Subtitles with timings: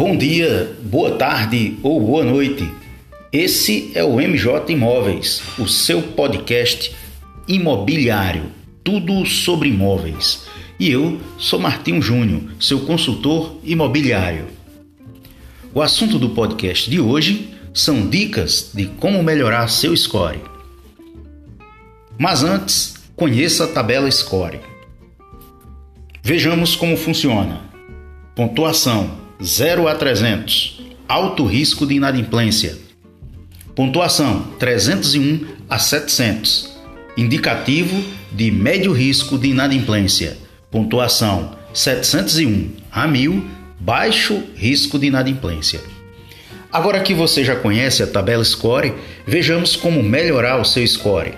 [0.00, 2.66] Bom dia, boa tarde ou boa noite.
[3.30, 6.96] Esse é o MJ Imóveis, o seu podcast
[7.46, 8.44] imobiliário,
[8.82, 10.46] tudo sobre imóveis.
[10.78, 14.46] E eu sou Martinho Júnior, seu consultor imobiliário.
[15.74, 20.40] O assunto do podcast de hoje são dicas de como melhorar seu score.
[22.18, 24.60] Mas antes, conheça a tabela Score.
[26.22, 27.68] Vejamos como funciona.
[28.34, 30.82] Pontuação 0 a 300.
[31.08, 32.76] Alto risco de inadimplência.
[33.74, 36.78] Pontuação 301 a 700.
[37.16, 40.36] Indicativo de médio risco de inadimplência.
[40.70, 43.44] Pontuação 701 a 1000.
[43.80, 45.80] Baixo risco de inadimplência.
[46.70, 48.92] Agora que você já conhece a tabela Score,
[49.26, 51.32] vejamos como melhorar o seu score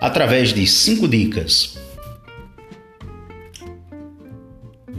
[0.00, 1.76] através de 5 dicas.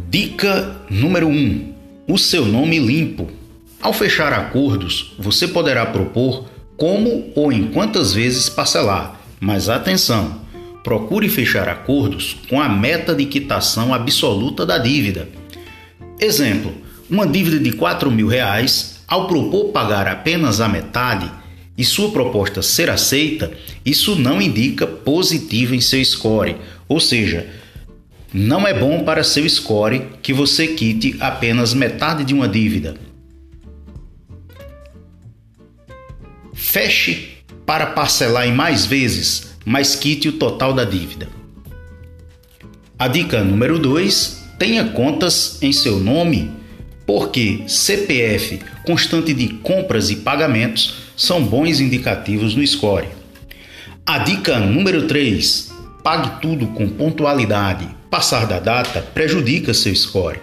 [0.09, 1.78] Dica número 1: um,
[2.09, 3.29] o seu nome limpo.
[3.79, 10.41] Ao fechar acordos, você poderá propor como ou em quantas vezes parcelar, mas atenção!
[10.83, 15.29] Procure fechar acordos com a meta de quitação absoluta da dívida.
[16.19, 16.73] Exemplo:
[17.07, 21.29] uma dívida de 4 mil reais, ao propor pagar apenas a metade
[21.77, 23.51] e sua proposta ser aceita,
[23.85, 26.55] isso não indica positivo em seu score,
[26.87, 27.47] ou seja,
[28.33, 32.95] não é bom para seu score que você quite apenas metade de uma dívida.
[36.53, 41.27] Feche para parcelar em mais vezes, mas quite o total da dívida.
[42.97, 46.51] A dica número 2: tenha contas em seu nome,
[47.07, 53.07] porque CPF constante de compras e pagamentos são bons indicativos no score.
[54.05, 55.71] A dica número 3:
[56.03, 60.39] pague tudo com pontualidade Passar da data prejudica seu score.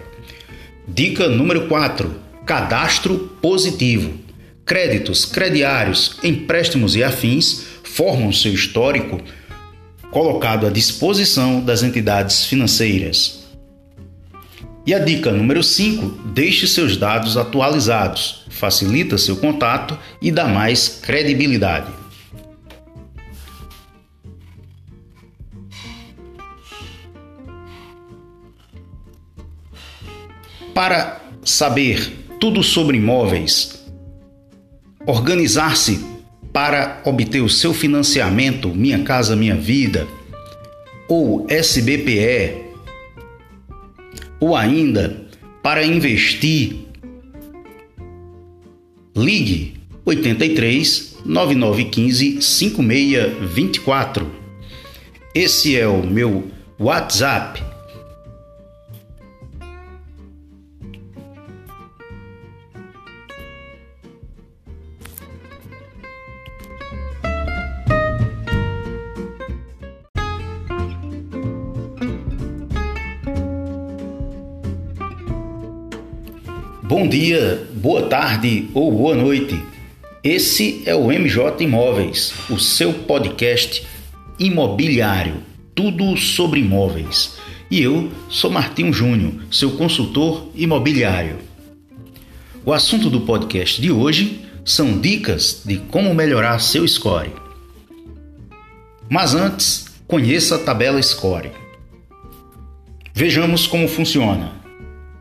[0.87, 2.15] Dica número 4:
[2.45, 4.13] cadastro positivo.
[4.65, 9.19] Créditos, crediários, empréstimos e afins formam seu histórico
[10.11, 13.45] colocado à disposição das entidades financeiras.
[14.85, 20.87] E a dica número 5: deixe seus dados atualizados, facilita seu contato e dá mais
[20.87, 21.96] credibilidade.
[30.77, 33.83] Para saber tudo sobre imóveis,
[35.07, 36.05] organizar-se
[36.53, 40.07] para obter o seu financiamento Minha Casa Minha Vida
[41.09, 42.61] ou SBPE,
[44.39, 45.25] ou ainda
[45.63, 46.75] para investir,
[49.15, 54.31] ligue 83 9915 5624.
[55.33, 57.66] Esse é o meu WhatsApp
[76.99, 79.63] Bom dia, boa tarde ou boa noite.
[80.23, 83.85] Esse é o MJ Imóveis, o seu podcast
[84.39, 85.35] imobiliário,
[85.75, 87.37] tudo sobre imóveis.
[87.69, 91.37] E eu sou Martinho Júnior, seu consultor imobiliário.
[92.65, 97.31] O assunto do podcast de hoje são dicas de como melhorar seu score.
[99.07, 101.51] Mas antes, conheça a tabela Score.
[103.13, 104.51] Vejamos como funciona.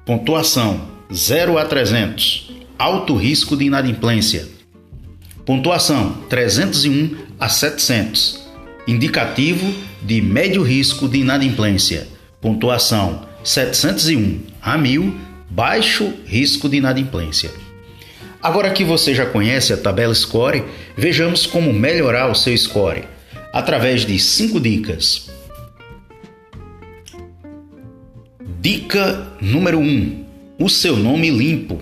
[0.06, 2.50] Pontuação 0 a 300.
[2.78, 4.49] Alto risco de inadimplência.
[5.44, 8.44] Pontuação 301 a 700.
[8.89, 9.72] Indicativo
[10.03, 12.09] de médio risco de inadimplência.
[12.41, 15.15] Pontuação 701 a 1000.
[15.49, 17.50] Baixo risco de inadimplência.
[18.43, 20.65] Agora que você já conhece a tabela Score,
[20.97, 23.05] vejamos como melhorar o seu score
[23.53, 25.31] através de 5 dicas.
[28.61, 30.25] Dica número 1: um,
[30.58, 31.81] o seu nome limpo.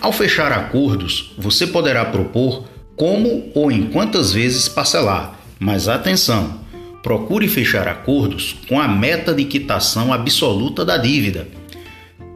[0.00, 2.64] Ao fechar acordos, você poderá propor
[2.96, 6.62] como ou em quantas vezes parcelar, mas atenção!
[7.02, 11.46] Procure fechar acordos com a meta de quitação absoluta da dívida.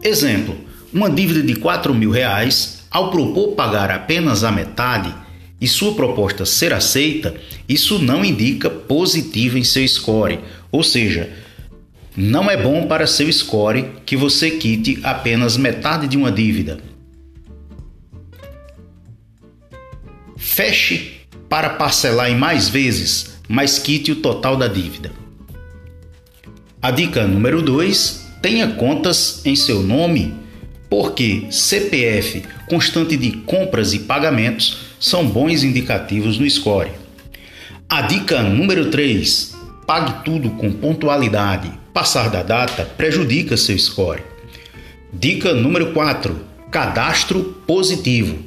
[0.03, 0.57] Exemplo:
[0.93, 5.15] uma dívida de 4 mil reais, ao propor pagar apenas a metade
[5.59, 7.35] e sua proposta ser aceita,
[7.67, 11.31] isso não indica positivo em seu score, ou seja,
[12.21, 16.81] não é bom para seu score que você quite apenas metade de uma dívida.
[20.37, 25.13] Feche para parcelar em mais vezes, mas quite o total da dívida.
[26.83, 30.35] A dica número 2: tenha contas em seu nome,
[30.91, 36.91] porque CPF, constante de compras e pagamentos, são bons indicativos no score.
[37.89, 39.55] A dica número 3:
[39.87, 41.78] pague tudo com pontualidade.
[41.93, 44.23] Passar da data prejudica seu score.
[45.13, 46.39] Dica número 4:
[46.71, 48.39] cadastro positivo.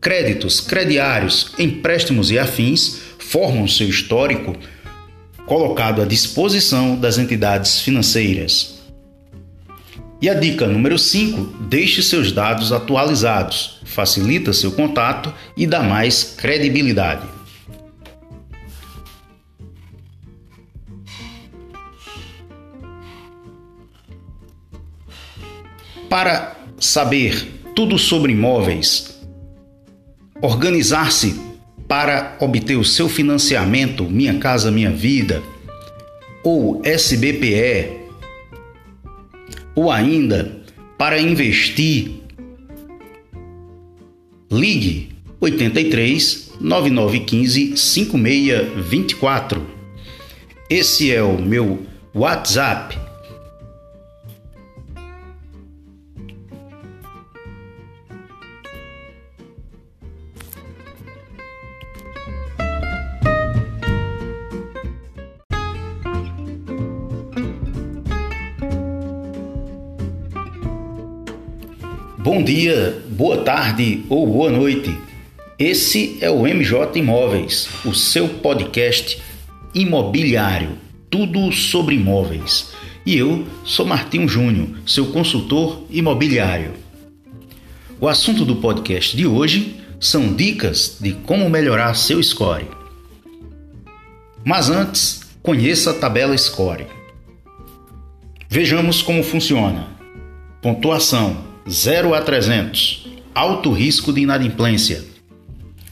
[0.00, 4.56] Créditos, crediários, empréstimos e afins formam seu histórico
[5.46, 8.78] colocado à disposição das entidades financeiras.
[10.20, 16.24] E a dica número 5: deixe seus dados atualizados, facilita seu contato e dá mais
[16.36, 17.37] credibilidade.
[26.08, 29.20] Para saber tudo sobre imóveis,
[30.40, 31.38] organizar-se
[31.86, 35.42] para obter o seu financiamento Minha Casa Minha Vida
[36.42, 37.98] ou SBPE
[39.74, 40.62] ou ainda
[40.96, 42.22] para investir,
[44.50, 45.10] ligue
[45.40, 49.66] 83 9915 5624.
[50.68, 53.07] Esse é o meu WhatsApp
[72.38, 74.96] Bom dia, boa tarde ou boa noite.
[75.58, 79.20] Esse é o MJ Imóveis, o seu podcast
[79.74, 80.78] imobiliário,
[81.10, 82.70] tudo sobre imóveis.
[83.04, 86.74] E eu sou Martinho Júnior, seu consultor imobiliário.
[88.00, 92.68] O assunto do podcast de hoje são dicas de como melhorar seu score.
[94.44, 96.86] Mas antes, conheça a tabela score.
[98.48, 99.88] Vejamos como funciona.
[100.62, 103.06] Pontuação 0 a 300.
[103.34, 105.04] Alto risco de inadimplência.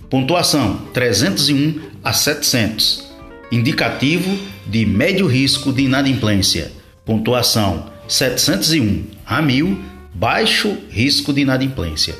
[0.08, 3.12] Pontuação 301 a 700.
[3.52, 6.72] Indicativo de médio risco de inadimplência.
[7.04, 9.78] Pontuação 701 a 1000.
[10.14, 12.14] Baixo risco de inadimplência.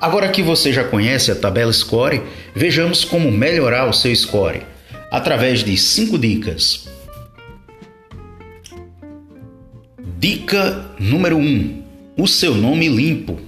[0.00, 2.22] Agora que você já conhece a tabela Score,
[2.54, 4.62] vejamos como melhorar o seu score
[5.10, 6.88] através de 5 dicas.
[10.18, 11.80] Dica número 1: um,
[12.20, 13.40] o seu nome limpo.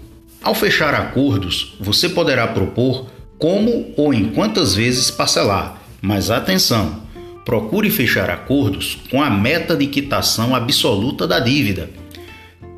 [0.42, 3.06] Ao fechar acordos, você poderá propor
[3.38, 7.02] como ou em quantas vezes parcelar, mas atenção!
[7.44, 11.90] Procure fechar acordos com a meta de quitação absoluta da dívida.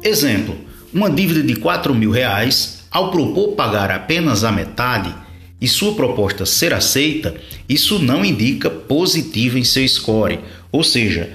[0.03, 0.57] Exemplo:
[0.93, 5.15] uma dívida de 4 mil reais, ao propor pagar apenas a metade
[5.61, 7.37] e sua proposta ser aceita,
[7.69, 10.41] isso não indica positivo em seu score,
[10.73, 11.31] ou seja,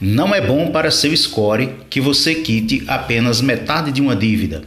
[0.00, 4.62] não é bom para seu score que você quite apenas metade de uma dívida.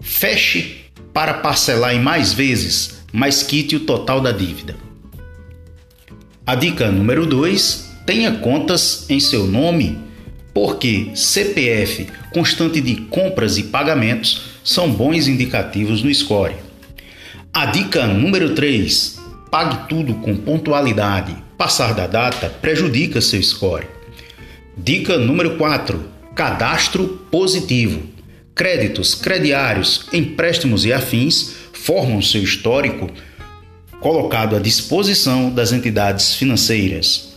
[0.00, 4.74] Feche para parcelar em mais vezes, mas quite o total da dívida.
[6.44, 9.98] A dica número 2: tenha contas em seu nome,
[10.52, 16.56] porque CPF, constante de compras e pagamentos, são bons indicativos no score.
[17.52, 23.84] A dica número 3: pague tudo com pontualidade Passar da data prejudica seu score.
[24.76, 26.00] Dica número 4:
[26.32, 28.00] cadastro positivo.
[28.54, 33.10] Créditos, crediários, empréstimos e afins formam seu histórico
[34.00, 37.36] colocado à disposição das entidades financeiras.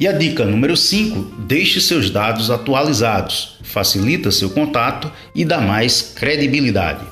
[0.00, 6.02] E a dica número 5: deixe seus dados atualizados, facilita seu contato e dá mais
[6.16, 7.11] credibilidade.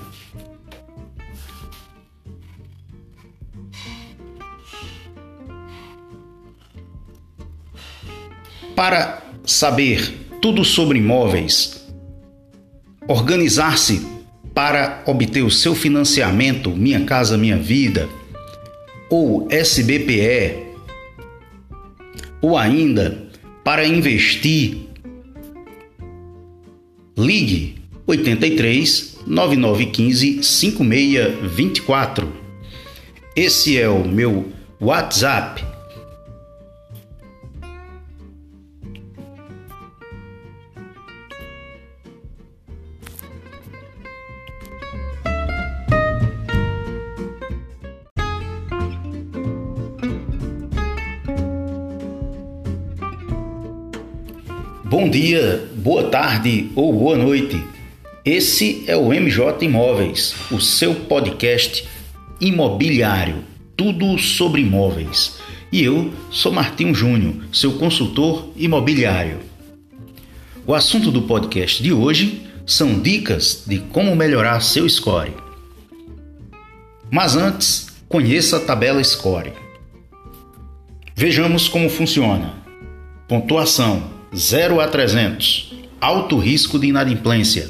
[8.80, 10.10] Para saber
[10.40, 11.86] tudo sobre imóveis,
[13.06, 14.00] organizar-se
[14.54, 18.08] para obter o seu financiamento Minha Casa Minha Vida
[19.10, 20.64] ou SBPE,
[22.40, 23.28] ou ainda
[23.62, 24.88] para investir,
[27.18, 32.32] ligue 83 9915 5624.
[33.36, 35.69] Esse é o meu WhatsApp
[55.00, 57.58] Bom dia, boa tarde ou boa noite.
[58.22, 61.88] Esse é o MJ Imóveis, o seu podcast
[62.38, 63.42] imobiliário,
[63.74, 65.38] tudo sobre imóveis.
[65.72, 69.38] E eu sou Martinho Júnior, seu consultor imobiliário.
[70.66, 75.32] O assunto do podcast de hoje são dicas de como melhorar seu score.
[77.10, 79.54] Mas antes, conheça a tabela Score.
[81.16, 82.52] Vejamos como funciona.
[83.26, 85.74] Pontuação 0 a 300.
[86.00, 87.68] Alto risco de inadimplência.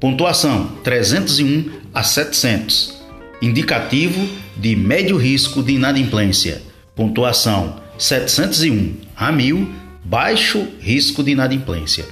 [0.00, 3.00] Pontuação 301 a 700.
[3.40, 6.62] Indicativo de médio risco de inadimplência.
[6.96, 9.68] Pontuação 701 a 1000.
[10.04, 12.04] Baixo risco de inadimplência.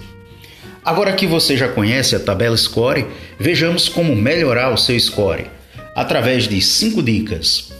[0.84, 3.06] Agora que você já conhece a tabela Score,
[3.38, 5.46] vejamos como melhorar o seu score
[5.94, 7.72] através de cinco dicas.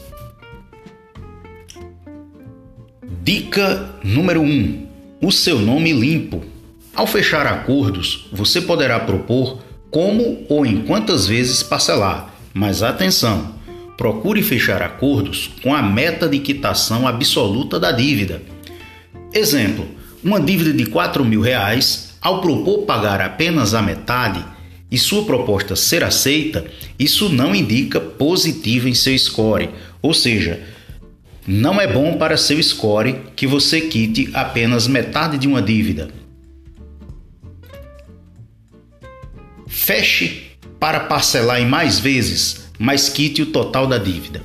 [3.23, 4.89] Dica número 1: um,
[5.23, 6.43] o seu nome limpo.
[6.95, 9.59] Ao fechar acordos, você poderá propor
[9.91, 13.55] como ou em quantas vezes parcelar, mas atenção!
[13.99, 18.41] Procure fechar acordos com a meta de quitação absoluta da dívida.
[19.33, 19.87] Exemplo:
[20.25, 24.43] uma dívida de 4 mil reais, ao propor pagar apenas a metade,
[24.91, 26.65] e sua proposta ser aceita,
[26.99, 29.69] isso não indica positivo em seu score,
[30.00, 30.61] ou seja,
[31.47, 36.11] não é bom para seu score que você quite apenas metade de uma dívida.
[39.66, 44.42] Feche para parcelar em mais vezes, mas quite o total da dívida.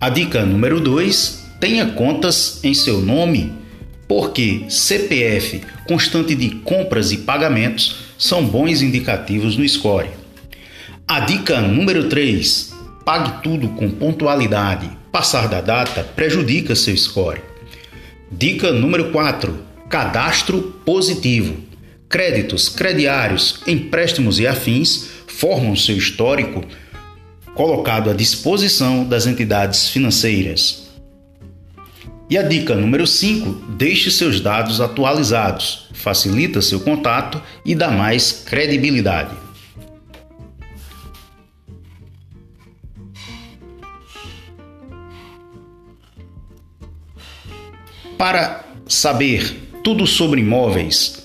[0.00, 3.52] A dica número 2: tenha contas em seu nome,
[4.06, 10.10] porque CPF constante de compras e pagamentos são bons indicativos no score.
[11.06, 14.97] A dica número 3: pague tudo com pontualidade.
[15.10, 17.40] Passar da data prejudica seu score.
[18.30, 21.56] Dica número 4: cadastro positivo.
[22.08, 26.64] Créditos, crediários, empréstimos e afins formam seu histórico
[27.54, 30.88] colocado à disposição das entidades financeiras.
[32.28, 38.44] E a dica número 5: deixe seus dados atualizados, facilita seu contato e dá mais
[38.44, 39.34] credibilidade.
[48.18, 51.24] Para saber tudo sobre imóveis,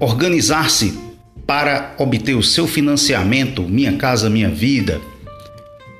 [0.00, 0.98] organizar-se
[1.46, 4.98] para obter o seu financiamento Minha Casa Minha Vida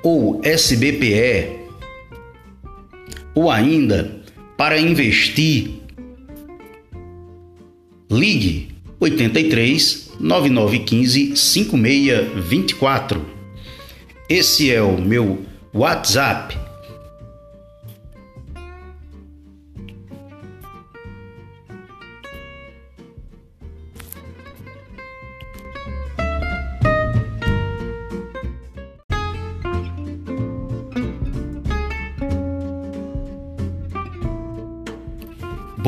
[0.01, 1.59] ou SBPE
[3.35, 4.19] ou ainda
[4.57, 5.81] para investir,
[8.09, 13.23] ligue 83 9915 5624.
[14.27, 16.68] Esse é o meu WhatsApp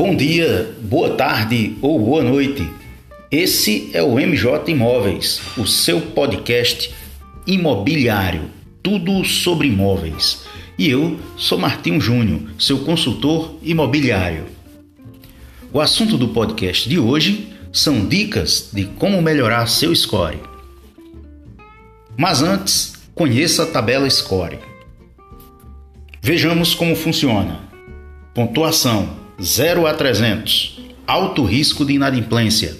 [0.04, 2.68] Bom dia, boa tarde ou boa noite.
[3.30, 6.92] Esse é o MJ Imóveis, o seu podcast
[7.46, 8.50] imobiliário,
[8.82, 10.42] tudo sobre imóveis.
[10.76, 14.46] E eu sou Martinho Júnior, seu consultor imobiliário.
[15.72, 20.40] O assunto do podcast de hoje são dicas de como melhorar seu score.
[22.16, 24.58] Mas antes, conheça a tabela Score.
[26.20, 27.60] Vejamos como funciona.
[28.34, 30.80] Pontuação 0 a 300.
[31.06, 32.76] Alto risco de inadimplência.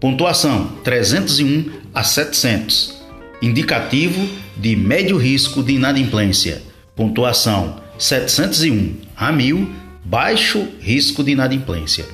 [0.00, 3.02] Pontuação 301 a 700.
[3.40, 6.62] Indicativo de médio risco de inadimplência.
[6.94, 9.70] Pontuação 701 a 1000.
[10.04, 12.06] Baixo risco de inadimplência.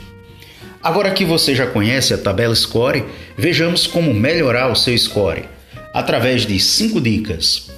[0.82, 3.04] Agora que você já conhece a tabela Score,
[3.38, 5.44] vejamos como melhorar o seu score
[5.94, 7.70] através de 5 dicas.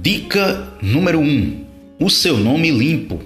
[0.00, 1.63] Dica número 1: um,
[2.00, 3.20] o seu nome limpo.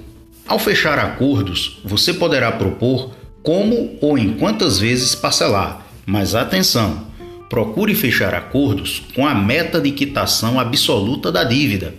[0.46, 7.06] Ao fechar acordos, você poderá propor como ou em quantas vezes parcelar, mas atenção!
[7.48, 11.94] Procure fechar acordos com a meta de quitação absoluta da dívida.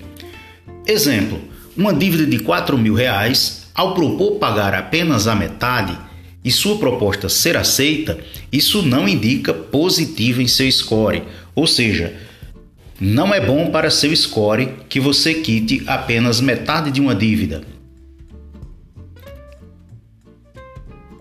[0.85, 1.41] Exemplo:
[1.75, 5.97] uma dívida de 4 mil reais, ao propor pagar apenas a metade
[6.43, 8.19] e sua proposta ser aceita,
[8.51, 11.23] isso não indica positivo em seu score,
[11.55, 12.13] ou seja,
[12.99, 17.63] não é bom para seu score que você quite apenas metade de uma dívida.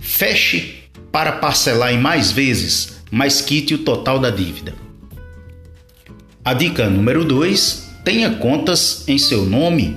[0.01, 0.75] Feche
[1.13, 4.75] para parcelar em mais vezes, mas quite o total da dívida.
[6.45, 9.97] A dica número 2: tenha contas em seu nome,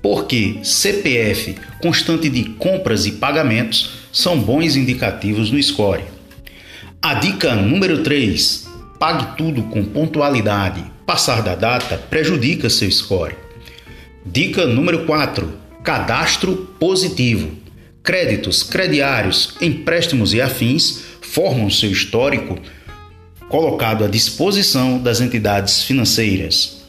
[0.00, 6.04] porque CPF constante de compras e pagamentos são bons indicativos no score.
[7.02, 8.66] A dica número 3:
[8.98, 13.34] pague tudo com pontualidade Passar da data prejudica seu score.
[14.26, 15.50] Dica número 4:
[15.82, 17.50] cadastro positivo.
[18.02, 22.58] créditos, crediários, empréstimos e afins formam seu histórico
[23.48, 26.84] colocado à disposição das entidades financeiras.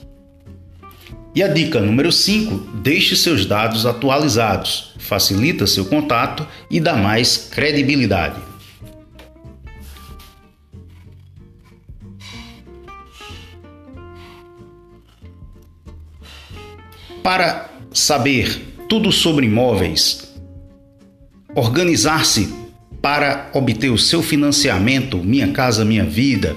[1.33, 7.37] E a dica número 5: deixe seus dados atualizados, facilita seu contato e dá mais
[7.37, 8.48] credibilidade.
[17.23, 20.33] Para saber tudo sobre imóveis,
[21.55, 22.49] organizar-se
[23.01, 26.55] para obter o seu financiamento Minha Casa Minha Vida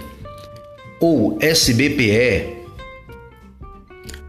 [1.00, 2.56] ou SBPE,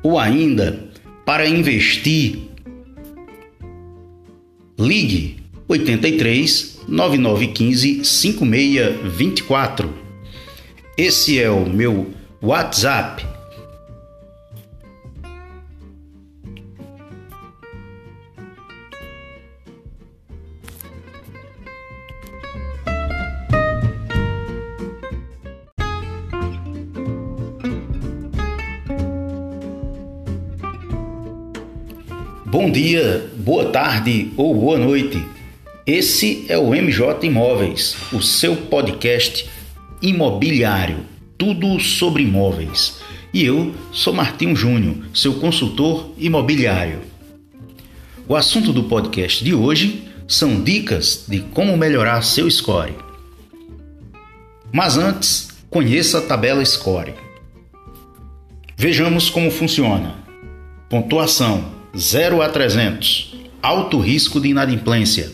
[0.01, 0.89] ou ainda
[1.25, 2.49] para investir,
[4.77, 5.37] ligue
[5.67, 9.93] 83 9915 5624.
[10.97, 12.11] Esse é o meu
[12.41, 13.32] WhatsApp
[32.53, 35.25] Bom dia, boa tarde ou boa noite.
[35.87, 39.49] Esse é o MJ Imóveis, o seu podcast
[40.03, 40.99] imobiliário,
[41.35, 43.01] tudo sobre imóveis.
[43.33, 47.01] E eu sou Martinho Júnior, seu consultor imobiliário.
[48.27, 52.93] O assunto do podcast de hoje são dicas de como melhorar seu score.
[54.71, 57.15] Mas antes, conheça a tabela Score.
[58.77, 60.17] Vejamos como funciona.
[60.87, 63.35] Pontuação 0 a 300.
[63.61, 65.31] Alto risco de inadimplência.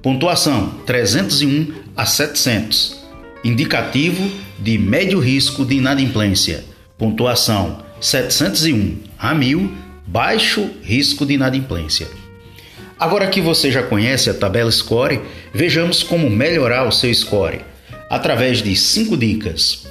[0.00, 3.04] Pontuação 301 a 700.
[3.42, 4.30] Indicativo
[4.60, 6.64] de médio risco de inadimplência.
[6.96, 9.72] Pontuação 701 a 1000.
[10.06, 12.06] Baixo risco de inadimplência.
[12.96, 15.20] Agora que você já conhece a tabela Score,
[15.52, 17.60] vejamos como melhorar o seu score
[18.08, 19.84] através de 5 dicas.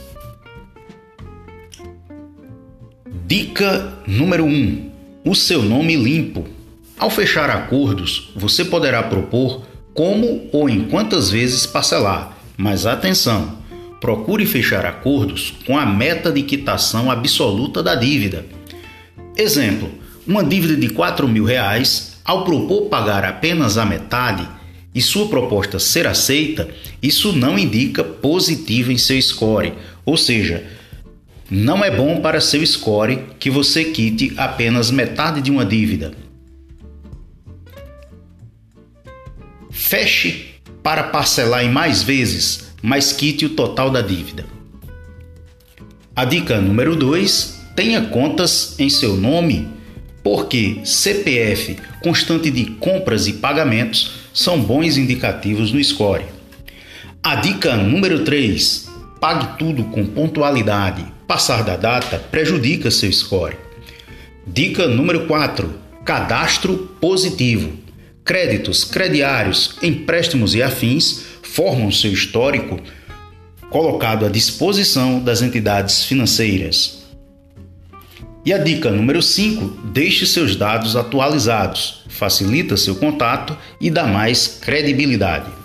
[3.27, 4.94] Dica número 1: um,
[5.25, 6.45] o seu nome limpo.
[6.99, 13.57] Ao fechar acordos, você poderá propor como ou em quantas vezes parcelar, mas atenção!
[13.99, 18.45] Procure fechar acordos com a meta de quitação absoluta da dívida.
[19.35, 19.89] Exemplo:
[20.27, 24.47] uma dívida de 4 mil reais, ao propor pagar apenas a metade
[24.93, 26.69] e sua proposta ser aceita,
[27.01, 29.73] isso não indica positivo em seu score,
[30.05, 30.63] ou seja,
[31.49, 36.11] não é bom para seu score que você quite apenas metade de uma dívida.
[39.69, 44.45] Feche para parcelar em mais vezes, mas quite o total da dívida.
[46.15, 49.67] A dica número 2: tenha contas em seu nome,
[50.23, 56.25] porque CPF constante de compras e pagamentos são bons indicativos no score.
[57.21, 63.57] A dica número 3: pague tudo com pontualidade Passar da data prejudica seu score.
[64.45, 65.73] Dica número 4:
[66.05, 67.73] cadastro positivo.
[68.23, 72.79] Créditos, crediários, empréstimos e afins formam seu histórico
[73.71, 77.03] colocado à disposição das entidades financeiras.
[78.45, 84.47] E a dica número 5: deixe seus dados atualizados, facilita seu contato e dá mais
[84.61, 85.64] credibilidade.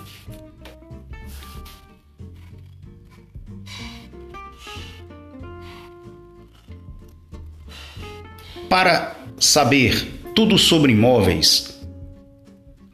[8.71, 11.77] Para saber tudo sobre imóveis,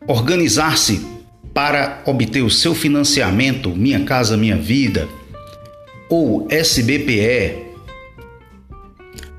[0.07, 1.05] organizar-se
[1.53, 5.07] para obter o seu financiamento Minha Casa Minha Vida
[6.09, 7.67] ou SBPE,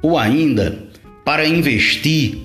[0.01, 0.87] ou ainda
[1.25, 2.39] para investir,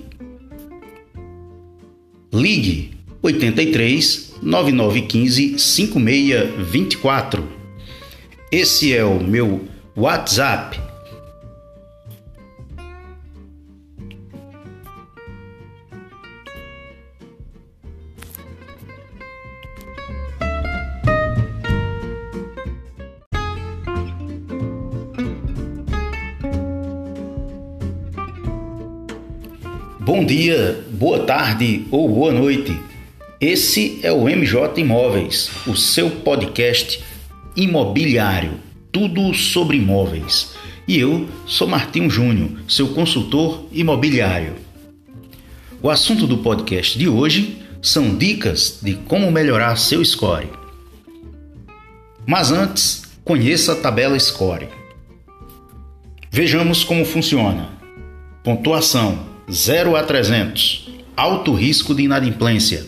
[2.34, 7.48] ligue 83 9915 5624.
[8.52, 10.82] Esse é o meu WhatsApp
[30.16, 32.80] Bom dia, boa tarde ou boa noite.
[33.42, 37.04] Esse é o MJ Imóveis, o seu podcast
[37.56, 38.60] imobiliário,
[38.92, 40.54] tudo sobre imóveis.
[40.88, 44.54] E eu sou Martinho Júnior, seu consultor imobiliário.
[45.82, 50.48] O assunto do podcast de hoje são dicas de como melhorar seu score.
[52.24, 54.68] Mas antes, conheça a tabela Score.
[56.30, 57.68] Vejamos como funciona.
[58.44, 60.90] Pontuação 0 a 300.
[61.16, 62.86] Alto risco de inadimplência.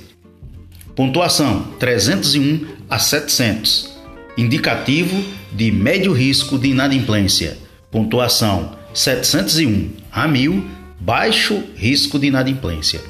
[0.96, 3.94] Pontuação 301 a 700.
[4.38, 7.58] Indicativo de médio risco de inadimplência.
[7.92, 10.66] Pontuação 701 a 1000,
[11.00, 13.02] baixo risco de inadimplência.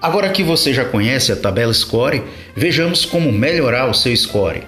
[0.00, 2.22] Agora que você já conhece a tabela Score,
[2.56, 4.62] vejamos como melhorar o seu score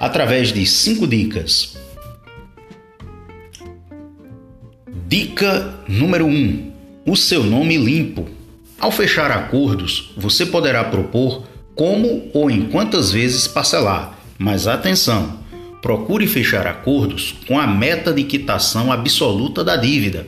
[0.00, 1.76] através de 5 dicas.
[5.06, 6.71] Dica número 1: um,
[7.04, 8.28] o seu nome limpo.
[8.78, 15.40] Ao fechar acordos, você poderá propor como ou em quantas vezes parcelar, mas atenção!
[15.80, 20.26] Procure fechar acordos com a meta de quitação absoluta da dívida.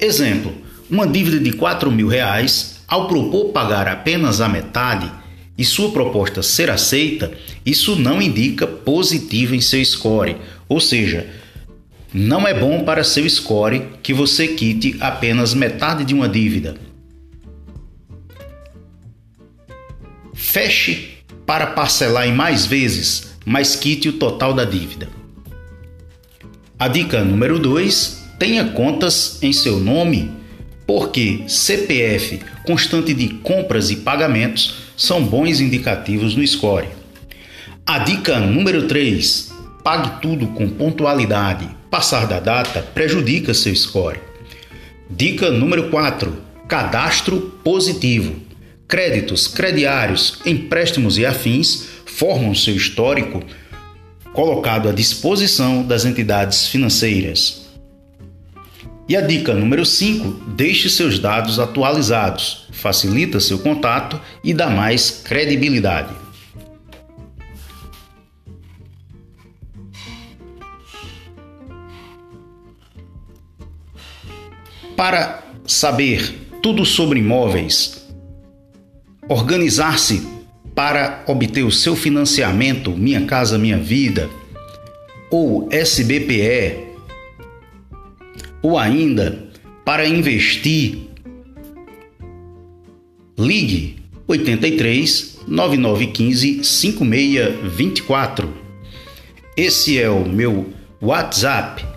[0.00, 0.54] Exemplo:
[0.90, 5.10] uma dívida de 4 mil reais, ao propor pagar apenas a metade
[5.56, 7.30] e sua proposta ser aceita,
[7.64, 10.36] isso não indica positivo em seu score,
[10.68, 11.26] ou seja,
[12.14, 16.76] não é bom para seu score que você quite apenas metade de uma dívida.
[20.32, 25.08] Feche para parcelar em mais vezes, mas quite o total da dívida.
[26.78, 30.30] A dica número 2: tenha contas em seu nome,
[30.86, 36.86] porque CPF, constante de compras e pagamentos, são bons indicativos no score.
[37.84, 41.68] A dica número 3: pague tudo com pontualidade.
[41.94, 44.18] Passar da data prejudica seu score.
[45.08, 48.34] Dica número 4: cadastro positivo.
[48.88, 53.44] Créditos, crediários, empréstimos e afins formam seu histórico
[54.32, 57.68] colocado à disposição das entidades financeiras.
[59.08, 65.22] E a dica número 5: deixe seus dados atualizados, facilita seu contato e dá mais
[65.24, 66.23] credibilidade.
[75.06, 78.08] Para saber tudo sobre imóveis,
[79.28, 80.26] organizar-se
[80.74, 84.30] para obter o seu financiamento Minha Casa Minha Vida
[85.30, 86.86] ou SBPE,
[88.62, 89.50] ou ainda
[89.84, 91.10] para investir,
[93.38, 98.54] ligue 83 9915 5624.
[99.54, 101.93] Esse é o meu WhatsApp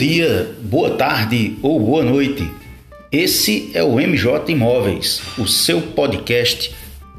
[0.00, 2.50] dia, boa tarde ou boa noite.
[3.12, 6.74] Esse é o MJ Imóveis, o seu podcast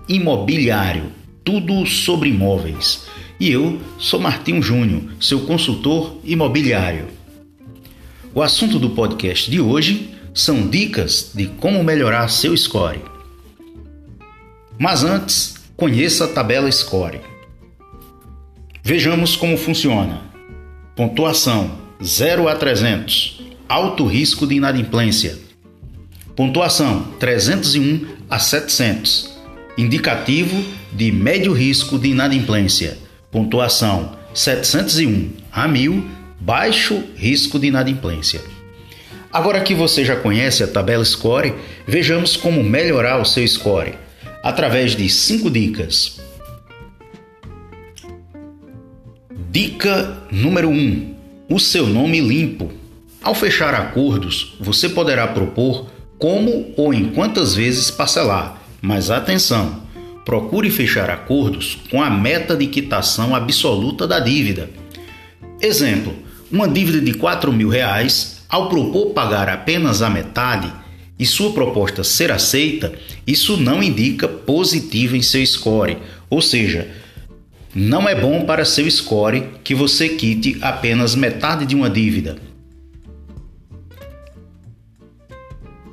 [0.10, 1.12] imobiliário,
[1.44, 3.06] tudo sobre imóveis.
[3.40, 7.10] E eu sou Martinho Júnior, seu consultor imobiliário.
[8.34, 13.00] O assunto do podcast de hoje são dicas de como melhorar seu score.
[14.80, 17.22] Mas antes, conheça a tabela Score.
[18.84, 20.24] Vejamos como funciona.
[20.96, 23.42] Pontuação 0 a 300.
[23.70, 25.38] Alto risco de inadimplência.
[26.36, 29.38] Pontuação 301 a 700.
[29.78, 32.98] Indicativo de médio risco de inadimplência.
[33.32, 36.04] Pontuação 701 a 1000.
[36.40, 38.42] Baixo risco de inadimplência.
[39.32, 41.54] Agora que você já conhece a tabela Score,
[41.88, 43.94] vejamos como melhorar o seu score
[44.44, 46.20] através de 5 dicas.
[49.52, 51.11] Dica número 1: um,
[51.52, 52.72] o seu nome limpo.
[53.22, 55.88] Ao fechar acordos, você poderá propor
[56.18, 59.82] como ou em quantas vezes parcelar, mas atenção!
[60.24, 64.70] Procure fechar acordos com a meta de quitação absoluta da dívida.
[65.60, 66.14] Exemplo:
[66.50, 70.72] uma dívida de 4 mil reais, ao propor pagar apenas a metade
[71.20, 72.94] e sua proposta ser aceita,
[73.28, 75.98] isso não indica positivo em seu score,
[76.30, 76.88] ou seja,
[77.74, 82.38] não é bom para seu score que você quite apenas metade de uma dívida.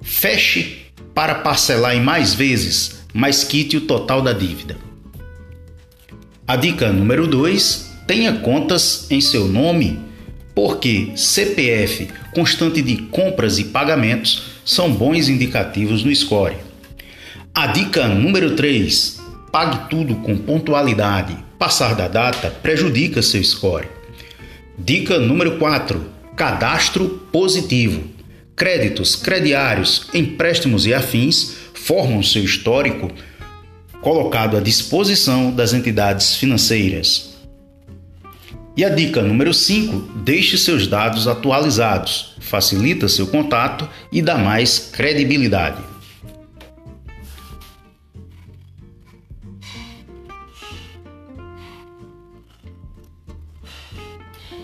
[0.03, 4.77] Feche para parcelar em mais vezes, mas quite o total da dívida.
[6.47, 10.01] A dica número 2: tenha contas em seu nome,
[10.55, 16.57] porque CPF, constante de compras e pagamentos, são bons indicativos no score.
[17.55, 19.21] A dica número 3:
[19.53, 23.89] pague tudo com pontualidade Passar da data prejudica seu score.
[24.79, 28.05] Dica número 4: cadastro positivo.
[28.55, 33.11] Créditos, crediários, empréstimos e afins formam seu histórico
[34.01, 37.37] colocado à disposição das entidades financeiras.
[38.77, 44.79] E a dica número 5: deixe seus dados atualizados, facilita seu contato e dá mais
[44.79, 45.88] credibilidade.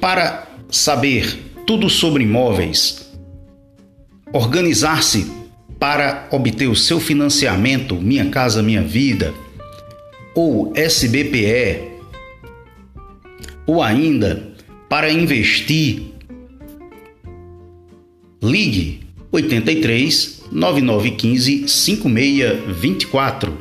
[0.04, 1.34] Para saber
[1.66, 3.10] tudo sobre imóveis,
[4.34, 5.32] organizar-se
[5.78, 9.32] para obter o seu financiamento Minha Casa Minha Vida
[10.34, 11.88] ou SBPE,
[13.66, 14.52] ou ainda
[14.90, 16.12] para investir,
[18.42, 23.56] ligue 83 9915 5624.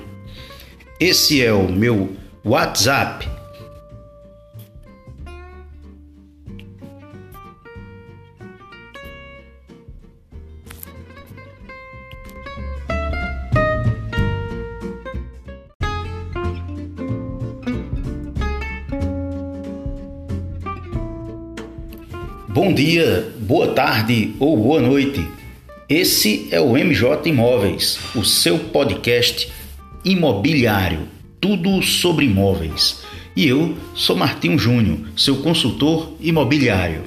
[1.00, 3.33] Esse é o meu WhatsApp
[22.64, 25.28] Bom dia, boa tarde ou boa noite.
[25.90, 29.52] Esse é o MJ Imóveis, o seu podcast
[30.06, 31.10] imobiliário,
[31.42, 33.04] tudo sobre imóveis.
[33.36, 37.04] E eu sou Martinho Júnior, seu consultor imobiliário.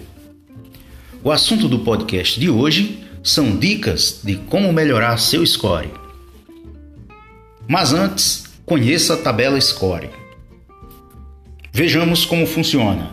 [1.24, 5.88] O assunto do podcast de hoje são dicas de como melhorar seu score.
[7.66, 10.10] Mas antes, conheça a tabela score.
[11.72, 13.10] Vejamos como funciona.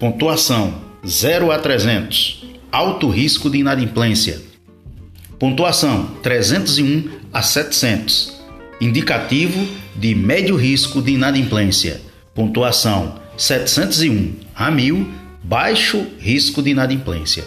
[0.00, 2.44] Pontuação 0 a 300.
[2.70, 4.40] Alto risco de inadimplência.
[5.38, 8.38] Pontuação 301 a 700.
[8.80, 12.00] Indicativo de médio risco de inadimplência.
[12.34, 15.08] Pontuação 701 a 1000.
[15.42, 17.44] Baixo risco de inadimplência.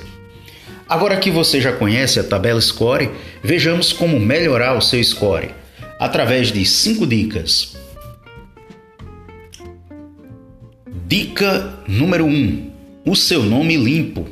[0.90, 3.10] Agora que você já conhece a tabela Score,
[3.44, 5.52] vejamos como melhorar o seu score
[6.00, 7.78] através de 5 dicas.
[11.08, 12.73] Dica número 1: um,
[13.06, 14.28] o seu nome limpo.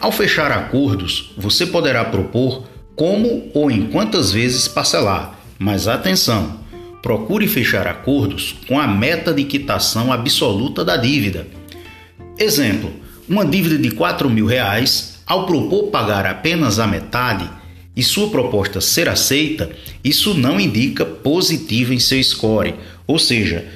[0.00, 2.64] Ao fechar acordos, você poderá propor
[2.96, 6.62] como ou em quantas vezes parcelar, mas atenção!
[7.02, 11.46] Procure fechar acordos com a meta de quitação absoluta da dívida.
[12.38, 12.90] Exemplo:
[13.28, 17.48] uma dívida de 4 mil reais, ao propor pagar apenas a metade
[17.94, 19.70] e sua proposta ser aceita,
[20.02, 22.74] isso não indica positivo em seu score,
[23.06, 23.66] ou seja,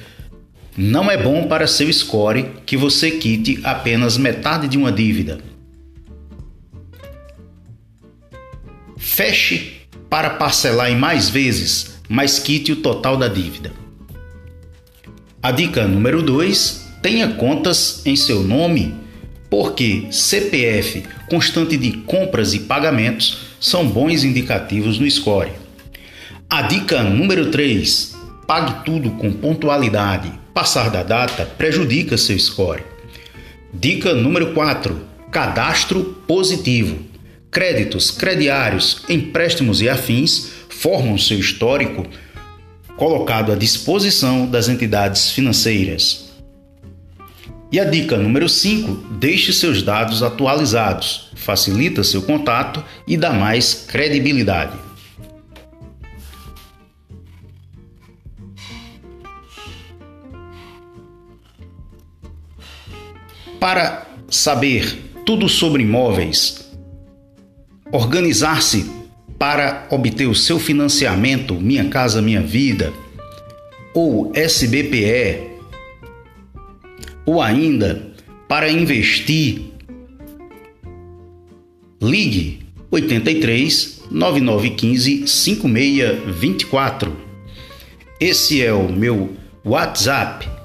[0.81, 5.41] não é bom para seu score que você quite apenas metade de uma dívida.
[8.95, 13.73] Feche para parcelar em mais vezes, mas quite o total da dívida.
[15.43, 18.95] A dica número 2: tenha contas em seu nome,
[19.49, 25.51] porque CPF, constante de compras e pagamentos, são bons indicativos no score.
[26.49, 28.15] A dica número 3:
[28.47, 32.83] pague tudo com pontualidade Passar da data prejudica seu score.
[33.73, 34.99] Dica número 4:
[35.31, 36.99] cadastro positivo.
[37.51, 42.05] Créditos, crediários, empréstimos e afins formam seu histórico
[42.95, 46.29] colocado à disposição das entidades financeiras.
[47.71, 53.73] E a dica número 5: deixe seus dados atualizados, facilita seu contato e dá mais
[53.73, 54.88] credibilidade.
[63.59, 66.71] Para saber tudo sobre imóveis,
[67.91, 68.89] organizar-se
[69.37, 72.93] para obter o seu financiamento Minha Casa Minha Vida
[73.93, 75.49] ou SBPE,
[77.25, 78.13] ou ainda
[78.47, 79.73] para investir,
[82.01, 87.15] ligue 83 9915 5624.
[88.19, 90.58] Esse é o meu WhatsApp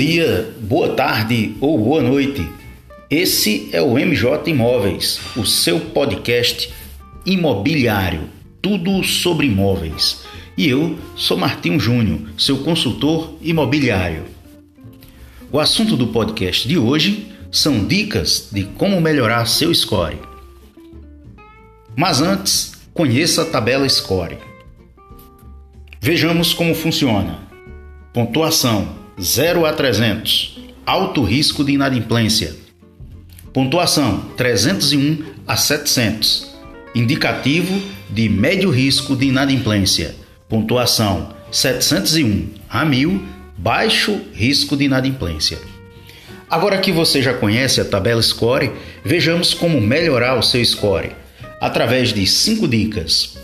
[0.00, 2.48] dia, boa tarde ou boa noite.
[3.10, 6.72] Esse é o MJ Imóveis, o seu podcast
[7.26, 8.22] imobiliário,
[8.62, 10.24] tudo sobre imóveis.
[10.56, 14.24] E eu sou Martinho Júnior, seu consultor imobiliário.
[15.52, 20.16] O assunto do podcast de hoje são dicas de como melhorar seu score.
[21.94, 24.38] Mas antes, conheça a tabela Score.
[26.00, 27.40] Vejamos como funciona.
[28.14, 30.58] Pontuação 0 a 300.
[30.86, 32.56] Alto risco de inadimplência.
[33.52, 36.56] Pontuação 301 a 700.
[36.94, 40.14] Indicativo de médio risco de inadimplência.
[40.48, 43.22] Pontuação 701 a 1000.
[43.58, 45.58] Baixo risco de inadimplência.
[46.48, 48.72] Agora que você já conhece a tabela Score,
[49.04, 51.12] vejamos como melhorar o seu score
[51.60, 53.38] através de 5 dicas.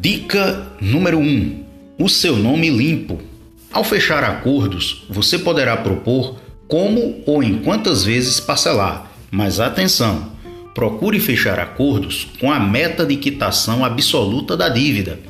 [0.00, 1.61] Dica número 1:
[2.02, 3.20] o seu nome limpo.
[3.72, 6.34] Ao fechar acordos, você poderá propor
[6.66, 10.32] como ou em quantas vezes parcelar, mas atenção!
[10.74, 15.20] Procure fechar acordos com a meta de quitação absoluta da dívida.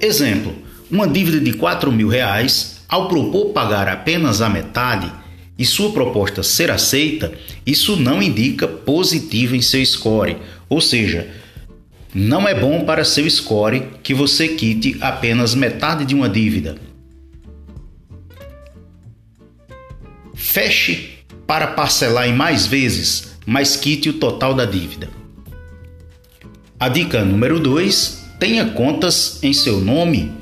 [0.00, 0.54] Exemplo:
[0.90, 5.12] uma dívida de 4 mil reais, ao propor pagar apenas a metade
[5.58, 7.32] e sua proposta ser aceita,
[7.66, 10.38] isso não indica positivo em seu score,
[10.70, 11.28] ou seja,
[12.14, 16.76] não é bom para seu score que você quite apenas metade de uma dívida.
[20.34, 25.08] Feche para parcelar em mais vezes, mas quite o total da dívida.
[26.78, 30.32] A dica número 2: tenha contas em seu nome,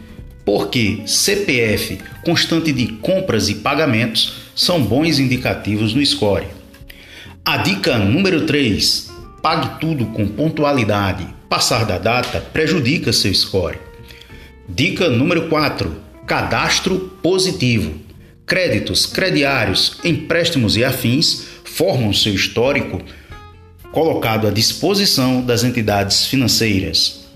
[0.44, 6.48] porque CPF constante de compras e pagamentos são bons indicativos no score.
[7.44, 9.08] A dica número 3:
[9.40, 13.76] pague tudo com pontualidade Passar da data prejudica seu score.
[14.68, 17.92] Dica número 4: cadastro positivo.
[18.46, 23.02] Créditos, crediários, empréstimos e afins formam seu histórico
[23.90, 27.28] colocado à disposição das entidades financeiras.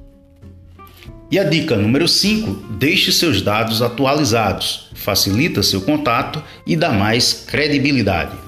[1.28, 7.32] E a dica número 5: deixe seus dados atualizados, facilita seu contato e dá mais
[7.32, 8.43] credibilidade.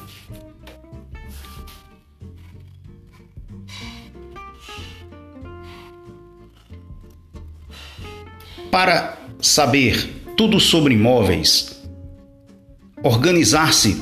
[8.71, 11.83] Para saber tudo sobre imóveis,
[13.03, 13.97] organizar-se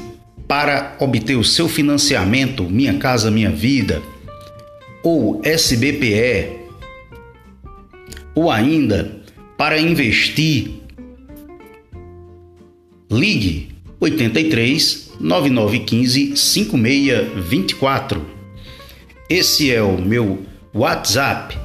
[0.48, 4.02] para obter o seu financiamento Minha Casa Minha Vida
[5.02, 6.64] ou SBPE,
[8.34, 9.22] ou ainda
[9.56, 10.80] para investir,
[13.10, 13.68] ligue
[14.00, 18.26] 83 9915 5624.
[19.30, 20.42] Esse é o meu
[20.74, 21.63] WhatsApp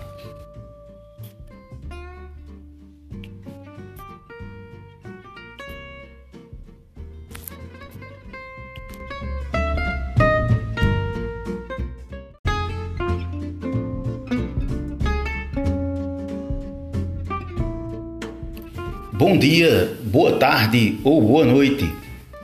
[19.40, 21.90] dia, boa tarde ou boa noite.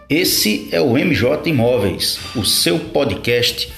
[0.09, 3.69] Esse é o MJ Imóveis, o seu podcast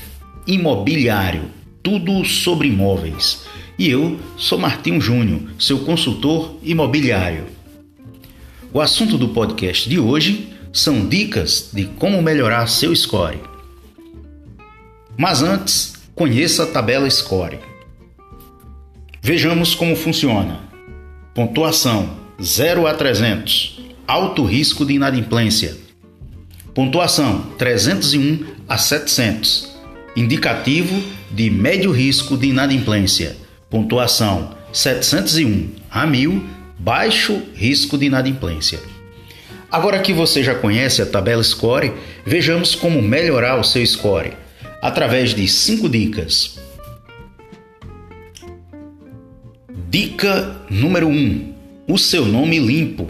[0.46, 1.46] imobiliário,
[1.82, 3.48] tudo sobre imóveis.
[3.80, 7.46] E eu sou Martinho Júnior, seu consultor imobiliário.
[8.72, 13.40] O assunto do podcast de hoje são dicas de como melhorar seu score.
[15.18, 17.58] Mas antes, conheça a tabela score.
[19.24, 20.60] Vejamos como funciona.
[21.34, 23.80] Pontuação 0 a 300.
[24.08, 25.76] Alto risco de inadimplência.
[26.73, 29.76] Pontuação 301 a 700.
[30.15, 33.36] Indicativo de médio risco de inadimplência.
[33.69, 36.43] Pontuação 701 a 1000.
[36.78, 38.80] Baixo risco de inadimplência.
[39.71, 41.91] Agora que você já conhece a tabela Score,
[42.23, 44.34] vejamos como melhorar o seu score
[44.82, 46.60] através de 5 dicas.
[49.89, 51.57] Dica número 1: um,
[51.88, 53.10] o seu nome limpo.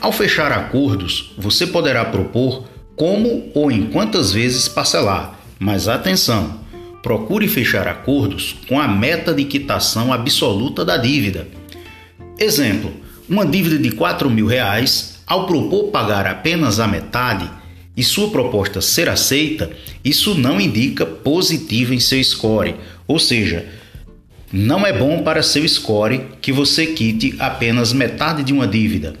[0.00, 2.64] Ao fechar acordos, você poderá propor
[2.96, 6.60] como ou em quantas vezes parcelar, mas atenção!
[7.02, 11.46] Procure fechar acordos com a meta de quitação absoluta da dívida.
[12.36, 12.92] Exemplo:
[13.28, 17.48] uma dívida de 4 mil reais, ao propor pagar apenas a metade
[17.96, 19.70] e sua proposta ser aceita,
[20.04, 22.74] isso não indica positivo em seu score,
[23.06, 23.66] ou seja,
[24.52, 29.14] não é bom para seu score que você quite apenas metade de uma dívida.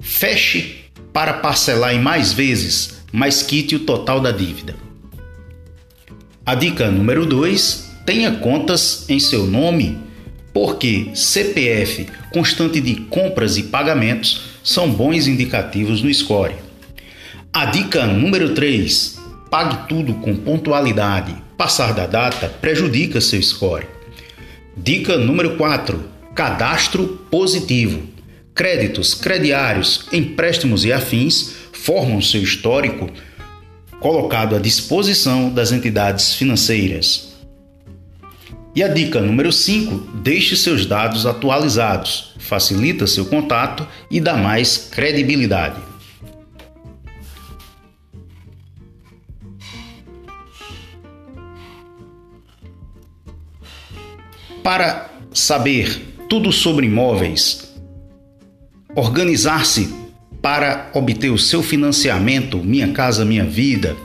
[0.00, 4.76] Feche para parcelar em mais vezes, mas quite o total da dívida.
[6.46, 9.98] A dica número 2: tenha contas em seu nome,
[10.52, 16.54] porque CPF constante de compras e pagamentos são bons indicativos no score.
[17.52, 19.18] A dica número 3:
[19.50, 23.86] pague tudo com pontualidade Passar da data prejudica seu score.
[24.76, 26.02] Dica número 4:
[26.34, 28.02] cadastro positivo.
[28.52, 33.08] Créditos, crediários, empréstimos e afins formam seu histórico
[34.00, 37.34] colocado à disposição das entidades financeiras.
[38.74, 44.76] E a dica número 5: deixe seus dados atualizados, facilita seu contato e dá mais
[44.76, 45.93] credibilidade.
[54.62, 57.74] Para saber tudo sobre imóveis,
[58.94, 59.92] organizar-se
[60.40, 63.96] para obter o seu financiamento Minha Casa Minha Vida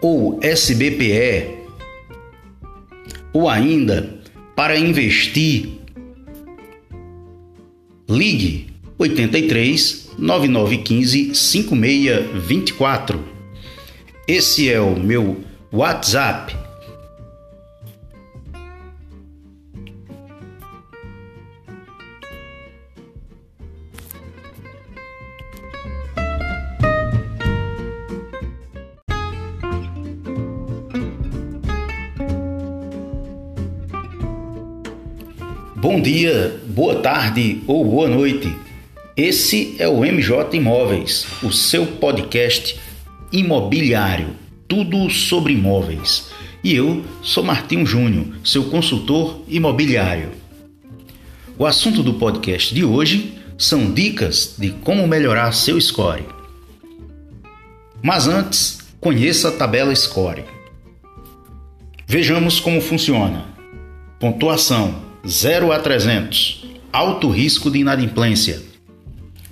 [0.00, 1.56] ou SBPE,
[3.32, 4.18] ou ainda
[4.54, 5.78] para investir,
[8.08, 8.68] Ligue
[8.98, 13.22] 83 9915 5624.
[14.26, 16.56] Esse é o meu WhatsApp.
[36.10, 38.50] Dia, boa tarde ou boa noite.
[39.14, 42.80] Esse é o MJ Imóveis, o seu podcast
[43.30, 44.28] imobiliário,
[44.66, 46.30] tudo sobre imóveis.
[46.64, 50.30] E eu sou Martinho Júnior, seu consultor imobiliário.
[51.58, 56.24] O assunto do podcast de hoje são dicas de como melhorar seu score.
[58.02, 60.42] Mas antes, conheça a tabela score.
[62.06, 63.44] Vejamos como funciona.
[64.18, 66.64] Pontuação 0 a 300.
[66.92, 68.62] Alto risco de inadimplência.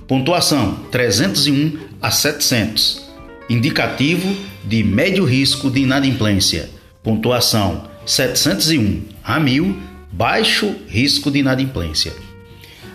[0.06, 3.04] Pontuação 301 a 700.
[3.48, 6.70] Indicativo de médio risco de inadimplência.
[7.02, 9.76] Pontuação 701 a 1000.
[10.12, 12.12] Baixo risco de inadimplência.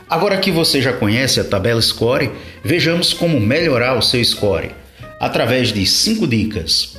[0.09, 2.32] Agora que você já conhece a tabela Score,
[2.63, 4.72] vejamos como melhorar o seu score
[5.19, 6.97] através de 5 dicas.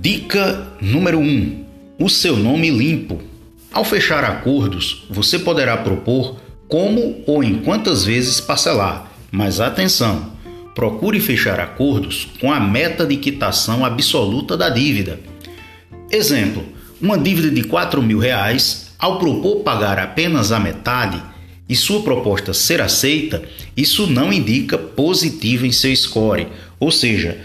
[0.00, 1.63] Dica número 1: um,
[1.98, 3.20] o seu nome limpo.
[3.72, 6.36] Ao fechar acordos, você poderá propor
[6.68, 10.32] como ou em quantas vezes parcelar, mas atenção!
[10.74, 15.20] Procure fechar acordos com a meta de quitação absoluta da dívida.
[16.10, 16.64] Exemplo:
[17.00, 21.22] uma dívida de 4 mil reais, ao propor pagar apenas a metade
[21.68, 23.42] e sua proposta ser aceita,
[23.76, 26.48] isso não indica positivo em seu score,
[26.80, 27.38] ou seja,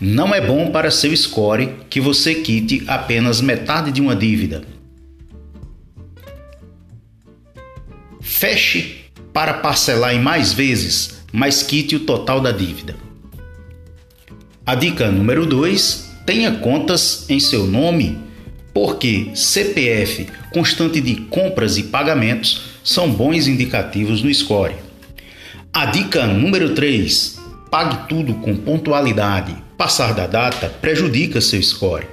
[0.00, 4.62] não é bom para seu score que você quite apenas metade de uma dívida.
[8.22, 12.96] Feche para parcelar em mais vezes, mas quite o total da dívida.
[14.64, 18.18] A dica número 2: tenha contas em seu nome,
[18.72, 24.76] porque CPF constante de compras e pagamentos são bons indicativos no score.
[25.72, 27.38] A dica número 3:
[27.70, 32.06] pague tudo com pontualidade Passar da data prejudica seu score.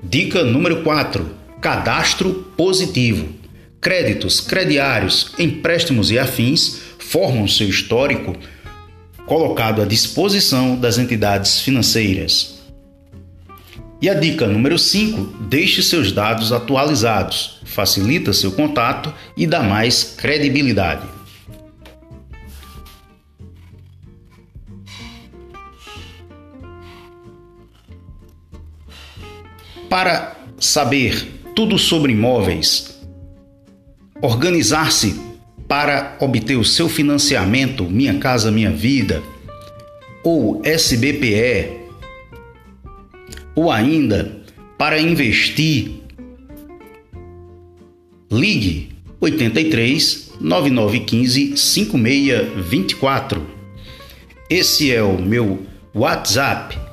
[0.00, 1.28] Dica número 4:
[1.60, 3.28] cadastro positivo.
[3.80, 8.36] Créditos, crediários, empréstimos e afins formam seu histórico
[9.26, 12.62] colocado à disposição das entidades financeiras.
[14.00, 20.04] E a dica número 5: deixe seus dados atualizados, facilita seu contato e dá mais
[20.16, 21.15] credibilidade.
[29.88, 33.00] Para saber tudo sobre imóveis,
[34.20, 35.20] organizar-se
[35.68, 39.22] para obter o seu financiamento Minha Casa Minha Vida
[40.22, 41.76] ou SBPE,
[43.54, 44.42] ou ainda
[44.76, 46.02] para investir,
[48.30, 53.46] ligue 83 9915 5624.
[54.50, 55.64] Esse é o meu
[55.94, 56.85] WhatsApp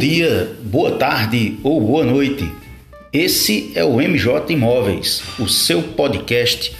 [0.00, 2.50] dia, boa tarde ou boa noite.
[3.12, 6.74] Esse é o MJ Imóveis, o seu podcast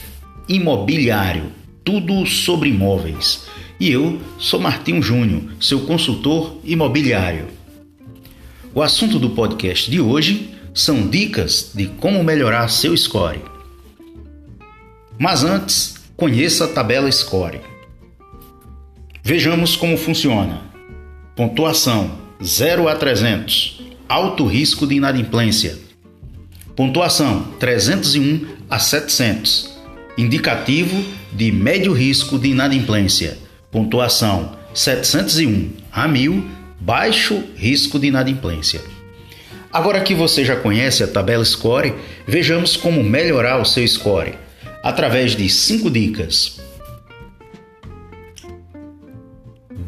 [0.48, 1.52] imobiliário,
[1.84, 3.44] tudo sobre imóveis.
[3.78, 7.48] E eu sou Martinho Júnior, seu consultor imobiliário.
[8.74, 13.42] O assunto do podcast de hoje são dicas de como melhorar seu score.
[15.18, 17.60] Mas antes, conheça a tabela Score.
[19.22, 20.62] Vejamos como funciona.
[21.36, 23.82] Pontuação 0 a 300.
[24.08, 25.78] Alto risco de inadimplência.
[26.74, 29.78] Pontuação 301 a 700.
[30.16, 33.36] Indicativo de médio risco de inadimplência.
[33.70, 36.44] Pontuação 701 a 1000.
[36.80, 38.80] Baixo risco de inadimplência.
[39.70, 41.94] Agora que você já conhece a tabela Score,
[42.26, 44.32] vejamos como melhorar o seu score
[44.82, 46.58] através de 5 dicas.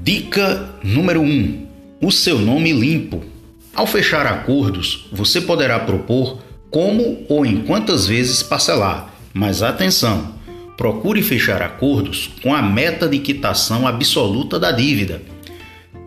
[0.03, 1.71] Dica número 1: um,
[2.03, 3.22] o seu nome limpo.
[3.72, 10.34] Ao fechar acordos, você poderá propor como ou em quantas vezes parcelar, mas atenção!
[10.76, 15.22] Procure fechar acordos com a meta de quitação absoluta da dívida.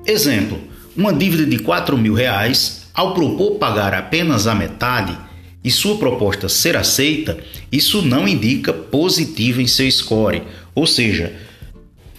[0.06, 0.60] Exemplo:
[0.98, 5.18] uma dívida de 4 mil reais, ao propor pagar apenas a metade
[5.64, 7.38] e sua proposta ser aceita,
[7.72, 10.43] isso não indica positivo em seu score,
[10.76, 11.34] ou seja,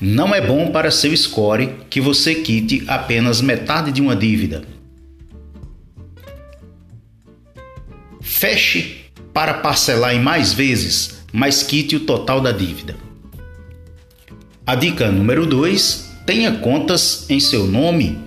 [0.01, 4.63] não é bom para seu score que você quite apenas metade de uma dívida.
[8.21, 12.97] Feche para parcelar em mais vezes, mas quite o total da dívida.
[14.67, 18.19] A dica número 2: tenha contas em seu nome,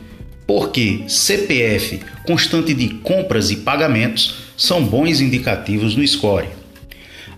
[0.48, 6.48] porque CPF constante de compras e pagamentos são bons indicativos no score.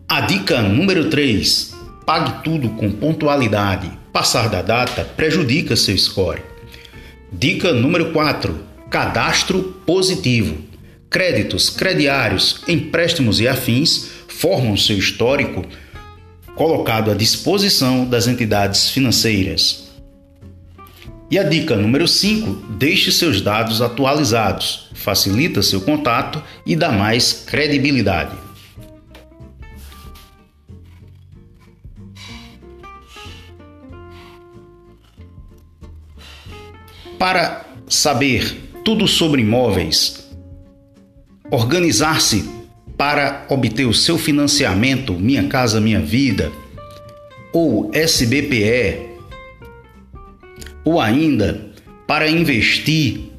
[0.07, 1.75] A dica número 3:
[2.05, 4.00] pague tudo com pontualidade.
[4.11, 6.41] Passar da data prejudica seu score.
[7.31, 8.59] Dica número 4:
[8.89, 10.57] cadastro positivo.
[11.09, 15.63] Créditos, crediários, empréstimos e afins formam seu histórico
[16.55, 19.89] colocado à disposição das entidades financeiras.
[21.29, 27.31] E a dica número 5: deixe seus dados atualizados, facilita seu contato e dá mais
[27.31, 28.40] credibilidade.
[37.21, 40.27] Para saber tudo sobre imóveis,
[41.51, 42.49] organizar-se
[42.97, 46.51] para obter o seu financiamento Minha Casa Minha Vida
[47.53, 49.07] ou SBPE,
[50.83, 51.71] ou ainda
[52.07, 53.29] para investir,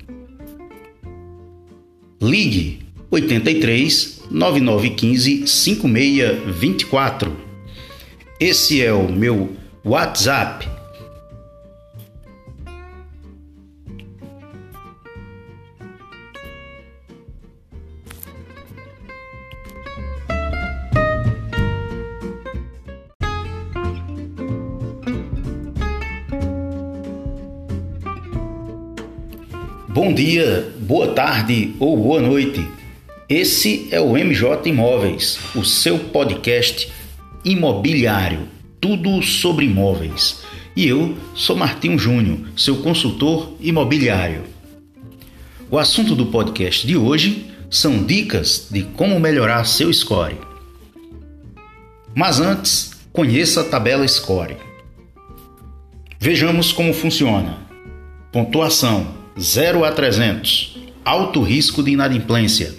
[2.20, 7.36] ligue 83 9915 5624.
[8.38, 10.71] Esse é o meu WhatsApp
[30.12, 32.62] Bom dia, boa tarde ou boa noite.
[33.30, 36.92] Esse é o MJ Imóveis, o seu podcast
[37.42, 38.46] imobiliário,
[38.78, 40.42] tudo sobre imóveis.
[40.76, 44.42] E eu sou Martinho Júnior, seu consultor imobiliário.
[45.70, 50.36] O assunto do podcast de hoje são dicas de como melhorar seu score.
[52.14, 54.58] Mas antes, conheça a tabela Score.
[56.20, 57.56] Vejamos como funciona.
[58.30, 60.78] Pontuação 0 a 300.
[61.04, 62.74] Alto risco de inadimplência.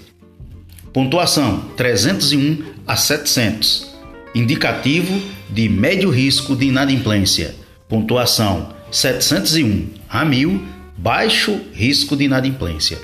[0.91, 3.91] Pontuação 301 a 700.
[4.35, 7.55] Indicativo de médio risco de inadimplência.
[7.89, 10.61] Pontuação 701 a 1000.
[10.95, 12.99] Baixo risco de inadimplência.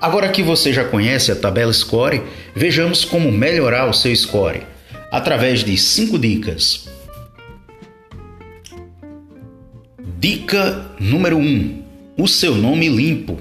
[0.00, 2.22] Agora que você já conhece a tabela Score,
[2.54, 4.62] vejamos como melhorar o seu score
[5.10, 6.88] através de 5 dicas.
[10.18, 11.83] Dica número 1: um,
[12.16, 13.38] o seu nome limpo.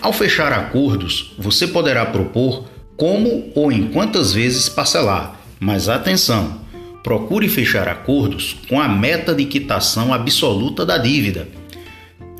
[0.00, 2.64] Ao fechar acordos, você poderá propor
[2.96, 6.62] como ou em quantas vezes parcelar, mas atenção!
[7.02, 11.48] Procure fechar acordos com a meta de quitação absoluta da dívida.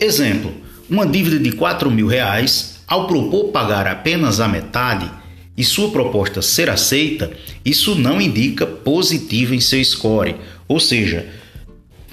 [0.00, 0.54] Exemplo:
[0.88, 5.10] uma dívida de 4 mil reais, ao propor pagar apenas a metade
[5.56, 7.30] e sua proposta ser aceita,
[7.64, 11.26] isso não indica positivo em seu score, ou seja,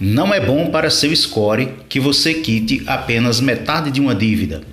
[0.04, 4.64] não é bom para seu score que você quite apenas metade de uma dívida.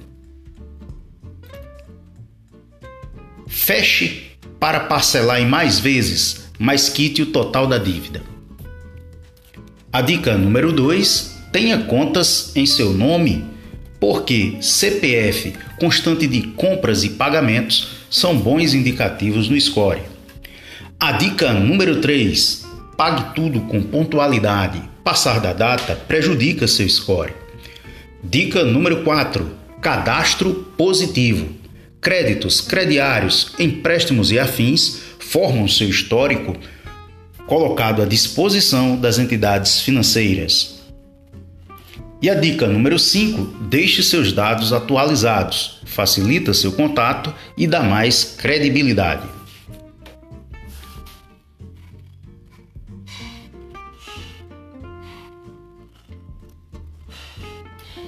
[3.46, 8.22] Feche para parcelar em mais vezes, mas quite o total da dívida.
[9.92, 13.44] A dica número 2: tenha contas em seu nome,
[14.00, 20.00] porque CPF constante de compras e pagamentos são bons indicativos no score.
[20.98, 22.66] A dica número 3:
[22.96, 27.32] pague tudo com pontualidade Passar da data prejudica seu score.
[28.22, 29.50] Dica número 4:
[29.80, 31.48] cadastro positivo.
[31.98, 36.54] Créditos, crediários, empréstimos e afins formam seu histórico
[37.46, 40.82] colocado à disposição das entidades financeiras.
[42.20, 48.36] E a dica número 5: deixe seus dados atualizados, facilita seu contato e dá mais
[48.36, 49.37] credibilidade.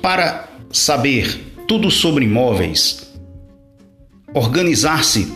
[0.02, 3.12] Para saber tudo sobre imóveis,
[4.32, 5.30] organizar-se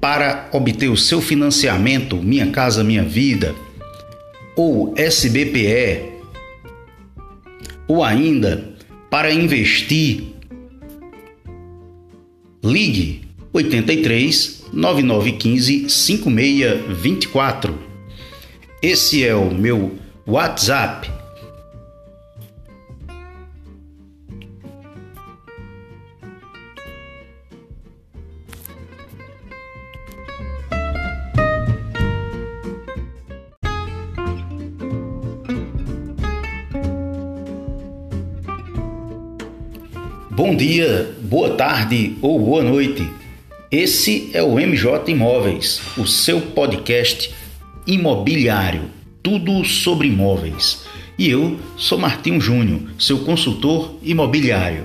[0.00, 3.54] para obter o seu financiamento Minha Casa Minha Vida
[4.56, 6.10] ou SBPE,
[7.88, 8.74] ou ainda
[9.10, 10.34] para investir,
[12.62, 17.78] ligue 83 9915 5624.
[18.82, 21.19] Esse é o meu WhatsApp
[40.60, 43.10] dia, boa tarde ou boa noite.
[43.70, 47.34] Esse é o MJ Imóveis, o seu podcast
[47.86, 48.90] imobiliário,
[49.22, 50.84] tudo sobre imóveis.
[51.18, 54.84] E eu sou Martinho Júnior, seu consultor imobiliário.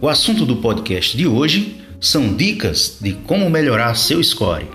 [0.00, 4.66] O assunto do podcast de hoje são dicas de como melhorar seu score.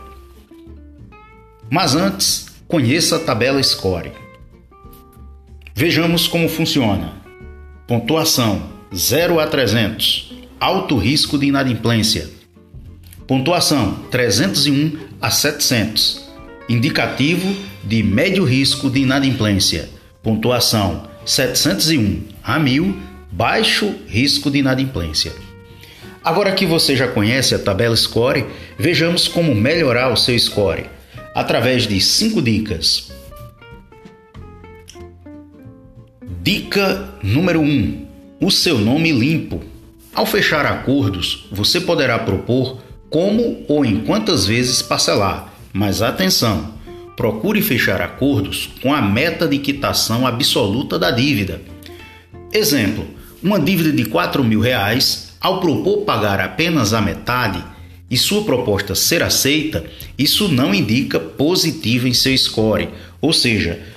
[1.68, 4.12] Mas antes, conheça a tabela score.
[5.74, 7.14] Vejamos como funciona.
[7.88, 10.34] Pontuação 0 a 300.
[10.60, 12.30] Alto risco de inadimplência.
[13.26, 16.30] Pontuação 301 a 700.
[16.70, 19.90] Indicativo de médio risco de inadimplência.
[20.22, 22.96] Pontuação 701 a 1000.
[23.32, 25.34] Baixo risco de inadimplência.
[26.24, 28.46] Agora que você já conhece a tabela Score,
[28.78, 30.86] vejamos como melhorar o seu score
[31.34, 33.12] através de 5 dicas.
[36.44, 38.13] Dica número 1: um,
[38.46, 39.64] o seu nome limpo.
[40.14, 42.78] Ao fechar acordos, você poderá propor
[43.10, 46.74] como ou em quantas vezes parcelar, mas atenção!
[47.16, 51.62] Procure fechar acordos com a meta de quitação absoluta da dívida.
[52.52, 53.08] Exemplo:
[53.42, 57.64] uma dívida de 4 mil reais, ao propor pagar apenas a metade
[58.10, 59.86] e sua proposta ser aceita,
[60.18, 62.90] isso não indica positivo em seu score,
[63.22, 63.93] ou seja,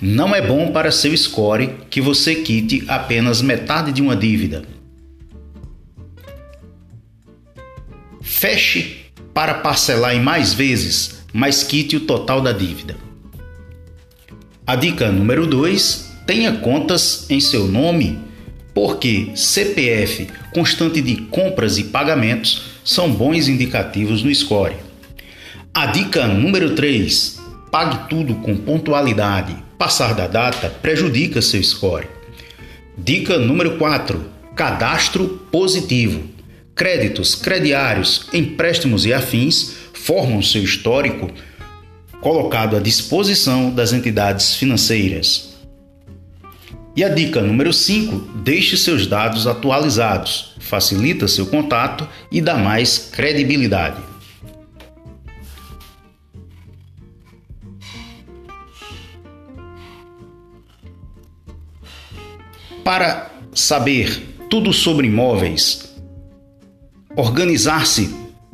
[0.00, 4.62] não é bom para seu score que você quite apenas metade de uma dívida.
[8.20, 12.96] Feche para parcelar em mais vezes, mas quite o total da dívida.
[14.64, 18.20] A dica número 2: tenha contas em seu nome,
[18.72, 24.76] porque CPF constante de compras e pagamentos são bons indicativos no score.
[25.74, 27.40] A dica número 3:
[27.72, 32.08] pague tudo com pontualidade Passar da data prejudica seu score.
[32.96, 34.24] Dica número 4:
[34.56, 36.24] cadastro positivo.
[36.74, 41.30] Créditos, crediários, empréstimos e afins formam seu histórico
[42.20, 45.56] colocado à disposição das entidades financeiras.
[46.96, 52.98] E a dica número 5: deixe seus dados atualizados, facilita seu contato e dá mais
[52.98, 54.02] credibilidade.
[62.88, 64.18] Para saber
[64.48, 65.94] tudo sobre imóveis,
[67.14, 68.08] organizar-se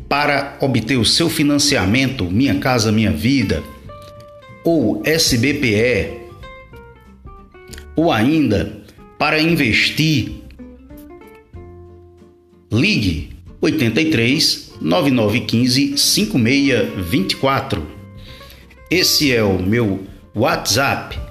[0.09, 3.63] para obter o seu financiamento Minha Casa Minha Vida
[4.65, 6.19] ou SBPE,
[7.95, 8.83] ou ainda
[9.17, 10.33] para investir,
[12.73, 17.87] ligue 83 9915 5624.
[18.91, 20.05] Esse é o meu
[20.35, 21.24] WhatsApp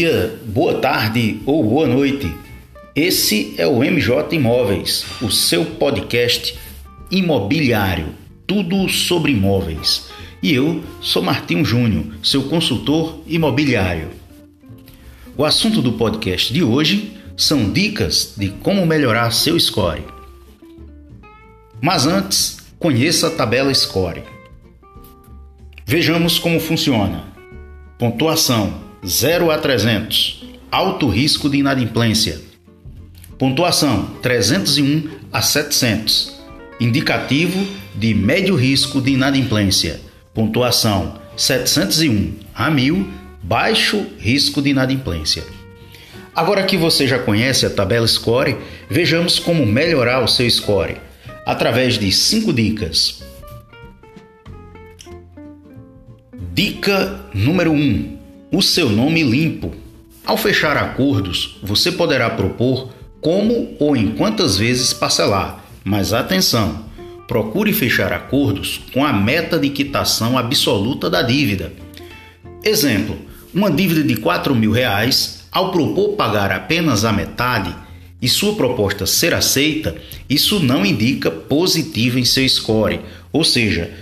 [0.00, 2.34] dia, boa tarde ou boa noite.
[2.96, 6.58] Esse é o MJ Imóveis, o seu podcast
[7.10, 8.14] imobiliário,
[8.46, 10.08] tudo sobre imóveis.
[10.42, 14.08] E eu sou Martinho Júnior, seu consultor imobiliário.
[15.36, 20.02] O assunto do podcast de hoje são dicas de como melhorar seu score.
[21.78, 24.22] Mas antes, conheça a tabela Score.
[25.84, 27.24] Vejamos como funciona.
[27.98, 30.44] Pontuação 0 a 300.
[30.70, 32.40] Alto risco de inadimplência.
[33.38, 36.38] Pontuação 301 a 700.
[36.78, 40.00] Indicativo de médio risco de inadimplência.
[40.34, 43.08] Pontuação 701 a 1000.
[43.42, 45.44] Baixo risco de inadimplência.
[46.36, 48.56] Agora que você já conhece a tabela Score,
[48.88, 50.98] vejamos como melhorar o seu score
[51.46, 53.22] através de 5 dicas.
[56.52, 58.19] Dica número 1: um,
[58.52, 59.72] o seu nome limpo.
[60.24, 62.90] Ao fechar acordos, você poderá propor
[63.20, 66.88] como ou em quantas vezes parcelar, mas atenção!
[67.28, 71.72] Procure fechar acordos com a meta de quitação absoluta da dívida.
[72.64, 73.16] Exemplo:
[73.54, 77.74] uma dívida de 4 mil reais, ao propor pagar apenas a metade
[78.20, 79.94] e sua proposta ser aceita,
[80.28, 83.00] isso não indica positivo em seu score,
[83.32, 83.92] ou seja,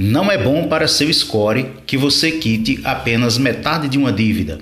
[0.00, 4.58] não é bom para seu score que você quite apenas metade de uma dívida.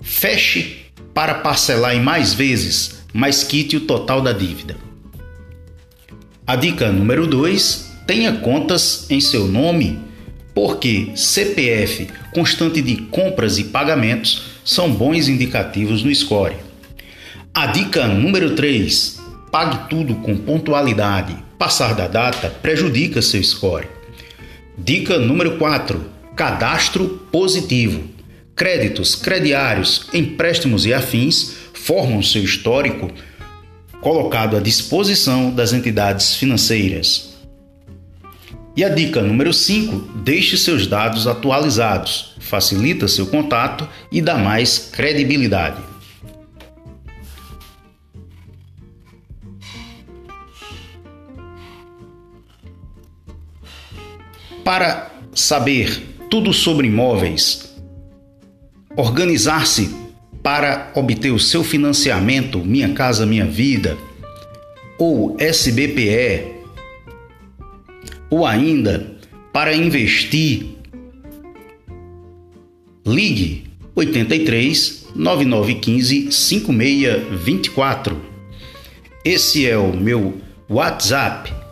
[0.00, 4.78] Feche para parcelar em mais vezes, mas quite o total da dívida.
[6.46, 9.98] A dica número 2: tenha contas em seu nome,
[10.54, 16.56] porque CPF, constante de compras e pagamentos, são bons indicativos no score.
[17.52, 19.20] A dica número 3:
[19.52, 21.43] pague tudo com pontualidade.
[21.64, 23.88] Passar da data prejudica seu score.
[24.76, 25.98] Dica número 4:
[26.36, 28.04] cadastro positivo.
[28.54, 33.10] Créditos, crediários, empréstimos e afins formam seu histórico
[34.02, 37.34] colocado à disposição das entidades financeiras.
[38.76, 44.90] E a dica número 5: deixe seus dados atualizados, facilita seu contato e dá mais
[44.92, 45.93] credibilidade.
[54.64, 57.74] Para saber tudo sobre imóveis,
[58.96, 59.94] organizar-se
[60.42, 63.98] para obter o seu financiamento Minha Casa Minha Vida
[64.98, 66.54] ou SBPE,
[68.30, 69.14] ou ainda
[69.52, 70.76] para investir,
[73.06, 78.18] ligue 83 9915 5624.
[79.24, 81.63] Esse é o meu WhatsApp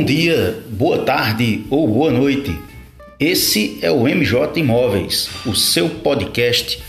[0.00, 2.58] Bom dia, boa tarde ou boa noite.
[3.20, 6.82] Esse é o MJ Imóveis, o seu podcast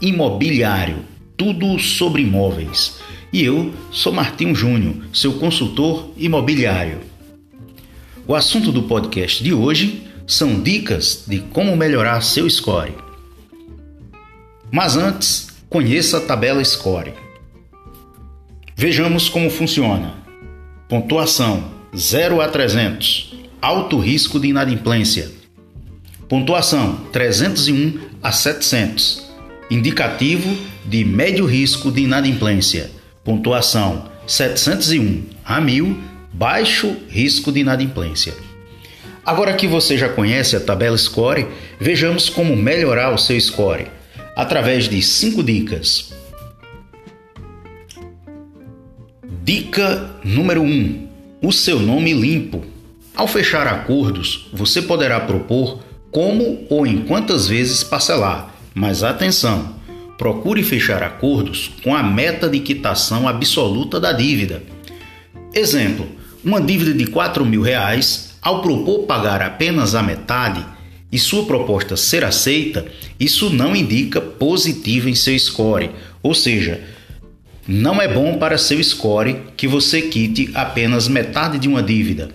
[0.00, 1.04] imobiliário,
[1.36, 2.98] tudo sobre imóveis.
[3.32, 7.02] E eu sou Martinho Júnior, seu consultor imobiliário.
[8.26, 12.94] O assunto do podcast de hoje são dicas de como melhorar seu score.
[14.72, 17.14] Mas antes, conheça a tabela score.
[18.74, 20.14] Vejamos como funciona.
[20.88, 23.34] Pontuação 0 a 300.
[23.60, 25.30] Alto risco de inadimplência.
[26.28, 29.24] Pontuação 301 a 700.
[29.70, 32.90] Indicativo de médio risco de inadimplência.
[33.24, 35.98] Pontuação 701 a 1000.
[36.34, 38.34] Baixo risco de inadimplência.
[39.24, 41.48] Agora que você já conhece a tabela Score,
[41.80, 43.86] vejamos como melhorar o seu score
[44.36, 46.12] através de 5 dicas.
[49.42, 51.05] Dica número 1: um,
[51.42, 52.64] o seu nome limpo.
[53.14, 55.80] Ao fechar acordos, você poderá propor
[56.10, 59.76] como ou em quantas vezes parcelar, mas atenção!
[60.16, 64.62] Procure fechar acordos com a meta de quitação absoluta da dívida.
[65.52, 66.06] Exemplo:
[66.42, 70.64] uma dívida de 4 mil reais, ao propor pagar apenas a metade
[71.12, 72.86] e sua proposta ser aceita,
[73.20, 75.90] isso não indica positivo em seu score,
[76.22, 76.80] ou seja,
[77.68, 82.30] não é bom para seu score que você quite apenas metade de uma dívida.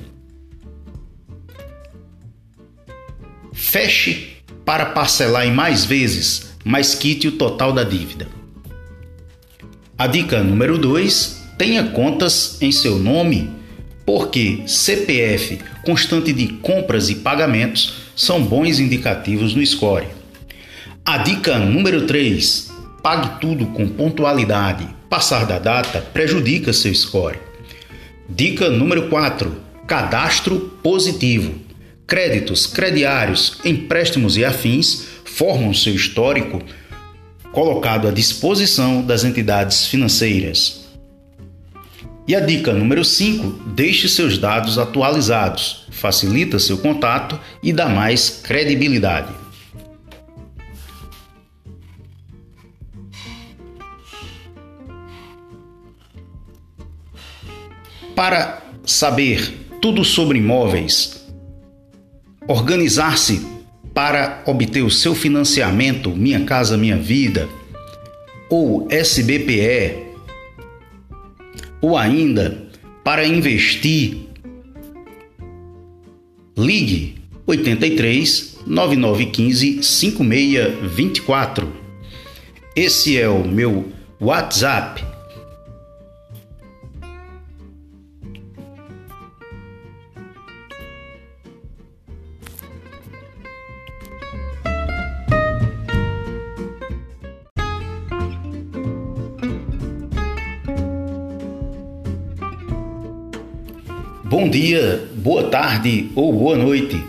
[3.53, 8.27] Feche para parcelar em mais vezes, mas quite o total da dívida.
[9.97, 13.49] A dica número 2: tenha contas em seu nome,
[14.05, 20.07] porque CPF, constante de compras e pagamentos, são bons indicativos no score.
[21.05, 22.69] A dica número 3:
[23.01, 27.37] pague tudo com pontualidade Passar da data prejudica seu score.
[28.29, 29.53] Dica número 4:
[29.85, 31.53] cadastro positivo.
[32.07, 36.61] Créditos, crediários, empréstimos e afins formam seu histórico
[37.51, 40.89] colocado à disposição das entidades financeiras.
[42.25, 48.29] E a dica número 5: deixe seus dados atualizados, facilita seu contato e dá mais
[48.29, 49.40] credibilidade.
[58.21, 59.51] Para saber
[59.81, 61.25] tudo sobre imóveis,
[62.47, 63.41] organizar-se
[63.95, 67.49] para obter o seu financiamento Minha Casa Minha Vida
[68.47, 70.03] ou SBPE,
[71.81, 72.69] ou ainda
[73.03, 74.27] para investir,
[76.55, 77.15] ligue
[77.47, 81.73] 83 9915 5624.
[82.75, 85.10] Esse é o meu WhatsApp
[104.41, 106.99] Bom dia, boa tarde ou boa noite.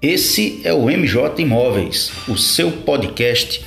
[0.00, 3.66] Esse é o MJ Imóveis, o seu podcast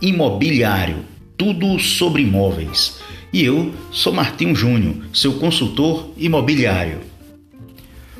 [0.00, 1.04] imobiliário,
[1.36, 3.00] tudo sobre imóveis.
[3.32, 7.00] E eu sou Martinho Júnior, seu consultor imobiliário.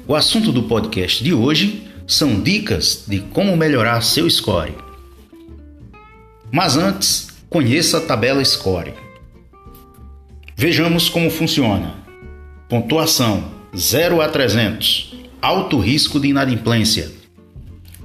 [0.09, 4.75] O assunto do podcast de hoje são dicas de como melhorar seu score.
[6.51, 8.93] Mas antes, conheça a tabela Score.
[10.57, 11.95] Vejamos como funciona.
[12.69, 15.15] Pontuação 0 a 300.
[15.41, 17.11] Alto risco de inadimplência.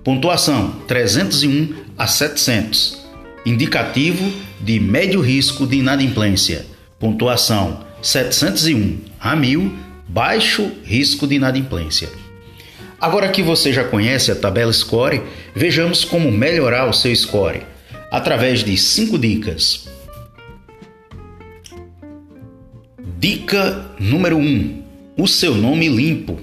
[0.02, 3.06] Pontuação 301 a 700.
[3.46, 6.66] Indicativo de médio risco de inadimplência.
[6.98, 9.74] Pontuação 701 a 1000.
[10.08, 12.10] Baixo risco de inadimplência.
[13.00, 15.22] Agora que você já conhece a tabela Score,
[15.54, 17.62] vejamos como melhorar o seu score
[18.10, 19.88] através de cinco dicas.
[23.20, 24.87] Dica número 1: um,
[25.18, 26.40] o seu nome limpo.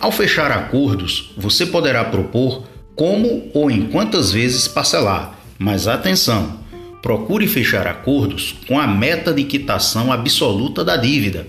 [0.00, 2.64] Ao fechar acordos, você poderá propor
[2.96, 6.58] como ou em quantas vezes parcelar, mas atenção!
[7.00, 11.46] Procure fechar acordos com a meta de quitação absoluta da dívida.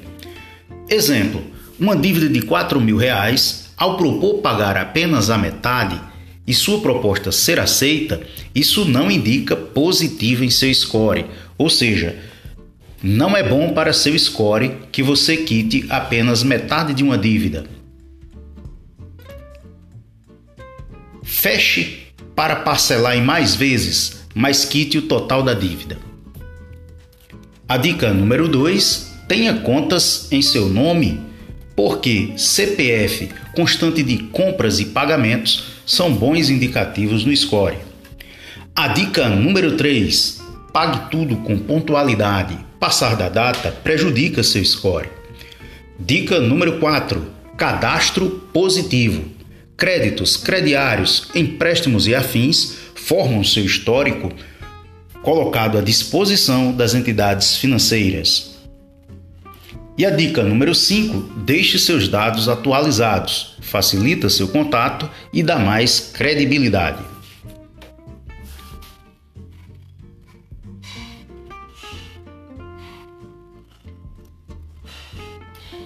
[0.87, 1.41] Exemplo:
[1.79, 5.99] uma dívida de 4 mil reais, ao propor pagar apenas a metade,
[6.45, 8.21] e sua proposta ser aceita,
[8.53, 11.25] isso não indica positivo em seu score,
[11.57, 12.15] ou seja,
[13.07, 17.65] não é bom para seu score que você quite apenas metade de uma dívida.
[21.23, 25.97] Feche para parcelar em mais vezes, mas quite o total da dívida.
[27.65, 31.21] A dica número 2: tenha contas em seu nome,
[31.77, 37.77] porque CPF constante de compras e pagamentos são bons indicativos no score.
[38.75, 40.41] A dica número 3:
[40.73, 42.66] pague tudo com pontualidade.
[42.79, 45.09] Passar da data prejudica seu score.
[45.99, 47.25] Dica número 4:
[47.57, 49.25] cadastro positivo.
[49.75, 54.31] Créditos, crediários, empréstimos e afins formam seu histórico
[55.23, 58.55] colocado à disposição das entidades financeiras.
[59.97, 65.99] E a dica número 5: deixe seus dados atualizados, facilita seu contato e dá mais
[65.99, 67.16] credibilidade.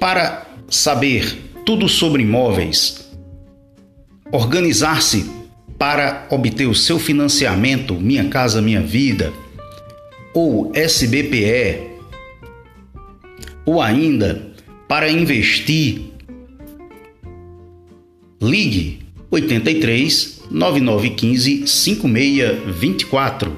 [0.01, 3.07] Para saber tudo sobre imóveis,
[4.31, 5.29] organizar-se
[5.77, 9.31] para obter o seu financiamento Minha Casa Minha Vida
[10.33, 11.91] ou SBPE
[13.63, 14.55] ou ainda
[14.87, 16.01] para investir,
[18.41, 23.55] ligue 83 9915 5624.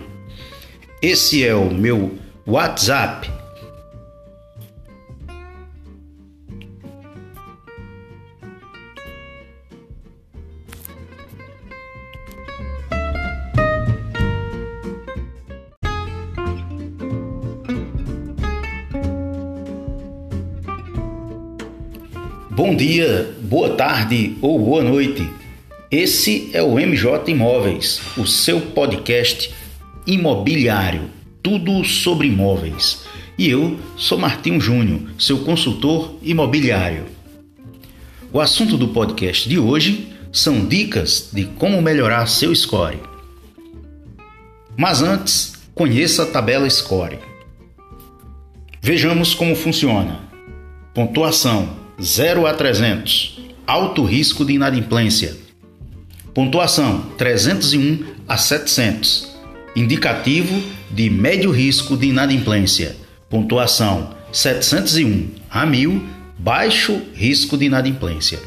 [1.02, 3.32] Esse é o meu WhatsApp
[22.66, 25.30] Bom dia, boa tarde ou boa noite.
[25.92, 29.54] Esse é o MJ Imóveis, o seu podcast
[30.08, 31.10] imobiliário,
[31.44, 33.04] tudo sobre imóveis.
[33.38, 37.08] E eu sou Martinho Júnior, seu consultor imobiliário.
[38.32, 42.98] O assunto do podcast de hoje são dicas de como melhorar seu score.
[44.78, 47.20] Mas antes, conheça a tabela Score.
[48.82, 50.22] Vejamos como funciona.
[50.94, 53.40] Pontuação 0 a 300.
[53.66, 55.38] Alto risco de inadimplência.
[56.34, 59.32] Pontuação 301 a 700.
[59.74, 62.98] Indicativo de médio risco de inadimplência.
[63.30, 66.04] Pontuação 701 a 1000.
[66.38, 68.38] Baixo risco de inadimplência.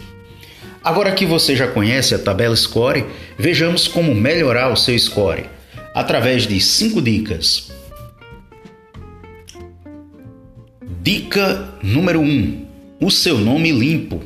[0.84, 3.06] Agora que você já conhece a tabela Score,
[3.38, 5.46] vejamos como melhorar o seu score
[5.94, 7.72] através de 5 dicas.
[11.02, 12.65] Dica número 1: um,
[13.00, 14.22] o seu nome limpo.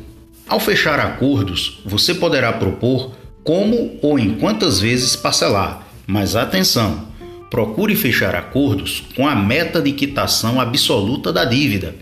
[0.48, 3.12] Ao fechar acordos, você poderá propor
[3.42, 7.08] como ou em quantas vezes parcelar, mas atenção!
[7.50, 11.96] Procure fechar acordos com a meta de quitação absoluta da dívida.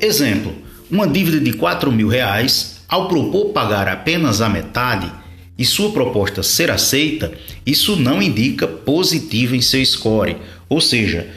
[0.00, 0.54] Exemplo:
[0.90, 5.12] uma dívida de 4 mil reais, ao propor pagar apenas a metade
[5.58, 7.32] e sua proposta ser aceita,
[7.66, 10.36] isso não indica positivo em seu score,
[10.68, 11.28] ou seja,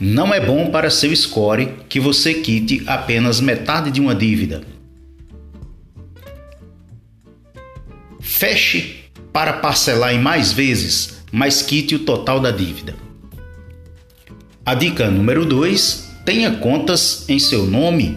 [0.00, 4.62] não é bom para seu score que você quite apenas metade de uma dívida.
[8.18, 12.96] Feche para parcelar em mais vezes, mas quite o total da dívida.
[14.64, 18.16] A dica número 2: tenha contas em seu nome,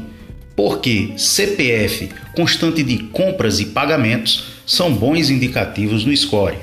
[0.56, 6.58] porque CPF constante de compras e pagamentos são bons indicativos no score.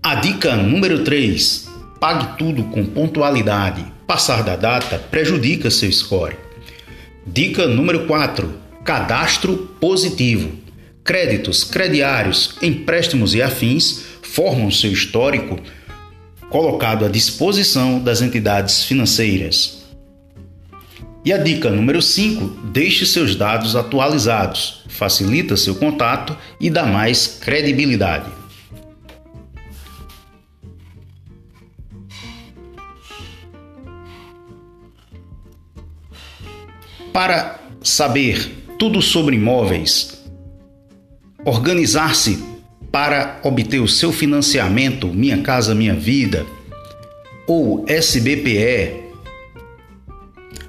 [0.00, 1.69] A dica número 3:
[2.00, 6.36] pague tudo com pontualidade Passar da data prejudica seu score.
[7.24, 8.52] Dica número 4:
[8.84, 10.50] cadastro positivo.
[11.04, 15.60] créditos, crediários, empréstimos e afins formam seu histórico
[16.48, 19.84] colocado à disposição das entidades financeiras.
[21.24, 27.28] E a dica número 5: deixe seus dados atualizados, facilita seu contato e dá mais
[27.40, 28.39] credibilidade.
[37.12, 40.22] Para saber tudo sobre imóveis,
[41.44, 42.38] organizar-se
[42.90, 46.46] para obter o seu financiamento Minha Casa Minha Vida
[47.46, 49.00] ou SBPE,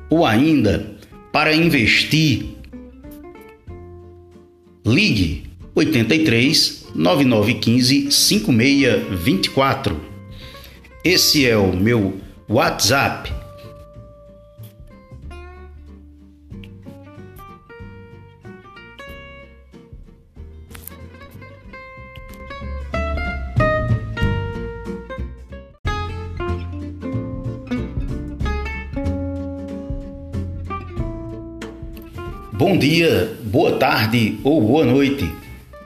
[0.10, 0.98] ou ainda
[1.32, 2.58] para investir,
[4.86, 5.44] ligue
[5.76, 10.02] 83 9915 5624.
[11.04, 12.20] Esse é o meu
[12.50, 13.41] WhatsApp
[32.72, 35.30] Bom dia, boa tarde ou boa noite.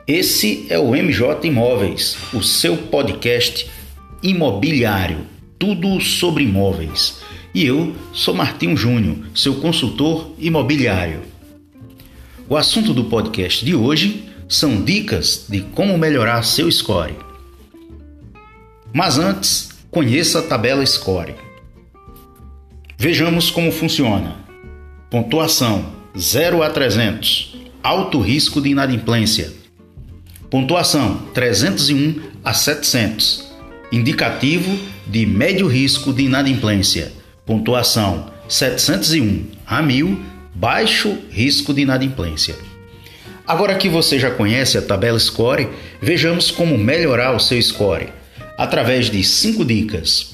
[0.05, 3.67] Esse é o MJ Imóveis, o seu podcast
[4.21, 5.25] imobiliário,
[5.57, 7.21] tudo sobre imóveis.
[7.55, 11.21] E eu sou Martinho Júnior, seu consultor imobiliário.
[12.47, 17.15] O assunto do podcast de hoje são dicas de como melhorar seu score.
[18.93, 21.33] Mas antes, conheça a tabela score.
[22.95, 24.35] Vejamos como funciona.
[25.09, 27.57] Pontuação 0 a 300.
[27.83, 29.51] Alto risco de inadimplência.
[30.49, 33.53] Pontuação 301 a 700.
[33.91, 37.11] Indicativo de médio risco de inadimplência.
[37.45, 40.19] Pontuação 701 a 1000.
[40.53, 42.55] Baixo risco de inadimplência.
[43.45, 45.67] Agora que você já conhece a tabela Score,
[46.01, 48.07] vejamos como melhorar o seu score
[48.57, 50.33] através de 5 dicas.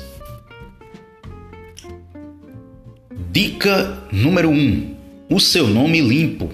[3.32, 5.01] Dica número 1: um,
[5.32, 6.52] o seu nome limpo.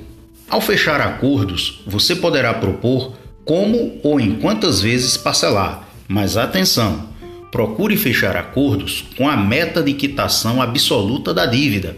[0.47, 3.13] Ao fechar acordos, você poderá propor
[3.43, 7.09] como ou em quantas vezes parcelar, mas atenção!
[7.51, 11.97] Procure fechar acordos com a meta de quitação absoluta da dívida.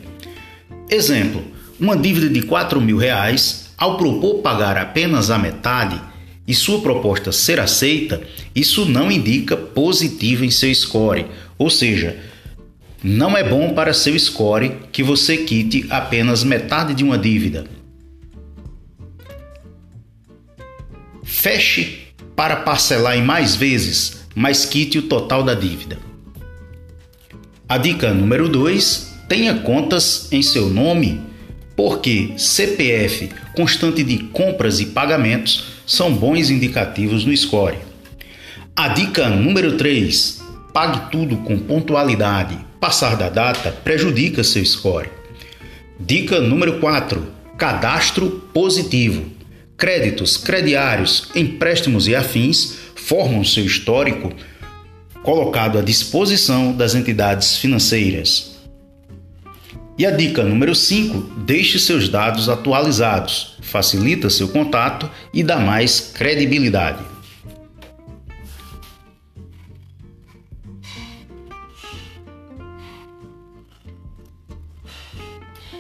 [0.90, 1.44] Exemplo:
[1.78, 6.00] uma dívida de 4 mil reais, ao propor pagar apenas a metade
[6.48, 8.22] e sua proposta ser aceita,
[8.56, 11.26] isso não indica positivo em seu score,
[11.58, 12.18] ou seja,
[13.04, 17.66] não é bom para seu score que você quite apenas metade de uma dívida.
[21.24, 25.98] Feche para parcelar em mais vezes, mas quite o total da dívida.
[27.68, 31.22] A dica número 2: tenha contas em seu nome,
[31.78, 37.78] porque CPF constante de compras e pagamentos são bons indicativos no score.
[38.76, 40.42] A dica número 3:
[40.74, 45.10] pague tudo com pontualidade Passar da data prejudica seu score.
[46.00, 47.28] Dica número 4:
[47.58, 49.26] cadastro positivo.
[49.76, 54.32] Créditos, crediários, empréstimos e afins formam seu histórico
[55.24, 58.58] colocado à disposição das entidades financeiras.
[59.98, 66.00] E a dica número 5: deixe seus dados atualizados, facilita seu contato e dá mais
[66.00, 67.09] credibilidade.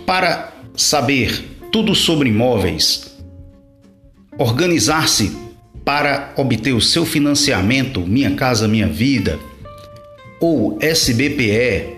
[0.10, 3.16] Para saber tudo sobre imóveis,
[4.40, 5.38] organizar-se
[5.86, 9.38] para obter o seu financiamento Minha Casa Minha Vida
[10.40, 11.96] ou SBPE,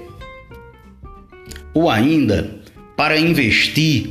[1.73, 2.59] ou ainda
[2.97, 4.09] para investir,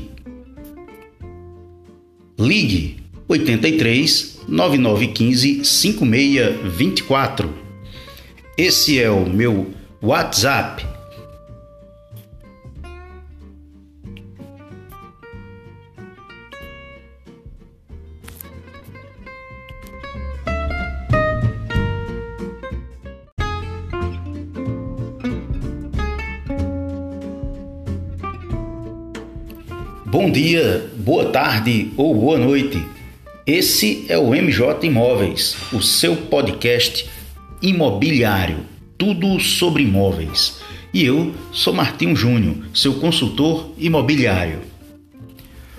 [2.38, 7.52] ligue 83 9915 5624.
[8.56, 10.89] Esse é o meu WhatsApp
[30.10, 32.84] Bom dia, boa tarde ou boa noite.
[33.46, 37.08] Esse é o MJ Imóveis, o seu podcast
[37.62, 38.66] imobiliário,
[38.98, 40.60] tudo sobre imóveis.
[40.92, 44.62] E eu sou Martinho Júnior, seu consultor imobiliário.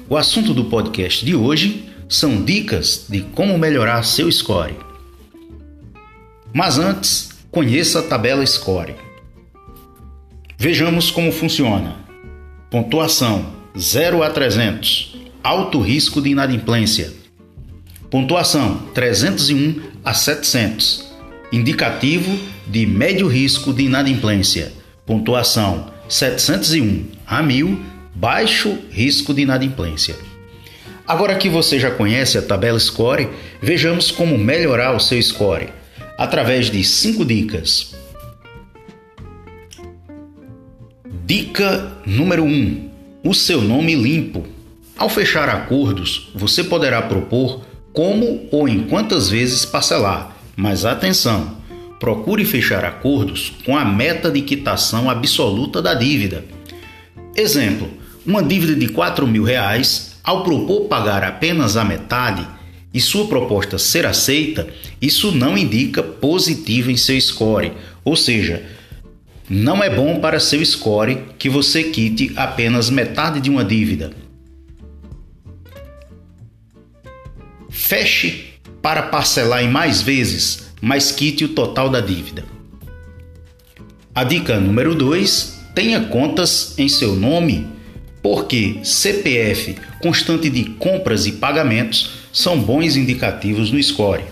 [0.07, 4.77] O assunto do podcast de hoje são dicas de como melhorar seu score.
[6.53, 8.95] Mas antes, conheça a tabela Score.
[10.57, 11.97] Vejamos como funciona.
[12.69, 15.15] Pontuação 0 a 300.
[15.43, 17.13] Alto risco de inadimplência.
[18.09, 21.09] Pontuação 301 a 700.
[21.51, 24.73] Indicativo de médio risco de inadimplência.
[25.05, 27.79] Pontuação 701 a 1000,
[28.13, 30.15] baixo risco de inadimplência.
[31.07, 33.29] Agora que você já conhece a tabela Score,
[33.61, 35.69] vejamos como melhorar o seu score
[36.17, 37.95] através de 5 dicas.
[41.25, 42.90] Dica número 1: um,
[43.23, 44.45] o seu nome limpo.
[44.97, 47.61] Ao fechar acordos, você poderá propor
[47.93, 51.59] como ou em quantas vezes parcelar, mas atenção!
[51.99, 56.43] Procure fechar acordos com a meta de quitação absoluta da dívida.
[57.35, 57.89] Exemplo:
[58.25, 62.47] uma dívida de 4 mil reais, ao propor pagar apenas a metade
[62.91, 64.67] e sua proposta ser aceita,
[64.99, 68.63] isso não indica positivo em seu score, ou seja,
[69.53, 74.13] não é bom para seu score que você quite apenas metade de uma dívida.
[77.69, 82.45] Feche para parcelar em mais vezes, mas quite o total da dívida.
[84.15, 87.67] A dica número 2: tenha contas em seu nome,
[88.23, 94.23] porque CPF constante de compras e pagamentos são bons indicativos no score.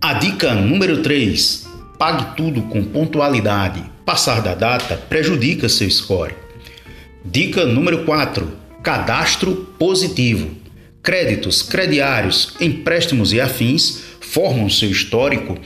[0.00, 1.66] A dica número 3:
[1.98, 3.89] pague tudo com pontualidade.
[4.04, 6.34] Passar da data prejudica seu score.
[7.24, 8.50] Dica número 4:
[8.82, 10.50] cadastro positivo.
[11.02, 15.58] Créditos, crediários, empréstimos e afins formam seu histórico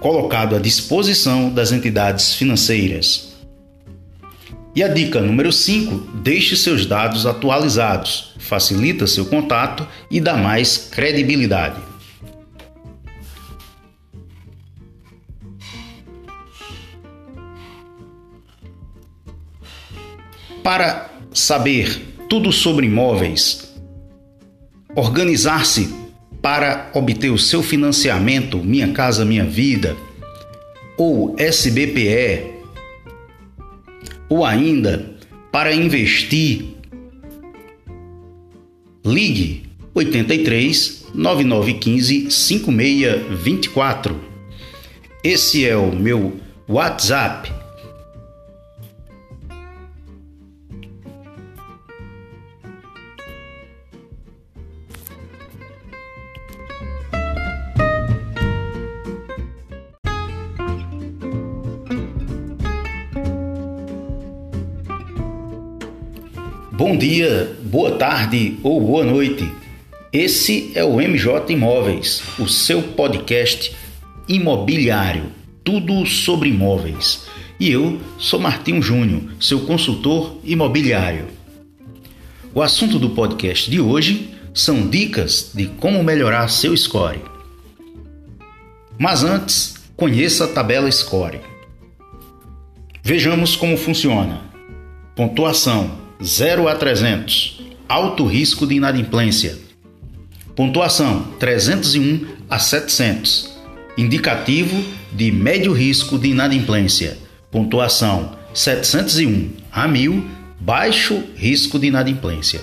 [0.00, 3.32] colocado à disposição das entidades financeiras.
[4.74, 10.76] E a dica número 5: deixe seus dados atualizados, facilita seu contato e dá mais
[10.90, 11.91] credibilidade.
[20.62, 23.74] Para saber tudo sobre imóveis,
[24.94, 25.92] organizar-se
[26.40, 29.96] para obter o seu financiamento Minha Casa Minha Vida
[30.96, 32.52] ou SBPE,
[34.28, 35.16] ou ainda
[35.50, 36.76] para investir,
[39.04, 44.20] ligue 83 9915 5624.
[45.22, 47.61] Esse é o meu WhatsApp
[66.84, 69.48] Bom dia, boa tarde ou boa noite.
[70.12, 73.72] Esse é o MJ Imóveis, o seu podcast
[74.26, 75.26] imobiliário,
[75.62, 77.28] tudo sobre imóveis.
[77.60, 81.28] E eu sou Martinho Júnior, seu consultor imobiliário.
[82.52, 87.20] O assunto do podcast de hoje são dicas de como melhorar seu score.
[88.98, 91.38] Mas antes, conheça a tabela score.
[93.04, 94.40] Vejamos como funciona.
[95.14, 97.60] Pontuação 0 a 300.
[97.88, 99.58] Alto risco de inadimplência.
[100.54, 103.50] Pontuação 301 a 700.
[103.98, 107.18] Indicativo de médio risco de inadimplência.
[107.50, 110.24] Pontuação 701 a 1000.
[110.60, 112.60] Baixo risco de inadimplência.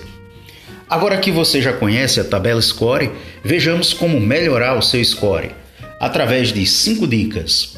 [0.89, 3.11] Agora que você já conhece a tabela Score,
[3.43, 5.51] vejamos como melhorar o seu score
[5.99, 7.77] através de 5 dicas.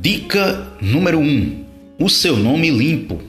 [0.00, 1.61] Dica número 1: um,
[2.02, 3.22] o seu nome limpo.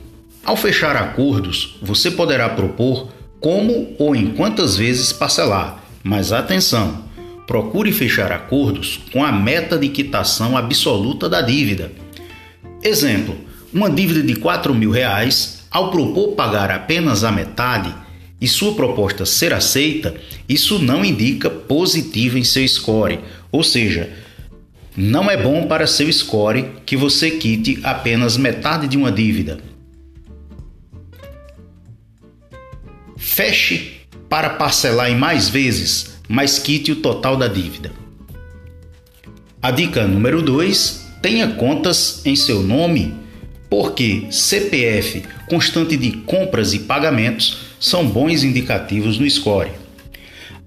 [0.44, 7.04] Ao fechar acordos, você poderá propor como ou em quantas vezes parcelar, mas atenção!
[7.46, 11.92] Procure fechar acordos com a meta de quitação absoluta da dívida.
[12.82, 13.36] Exemplo:
[13.72, 17.94] uma dívida de 4 mil reais, ao propor pagar apenas a metade
[18.40, 20.14] e sua proposta ser aceita,
[20.48, 23.20] isso não indica positivo em seu score,
[23.52, 24.10] ou seja,
[24.96, 29.58] não é bom para seu score que você quite apenas metade de uma dívida.
[33.16, 37.90] Feche para parcelar em mais vezes, mas quite o total da dívida.
[39.60, 43.14] A dica número 2: tenha contas em seu nome,
[43.68, 49.72] porque CPF constante de compras e pagamentos são bons indicativos no score.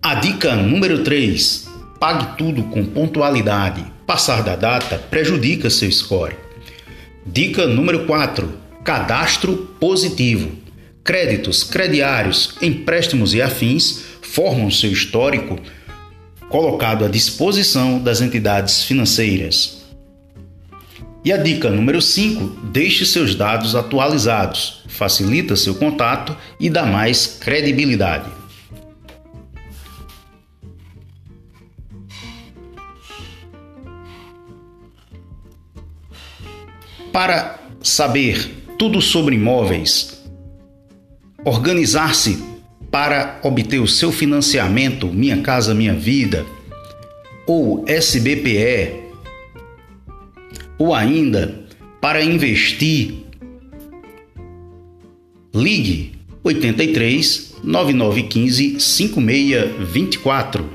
[0.02, 6.34] A dica número 3: pague tudo com pontualidade Passar da data prejudica seu score.
[7.26, 8.50] Dica número 4:
[8.82, 10.50] cadastro positivo.
[11.04, 15.60] Créditos, crediários, empréstimos e afins formam seu histórico
[16.48, 19.86] colocado à disposição das entidades financeiras.
[21.26, 27.28] E a dica número 5: deixe seus dados atualizados, facilita seu contato e dá mais
[27.42, 28.32] credibilidade.
[37.12, 40.24] Para saber tudo sobre imóveis,
[41.44, 42.44] organizar-se
[42.92, 46.46] para obter o seu financiamento Minha Casa Minha Vida
[47.46, 49.08] ou SBPE,
[50.78, 51.66] ou ainda
[52.02, 53.24] para investir,
[55.54, 56.14] ligue
[56.44, 60.70] 83 9915 5624.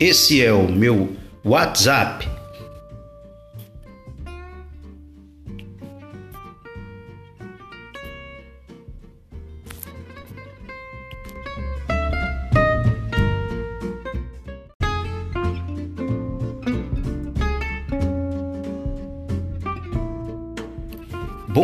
[0.00, 2.33] Esse é o meu WhatsApp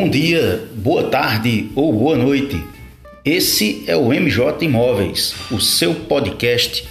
[0.01, 2.59] Bom dia, boa tarde ou boa noite.
[3.23, 6.89] Esse é o MJ Imóveis, o seu podcast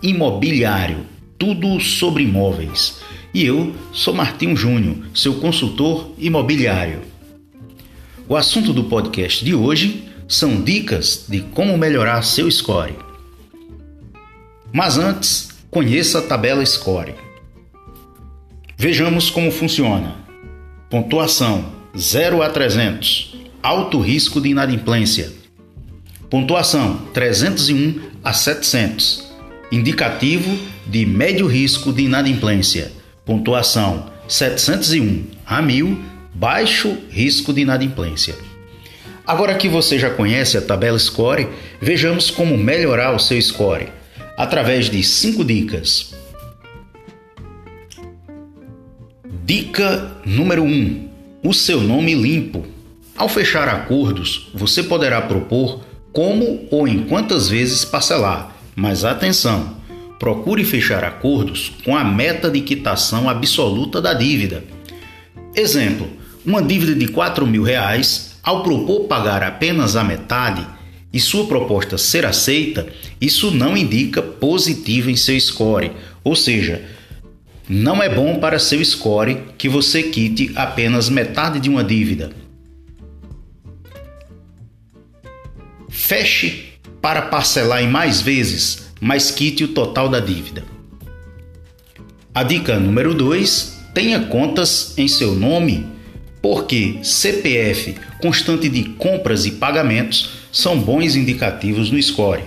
[0.00, 0.98] imobiliário,
[1.36, 3.00] tudo sobre imóveis.
[3.34, 7.00] E eu sou Martinho Júnior, seu consultor imobiliário.
[8.28, 12.94] O assunto do podcast de hoje são dicas de como melhorar seu score.
[14.72, 17.16] Mas antes, conheça a tabela score.
[18.76, 20.14] Vejamos como funciona.
[20.88, 23.36] Pontuação 0 a 300.
[23.62, 25.30] Alto risco de inadimplência.
[26.30, 29.30] Pontuação 301 a 700.
[29.70, 32.92] Indicativo de médio risco de inadimplência.
[33.26, 35.98] Pontuação 701 a 1000.
[36.34, 38.34] Baixo risco de inadimplência.
[39.26, 41.48] Agora que você já conhece a tabela Score,
[41.80, 43.88] vejamos como melhorar o seu score
[44.36, 46.14] através de 5 dicas.
[49.44, 51.11] Dica número 1: um,
[51.42, 52.64] o seu nome limpo.
[53.16, 55.80] Ao fechar acordos, você poderá propor
[56.12, 59.76] como ou em quantas vezes parcelar, mas atenção!
[60.20, 64.62] Procure fechar acordos com a meta de quitação absoluta da dívida.
[65.52, 66.08] Exemplo:
[66.46, 70.64] uma dívida de 4 mil reais, ao propor pagar apenas a metade
[71.12, 72.86] e sua proposta ser aceita,
[73.20, 75.90] isso não indica positivo em seu score,
[76.22, 76.82] ou seja,
[77.68, 82.32] não é bom para seu score que você quite apenas metade de uma dívida.
[85.88, 90.64] Feche para parcelar em mais vezes, mas quite o total da dívida.
[92.34, 95.86] A dica número 2: tenha contas em seu nome,
[96.40, 102.44] porque CPF constante de compras e pagamentos são bons indicativos no score.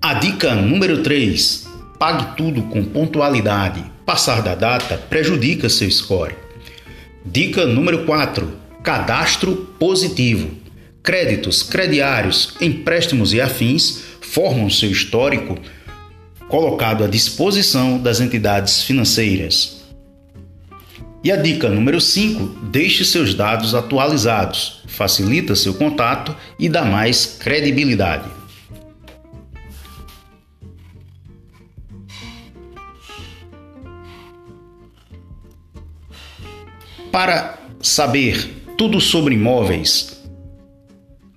[0.00, 1.68] A dica número 3:
[1.98, 3.91] pague tudo com pontualidade.
[4.04, 6.34] Passar da data prejudica seu score.
[7.24, 8.52] Dica número 4:
[8.82, 10.50] cadastro positivo.
[11.02, 15.56] Créditos, crediários, empréstimos e afins formam seu histórico
[16.48, 19.82] colocado à disposição das entidades financeiras.
[21.22, 27.24] E a dica número 5: deixe seus dados atualizados, facilita seu contato e dá mais
[27.38, 28.41] credibilidade.
[37.12, 40.18] Para saber tudo sobre imóveis,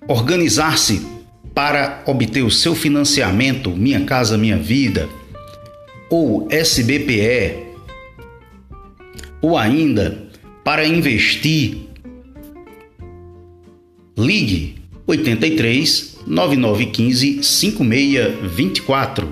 [0.08, 1.06] organizar-se
[1.54, 5.06] para obter o seu financiamento Minha Casa Minha Vida
[6.08, 7.66] ou SBPE,
[9.42, 10.26] ou ainda
[10.64, 11.88] para investir,
[14.16, 14.76] ligue
[15.06, 19.30] 83 9915 5624.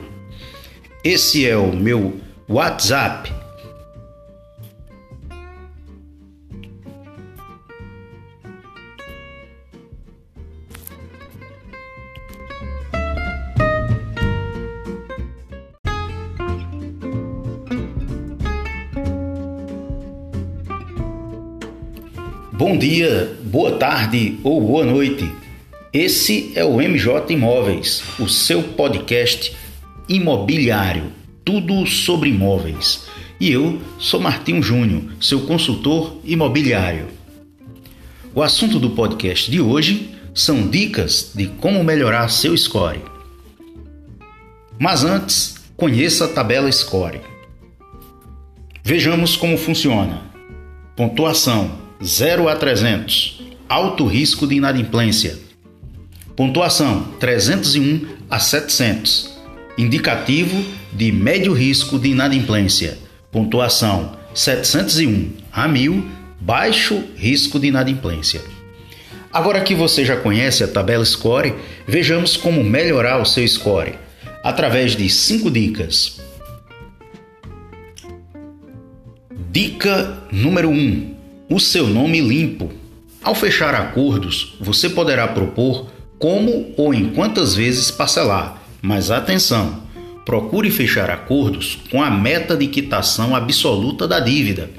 [1.03, 3.44] Esse é o meu WhatsApp
[22.87, 25.33] dia, boa tarde ou boa noite.
[25.91, 29.57] Esse é o MJ Imóveis, o seu podcast
[30.07, 31.11] imobiliário,
[31.43, 33.07] tudo sobre imóveis.
[33.41, 37.07] E eu sou Martinho Júnior, seu consultor imobiliário.
[38.35, 43.01] O assunto do podcast de hoje são dicas de como melhorar seu score.
[44.79, 47.23] Mas antes, conheça a tabela Score.
[48.83, 50.21] Vejamos como funciona.
[50.95, 53.43] Pontuação 0 a 300.
[53.69, 55.39] Alto risco de inadimplência.
[56.37, 59.35] Pontuação 301 a 700.
[59.79, 62.99] Indicativo de médio risco de inadimplência.
[63.31, 66.05] Pontuação 701 a 1000.
[66.41, 68.43] Baixo risco de inadimplência.
[69.33, 71.55] Agora que você já conhece a tabela Score,
[71.89, 73.95] vejamos como melhorar o seu score
[74.45, 76.21] através de 5 dicas.
[79.51, 81.14] Dica número 1: um,
[81.49, 82.73] o seu nome limpo.
[83.23, 89.83] Ao fechar acordos, você poderá propor como ou em quantas vezes parcelar, mas atenção!
[90.25, 94.71] Procure fechar acordos com a meta de quitação absoluta da dívida.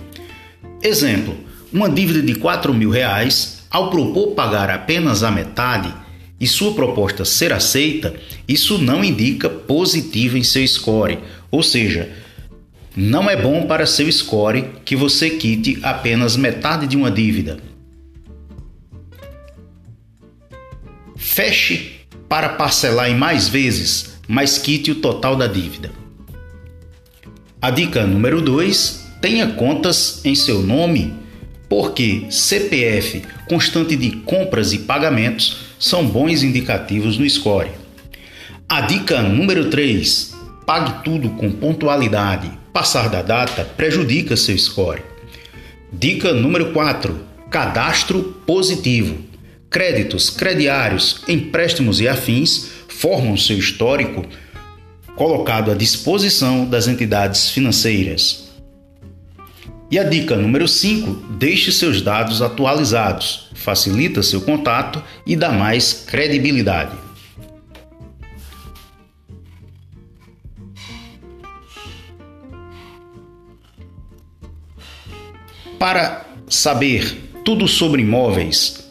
[0.81, 1.35] Exemplo:
[1.71, 5.93] uma dívida de 4 mil reais, ao propor pagar apenas a metade
[6.39, 8.13] e sua proposta ser aceita,
[8.47, 11.19] isso não indica positivo em seu score,
[11.51, 12.09] ou seja,
[12.95, 17.59] não é bom para seu score que você quite apenas metade de uma dívida.
[21.17, 25.91] Feche para parcelar em mais vezes, mas quite o total da dívida.
[27.61, 31.13] A dica número 2: tenha contas em seu nome,
[31.67, 37.72] porque CPF constante de compras e pagamentos são bons indicativos no score.
[38.69, 40.34] A dica número 3:
[40.65, 42.64] pague tudo com pontualidade.
[42.76, 45.02] Passar da data prejudica seu score.
[45.93, 47.18] Dica número 4:
[47.49, 49.18] cadastro positivo.
[49.69, 54.26] Créditos, crediários, empréstimos e afins formam seu histórico
[55.15, 58.52] colocado à disposição das entidades financeiras.
[59.89, 65.93] E a dica número 5: deixe seus dados atualizados, facilita seu contato e dá mais
[65.93, 67.05] credibilidade.
[75.80, 78.89] Para saber tudo sobre imóveis,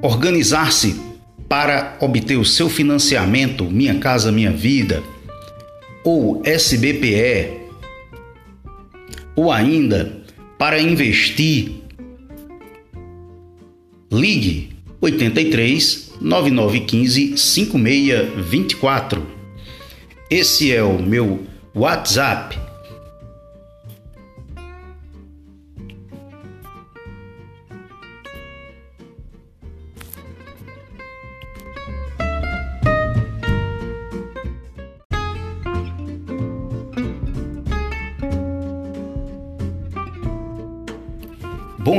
[0.00, 1.00] organizar-se
[1.48, 5.02] para obter o seu financiamento Minha Casa Minha Vida
[6.04, 7.60] ou SBPE,
[9.34, 10.22] ou ainda
[10.56, 11.82] para investir,
[14.10, 14.70] ligue
[15.00, 19.26] 83 9915 5624.
[20.30, 21.44] Esse é o meu
[21.74, 22.65] WhatsApp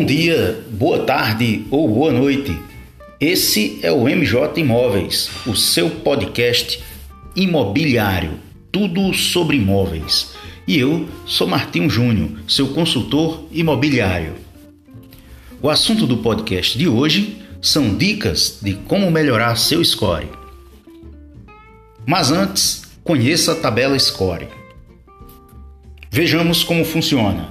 [0.07, 2.57] dia, boa tarde ou boa noite.
[3.19, 6.81] Esse é o MJ Imóveis, o seu podcast
[7.35, 8.39] imobiliário,
[8.71, 10.33] tudo sobre imóveis.
[10.65, 14.35] E eu sou Martinho Júnior, seu consultor imobiliário.
[15.61, 20.29] O assunto do podcast de hoje são dicas de como melhorar seu score.
[22.05, 24.47] Mas antes, conheça a tabela Score.
[26.09, 27.49] Vejamos como funciona.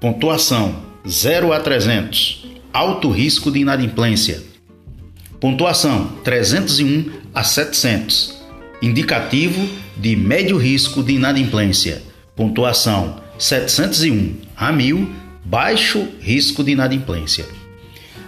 [0.00, 2.46] Pontuação 0 a 300.
[2.72, 4.42] Alto risco de inadimplência.
[5.38, 8.42] Pontuação 301 a 700.
[8.80, 9.68] Indicativo
[9.98, 12.02] de médio risco de inadimplência.
[12.34, 15.10] Pontuação 701 a 1000.
[15.44, 17.44] Baixo risco de inadimplência.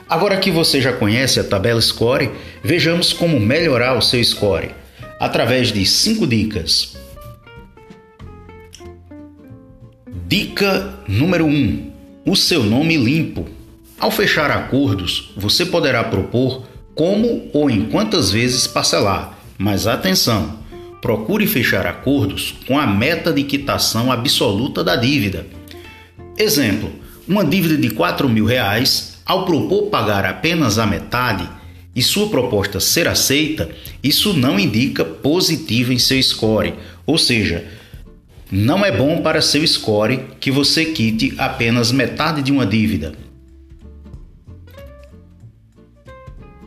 [0.06, 2.30] Agora que você já conhece a tabela Score,
[2.62, 4.70] vejamos como melhorar o seu score
[5.18, 6.94] através de 5 dicas.
[10.28, 11.95] Dica número 1: um,
[12.26, 13.46] o seu nome limpo.
[14.00, 20.58] Ao fechar acordos, você poderá propor como ou em quantas vezes parcelar, mas atenção!
[21.00, 25.46] Procure fechar acordos com a meta de quitação absoluta da dívida.
[26.36, 26.90] Exemplo:
[27.28, 31.48] uma dívida de 4 mil reais, ao propor pagar apenas a metade
[31.94, 33.70] e sua proposta ser aceita,
[34.02, 36.74] isso não indica positivo em seu score,
[37.06, 37.64] ou seja,
[38.50, 43.12] não é bom para seu score que você quite apenas metade de uma dívida.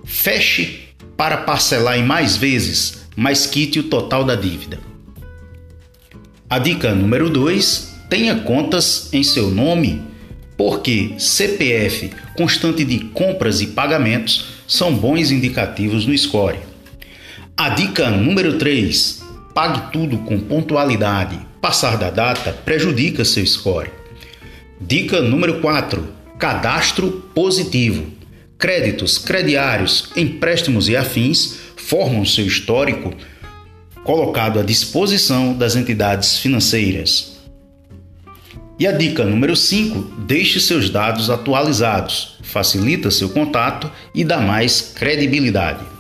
[0.04, 4.80] Feche para parcelar em mais vezes, mas quite o total da dívida.
[6.50, 10.02] A dica número 2: tenha contas em seu nome,
[10.58, 16.60] porque CPF constante de compras e pagamentos são bons indicativos no score.
[17.56, 19.24] A dica número 3:
[19.54, 23.92] pague tudo com pontualidade Passar da data prejudica seu score.
[24.80, 26.08] Dica número 4:
[26.38, 28.14] cadastro positivo.
[28.58, 33.14] Créditos, crediários, empréstimos e afins formam seu histórico
[34.06, 37.38] colocado à disposição das entidades financeiras.
[38.80, 44.94] E a dica número 5: deixe seus dados atualizados, facilita seu contato e dá mais
[44.96, 45.99] credibilidade.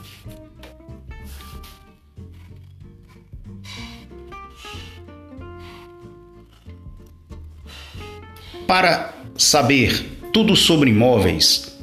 [8.69, 11.75] Para saber tudo sobre imóveis,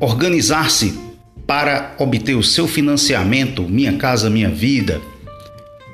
[0.00, 0.98] organizar-se
[1.46, 5.00] para obter o seu financiamento Minha Casa Minha Vida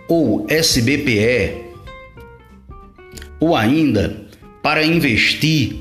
[0.09, 1.67] ou SBPE,
[3.39, 4.27] ou ainda
[4.63, 5.77] para investir,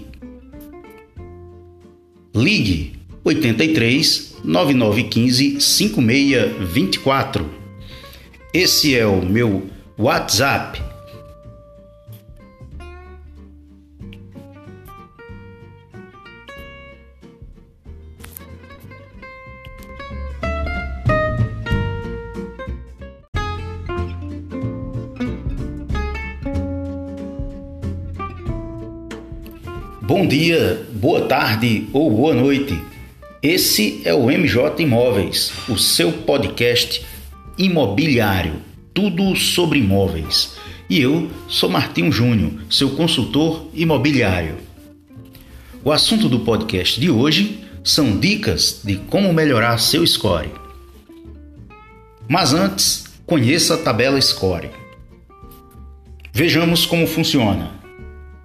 [2.35, 7.49] Ligue 83 9915 5624.
[8.53, 10.84] Esse é o meu WhatsApp.
[30.17, 32.81] Bom dia, boa tarde ou boa noite.
[33.43, 37.05] Esse é o MJ Imóveis, o seu podcast
[37.57, 38.61] imobiliário,
[38.93, 40.55] tudo sobre imóveis.
[40.89, 44.55] E eu sou Martinho Júnior, seu consultor imobiliário.
[45.83, 50.49] O assunto do podcast de hoje são dicas de como melhorar seu score.
[52.25, 54.69] Mas antes, conheça a tabela score.
[56.31, 57.71] Vejamos como funciona.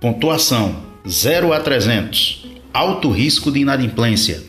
[0.01, 2.47] Pontuação 0 a 300.
[2.73, 4.43] Alto risco de inadimplência.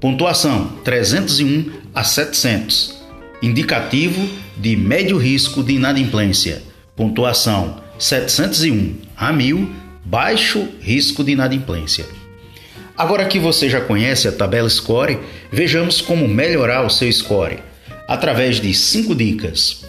[0.00, 2.98] Pontuação 301 a 700.
[3.42, 6.62] Indicativo de médio risco de inadimplência.
[6.96, 9.70] Pontuação 701 a 1000.
[10.04, 12.06] Baixo risco de inadimplência.
[12.96, 15.18] Agora que você já conhece a tabela Score,
[15.52, 17.58] vejamos como melhorar o seu score
[18.08, 19.84] através de 5 dicas.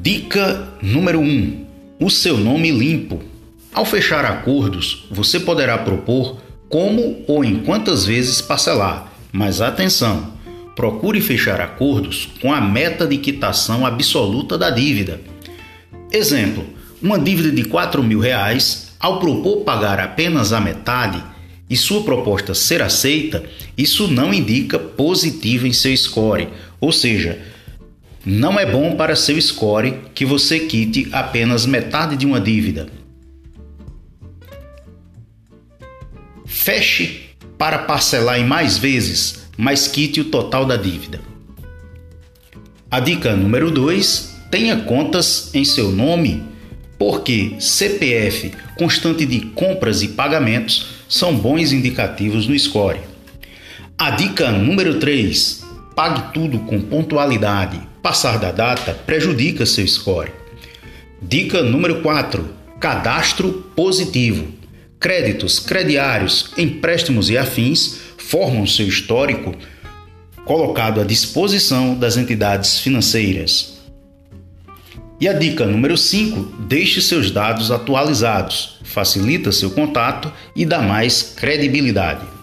[0.00, 1.65] Dica número 1: um,
[1.98, 3.22] o seu nome limpo.
[3.72, 10.34] Ao fechar acordos, você poderá propor como ou em quantas vezes parcelar, mas atenção!
[10.74, 15.20] Procure fechar acordos com a meta de quitação absoluta da dívida.
[16.12, 16.66] Exemplo:
[17.02, 21.22] uma dívida de 4 mil reais, ao propor pagar apenas a metade
[21.68, 23.42] e sua proposta ser aceita,
[23.76, 26.48] isso não indica positivo em seu score,
[26.78, 27.38] ou seja,
[28.28, 32.88] não é bom para seu score que você quite apenas metade de uma dívida.
[36.44, 41.20] Feche para parcelar em mais vezes, mas quite o total da dívida.
[42.90, 46.42] A dica número 2: tenha contas em seu nome,
[46.98, 52.98] porque CPF, constante de compras e pagamentos, são bons indicativos no score.
[53.96, 60.30] A dica número 3: pague tudo com pontualidade Passar da data prejudica seu score.
[61.20, 64.46] Dica número 4: cadastro positivo.
[65.00, 69.56] Créditos, crediários, empréstimos e afins formam seu histórico
[70.44, 73.80] colocado à disposição das entidades financeiras.
[75.20, 81.34] E a dica número 5: deixe seus dados atualizados, facilita seu contato e dá mais
[81.36, 82.35] credibilidade.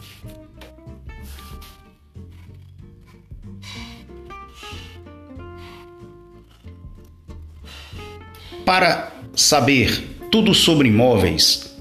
[8.66, 11.76] Para saber tudo sobre imóveis,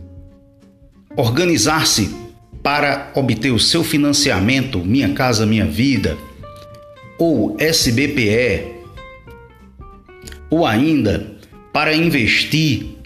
[1.17, 2.15] organizar-se
[2.63, 6.17] para obter o seu financiamento Minha Casa Minha Vida
[7.19, 8.73] ou SBPE,
[10.51, 11.37] ou ainda
[11.73, 12.97] para investir,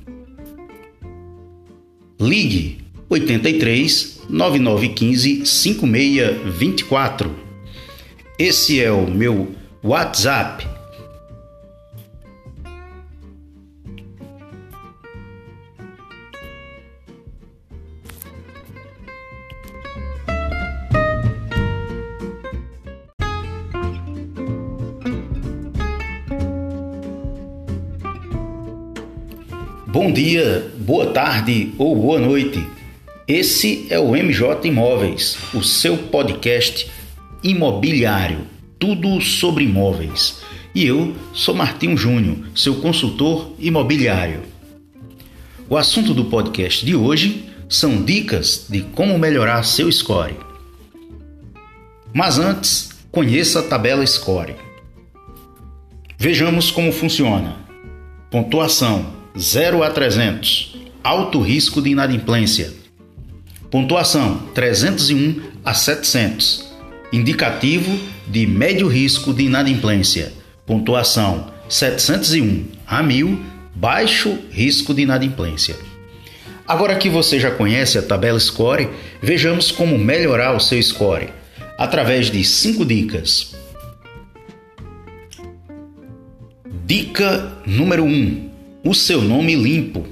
[2.18, 2.78] ligue
[3.08, 7.30] 83 9915 5624.
[8.38, 10.75] Esse é o meu WhatsApp
[30.16, 32.66] dia, boa tarde ou boa noite.
[33.28, 36.90] Esse é o MJ Imóveis, o seu podcast
[37.42, 38.46] imobiliário,
[38.78, 40.40] tudo sobre imóveis.
[40.74, 44.44] E eu sou Martinho Júnior, seu consultor imobiliário.
[45.68, 50.34] O assunto do podcast de hoje são dicas de como melhorar seu score.
[52.14, 54.56] Mas antes, conheça a tabela Score.
[56.16, 57.56] Vejamos como funciona.
[58.30, 60.76] Pontuação 0 a 300.
[61.04, 62.72] Alto risco de inadimplência.
[63.70, 66.72] Pontuação 301 a 700.
[67.12, 70.32] Indicativo de médio risco de inadimplência.
[70.64, 73.38] Pontuação 701 a 1000.
[73.74, 75.76] Baixo risco de inadimplência.
[76.66, 78.88] Agora que você já conhece a tabela Score,
[79.20, 81.28] vejamos como melhorar o seu score
[81.78, 83.54] através de 5 dicas.
[86.86, 88.55] Dica número 1: um,
[88.88, 90.06] o seu nome limpo.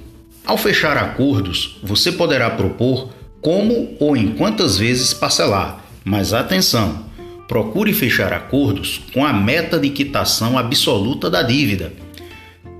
[0.45, 3.11] Ao fechar acordos, você poderá propor
[3.41, 7.05] como ou em quantas vezes parcelar, mas atenção!
[7.47, 11.93] Procure fechar acordos com a meta de quitação absoluta da dívida.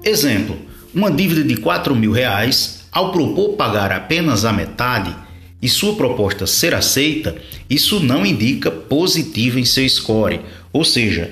[0.03, 0.57] Exemplo:
[0.93, 5.15] uma dívida de 4 mil reais, ao propor pagar apenas a metade
[5.63, 7.37] e sua proposta ser aceita,
[7.71, 10.41] isso não indica positivo em seu score,
[10.73, 11.31] ou seja,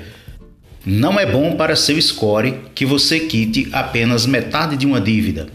[0.85, 5.49] não é bom para seu score que você quite apenas metade de uma dívida.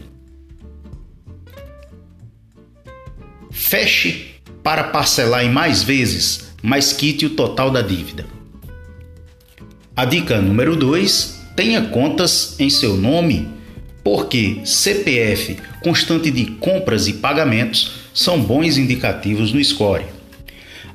[3.51, 8.25] Feche para parcelar em mais vezes, mas quite o total da dívida.
[9.95, 13.49] A dica número 2: tenha contas em seu nome,
[14.03, 20.05] porque CPF constante de compras e pagamentos são bons indicativos no score.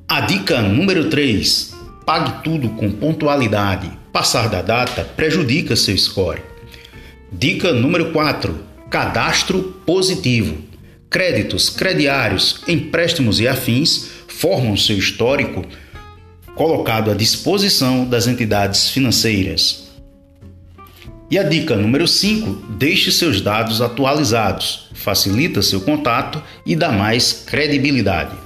[0.09, 1.75] A dica número 3:
[2.07, 4.02] pague tudo com pontualidade.
[4.13, 6.43] Passar da data prejudica seu score.
[7.33, 8.55] Dica número 4:
[8.91, 10.59] cadastro positivo.
[11.09, 15.65] Créditos, crediários, empréstimos e afins formam seu histórico
[16.55, 19.91] colocado à disposição das entidades financeiras.
[21.31, 27.33] E a dica número 5: deixe seus dados atualizados, facilita seu contato e dá mais
[27.33, 28.37] credibilidade.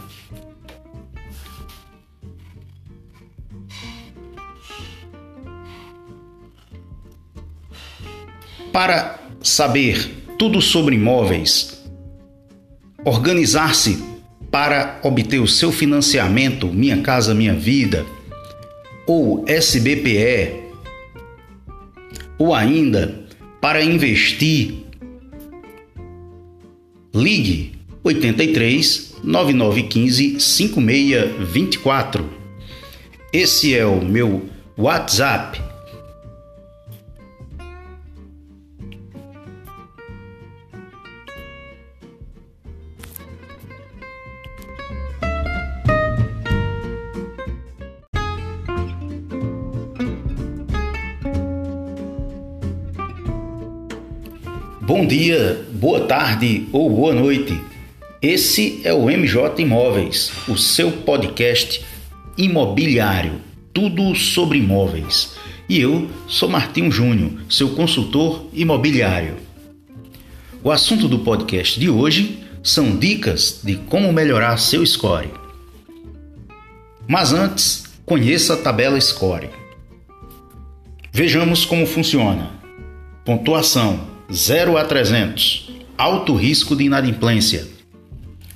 [8.76, 10.06] Para saber
[10.38, 11.82] tudo sobre imóveis,
[13.06, 14.04] organizar-se
[14.50, 18.04] para obter o seu financiamento Minha Casa Minha Vida
[19.06, 20.60] ou SBPE,
[22.38, 23.24] ou ainda
[23.62, 24.84] para investir,
[27.14, 32.28] ligue 83 9915 5624.
[33.32, 35.65] Esse é o meu WhatsApp
[54.96, 57.60] Bom dia, boa tarde ou boa noite.
[58.22, 61.84] Esse é o MJ Imóveis, o seu podcast
[62.38, 63.42] imobiliário,
[63.74, 65.36] tudo sobre imóveis.
[65.68, 69.36] E eu sou Martinho Júnior, seu consultor imobiliário.
[70.64, 75.28] O assunto do podcast de hoje são dicas de como melhorar seu score.
[77.06, 79.50] Mas antes, conheça a tabela Score.
[81.12, 82.50] Vejamos como funciona.
[83.26, 85.70] Pontuação 0 a 300.
[85.96, 87.66] Alto risco de inadimplência.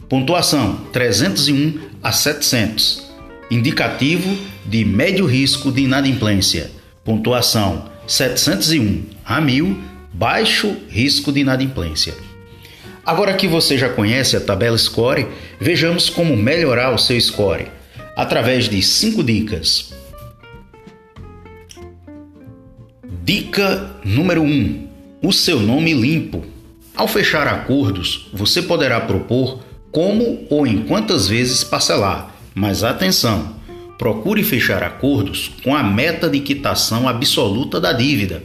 [0.09, 3.09] Pontuação 301 a 700.
[3.51, 4.37] Indicativo
[4.67, 6.71] de médio risco de inadimplência.
[7.05, 9.79] Pontuação 701 a 1000.
[10.13, 12.15] Baixo risco de inadimplência.
[13.07, 15.27] Agora que você já conhece a tabela Score,
[15.61, 17.69] vejamos como melhorar o seu score
[18.17, 19.95] através de 5 dicas.
[23.25, 24.90] Dica número 1: um,
[25.23, 26.45] o seu nome limpo.
[26.97, 29.61] Ao fechar acordos, você poderá propor
[29.93, 33.61] como ou em quantas vezes parcelar, mas atenção!
[33.99, 38.43] Procure fechar acordos com a meta de quitação absoluta da dívida.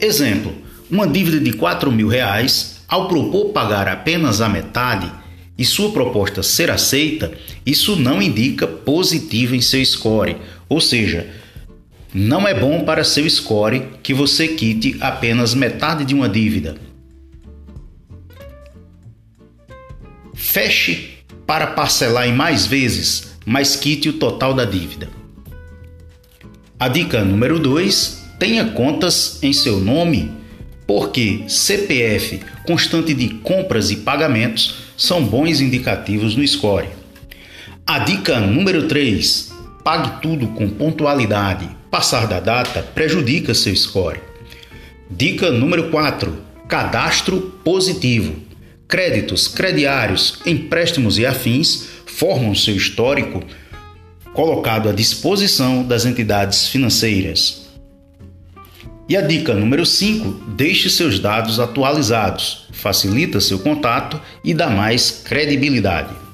[0.00, 0.52] Exemplo:
[0.90, 5.10] uma dívida de 4 mil reais, ao propor pagar apenas a metade
[5.56, 7.32] e sua proposta ser aceita,
[7.64, 10.36] isso não indica positivo em seu score,
[10.68, 11.28] ou seja,
[12.18, 16.74] não é bom para seu score que você quite apenas metade de uma dívida.
[20.32, 25.10] Feche para parcelar em mais vezes, mas quite o total da dívida.
[26.80, 30.32] A dica número 2: tenha contas em seu nome,
[30.86, 36.88] porque CPF constante de compras e pagamentos são bons indicativos no score.
[37.86, 39.52] A dica número 3:
[39.84, 44.20] pague tudo com pontualidade Passar da data prejudica seu score.
[45.10, 46.36] Dica número 4:
[46.68, 48.36] cadastro positivo.
[48.86, 53.42] Créditos, crediários, empréstimos e afins formam seu histórico
[54.34, 57.66] colocado à disposição das entidades financeiras.
[59.08, 65.22] E a dica número 5: deixe seus dados atualizados, facilita seu contato e dá mais
[65.24, 66.25] credibilidade.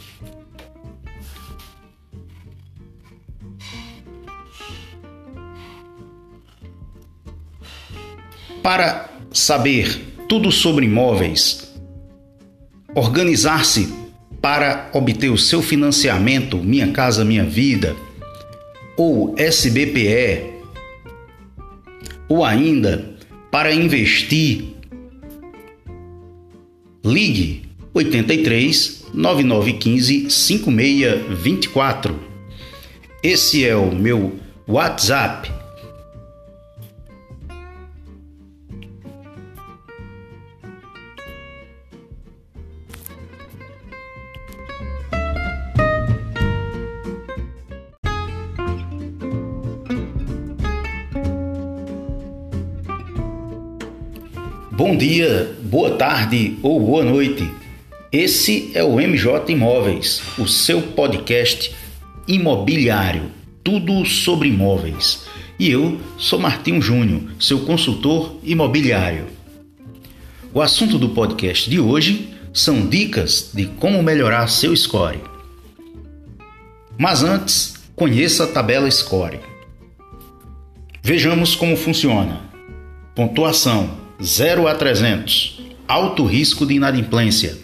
[8.62, 11.72] Para saber tudo sobre imóveis,
[12.94, 13.92] organizar-se
[14.40, 17.96] para obter o seu financiamento Minha Casa Minha Vida
[18.96, 20.52] ou SBPE,
[22.28, 23.16] ou ainda
[23.50, 24.76] para investir,
[27.04, 27.62] ligue
[27.92, 32.18] 83 9915 5624.
[33.22, 35.61] Esse é o meu WhatsApp
[55.02, 57.50] dia, boa tarde ou boa noite.
[58.12, 61.74] Esse é o MJ Imóveis, o seu podcast
[62.28, 63.24] imobiliário,
[63.64, 65.24] tudo sobre imóveis.
[65.58, 69.26] E eu sou Martinho Júnior, seu consultor imobiliário.
[70.54, 75.18] O assunto do podcast de hoje são dicas de como melhorar seu score.
[76.96, 79.40] Mas antes, conheça a tabela score.
[81.02, 82.40] Vejamos como funciona.
[83.16, 85.60] Pontuação 0 a 300.
[85.88, 87.58] Alto risco de inadimplência.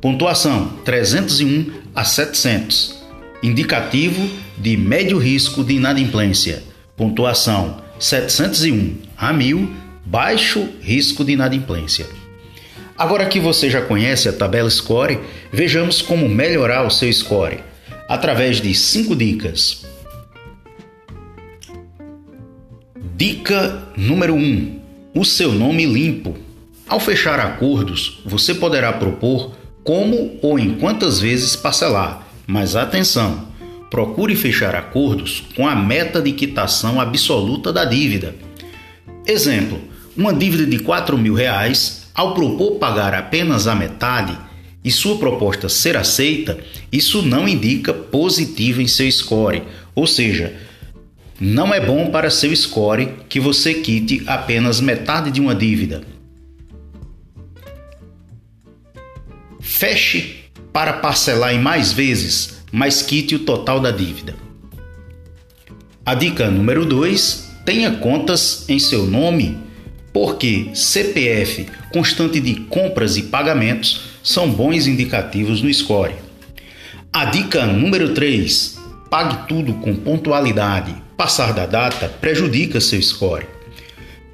[0.00, 2.98] Pontuação 301 a 700.
[3.42, 6.62] Indicativo de médio risco de inadimplência.
[6.96, 9.70] Pontuação 701 a 1000.
[10.06, 12.06] Baixo risco de inadimplência.
[12.96, 15.20] Agora que você já conhece a tabela Score,
[15.52, 17.60] vejamos como melhorar o seu score
[18.08, 19.86] através de 5 dicas.
[23.14, 24.77] Dica número 1: um,
[25.18, 26.36] o seu nome limpo.
[26.88, 29.50] Ao fechar acordos, você poderá propor
[29.82, 33.48] como ou em quantas vezes parcelar, mas atenção!
[33.90, 38.36] Procure fechar acordos com a meta de quitação absoluta da dívida.
[39.26, 39.80] Exemplo:
[40.16, 44.38] uma dívida de 4 mil reais, ao propor pagar apenas a metade
[44.84, 46.58] e sua proposta ser aceita,
[46.92, 49.64] isso não indica positivo em seu score,
[49.96, 50.67] ou seja,
[51.40, 56.02] não é bom para seu score que você quite apenas metade de uma dívida.
[59.60, 64.34] Feche para parcelar em mais vezes, mas quite o total da dívida.
[66.04, 69.58] A dica número 2: tenha contas em seu nome,
[70.12, 76.16] porque CPF constante de compras e pagamentos são bons indicativos no score.
[77.12, 78.76] A dica número 3:
[79.08, 83.44] pague tudo com pontualidade Passar da data prejudica seu score.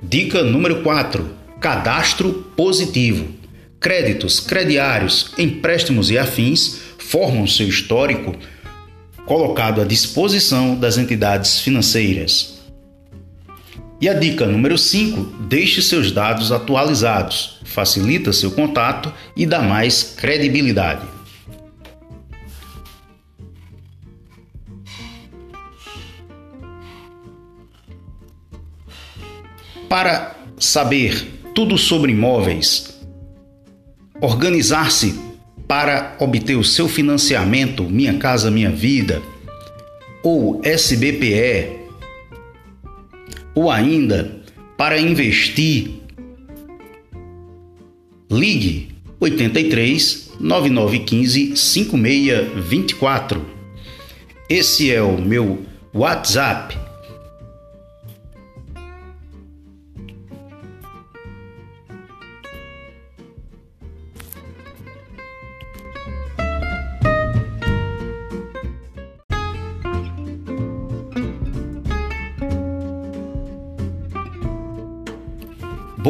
[0.03, 3.27] Dica número 4: cadastro positivo.
[3.81, 8.37] Créditos, crediários, empréstimos e afins formam seu histórico
[9.25, 12.63] colocado à disposição das entidades financeiras.
[13.99, 20.03] E a dica número 5: deixe seus dados atualizados, facilita seu contato e dá mais
[20.03, 21.14] credibilidade.
[29.95, 32.99] Para saber tudo sobre imóveis,
[34.21, 35.15] organizar-se
[35.69, 39.23] para obter o seu financiamento Minha Casa Minha Vida
[40.21, 41.79] ou SBPE,
[43.55, 44.43] ou ainda
[44.77, 46.03] para investir,
[48.29, 53.47] ligue 83 9915 5624.
[54.51, 55.65] Esse é o meu
[55.95, 56.84] WhatsApp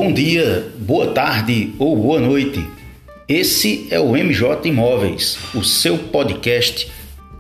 [0.05, 2.63] Bom dia, boa tarde ou boa noite.
[3.27, 6.93] Esse é o MJ Imóveis, o seu podcast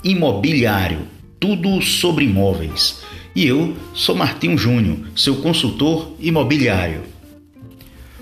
[0.03, 1.01] imobiliário,
[1.39, 3.03] tudo sobre imóveis.
[3.37, 7.03] E eu sou Martinho Júnior, seu consultor imobiliário.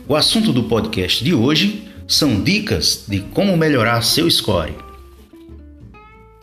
[0.08, 4.74] O assunto do podcast de hoje são dicas de como melhorar seu score.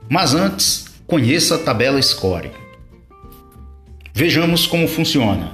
[0.07, 2.49] Mas antes, conheça a tabela Score.
[4.13, 5.51] Vejamos como funciona.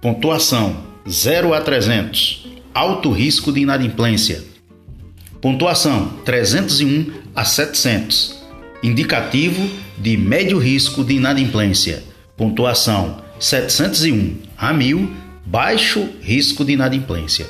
[0.00, 2.46] Pontuação 0 a 300.
[2.72, 4.42] Alto risco de inadimplência.
[5.40, 8.42] Pontuação 301 a 700.
[8.82, 9.68] Indicativo
[9.98, 12.02] de médio risco de inadimplência.
[12.36, 15.10] Pontuação 701 a 1000.
[15.44, 17.46] Baixo risco de inadimplência.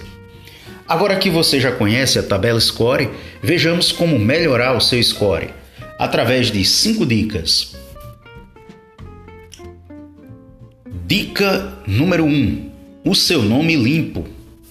[0.88, 3.08] Agora que você já conhece a tabela Score,
[3.40, 5.50] vejamos como melhorar o seu score
[5.98, 7.76] através de 5 dicas.
[11.06, 12.73] Dica número 1: um,
[13.04, 14.26] o seu nome limpo.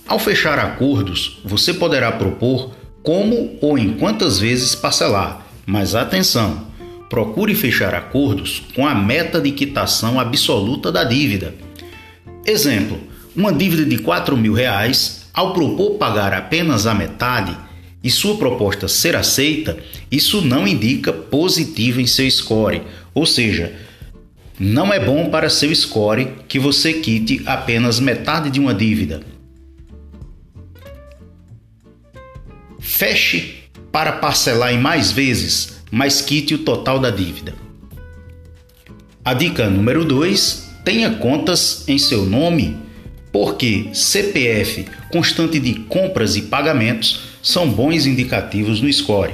[0.07, 2.72] Ao fechar acordos, você poderá propor
[3.03, 6.68] como ou em quantas vezes parcelar, mas atenção!
[7.10, 11.53] Procure fechar acordos com a meta de quitação absoluta da dívida.
[12.43, 12.99] Exemplo:
[13.35, 17.55] uma dívida de 4 mil reais, ao propor pagar apenas a metade
[18.03, 19.77] e sua proposta ser aceita,
[20.11, 22.81] isso não indica positivo em seu score,
[23.14, 23.73] ou seja,
[24.64, 29.22] não é bom para seu score que você quite apenas metade de uma dívida.
[32.80, 37.53] Feche para parcelar em mais vezes, mas quite o total da dívida.
[39.26, 42.77] A dica número 2: tenha contas em seu nome,
[43.34, 49.34] porque CPF, constante de compras e pagamentos, são bons indicativos no score.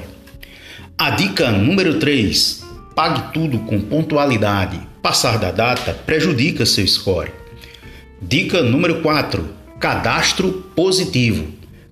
[0.97, 2.65] A dica número 3:
[2.95, 4.88] pague tudo com pontualidade.
[5.01, 7.31] Passar da data prejudica seu score.
[8.21, 9.47] Dica número 4:
[9.79, 11.47] cadastro positivo.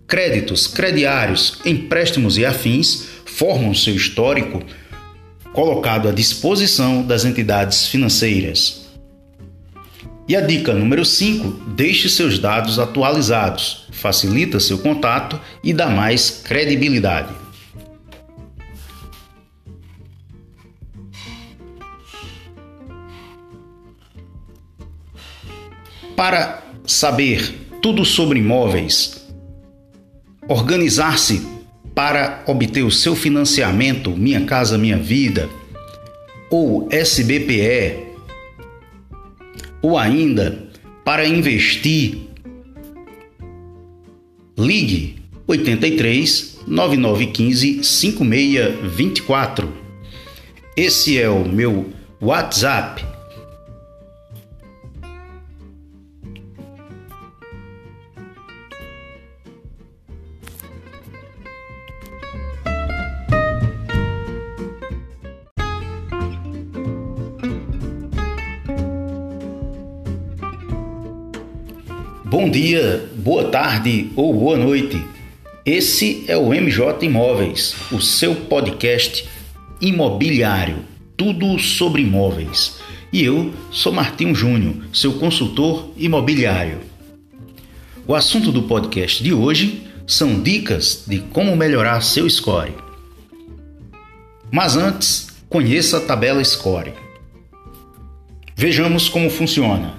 [0.05, 4.61] Créditos, crediários, empréstimos e afins formam seu histórico
[5.53, 8.87] colocado à disposição das entidades financeiras.
[10.27, 16.29] E a dica número 5: deixe seus dados atualizados, facilita seu contato e dá mais
[16.29, 17.46] credibilidade.
[26.17, 29.23] Para saber tudo sobre imóveis,
[30.47, 31.45] organizar-se
[31.93, 35.47] para obter o seu financiamento Minha Casa Minha Vida
[36.49, 38.07] ou SBPE
[39.79, 40.67] ou ainda
[41.05, 42.17] para investir,
[44.57, 45.17] ligue
[45.47, 49.71] 83 9915 5624.
[50.75, 53.05] Esse é o meu WhatsApp
[72.47, 75.03] Bom dia, boa tarde ou boa noite.
[75.65, 79.27] Esse é o MJ Imóveis, o seu podcast
[79.81, 80.77] imobiliário,
[81.17, 82.79] tudo sobre imóveis.
[83.11, 86.79] E eu sou Martinho Júnior, seu consultor imobiliário.
[88.07, 92.71] O assunto do podcast de hoje são dicas de como melhorar seu score.
[94.49, 96.93] Mas antes, conheça a tabela Score.
[98.55, 99.95] Vejamos como funciona.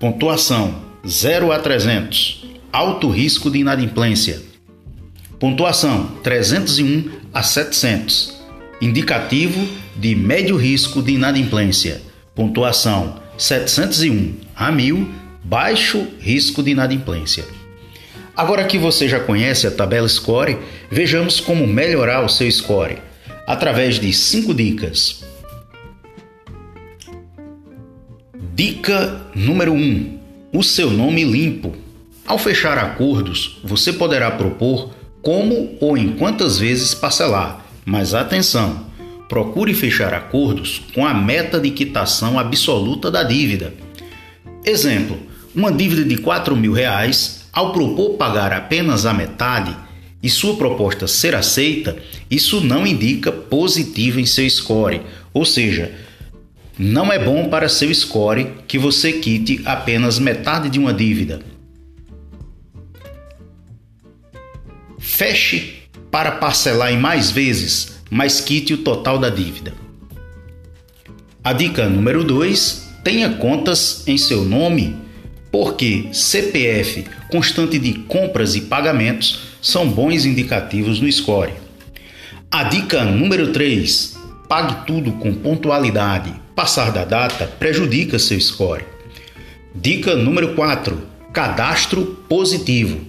[0.00, 2.44] Pontuação 0 a 300.
[2.72, 4.42] Alto risco de inadimplência.
[5.38, 8.36] Pontuação 301 a 700.
[8.80, 9.66] Indicativo
[9.96, 12.02] de médio risco de inadimplência.
[12.34, 15.08] Pontuação 701 a 1000.
[15.44, 17.44] Baixo risco de inadimplência.
[18.36, 20.58] Agora que você já conhece a tabela Score,
[20.90, 22.98] vejamos como melhorar o seu score
[23.46, 25.24] através de 5 dicas.
[28.54, 30.17] Dica número 1: um,
[30.52, 31.74] o seu nome limpo.
[32.26, 38.86] Ao fechar acordos, você poderá propor como ou em quantas vezes parcelar, mas atenção!
[39.28, 43.74] Procure fechar acordos com a meta de quitação absoluta da dívida.
[44.64, 45.18] Exemplo:
[45.54, 49.76] uma dívida de 4 mil reais, ao propor pagar apenas a metade
[50.22, 51.96] e sua proposta ser aceita,
[52.30, 55.02] isso não indica positivo em seu score,
[55.32, 55.92] ou seja,
[56.78, 61.40] não é bom para seu score que você quite apenas metade de uma dívida.
[64.96, 69.74] Feche para parcelar em mais vezes, mas quite o total da dívida.
[71.42, 74.96] A dica número 2: tenha contas em seu nome,
[75.50, 81.54] porque CPF, constante de compras e pagamentos, são bons indicativos no score.
[82.48, 84.16] A dica número 3:
[84.48, 88.84] pague tudo com pontualidade Passar da data prejudica seu score.
[89.72, 91.00] Dica número 4:
[91.32, 93.00] cadastro positivo.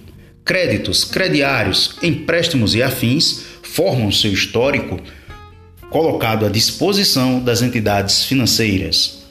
[0.44, 5.00] Créditos, crediários, empréstimos e afins formam seu histórico
[5.90, 9.24] colocado à disposição das entidades financeiras.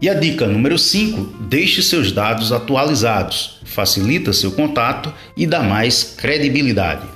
[0.00, 6.14] E a dica número 5: deixe seus dados atualizados, facilita seu contato e dá mais
[6.16, 7.15] credibilidade.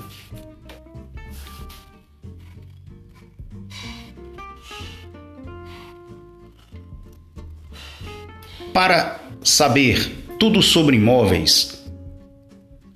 [8.73, 11.85] Para saber tudo sobre imóveis,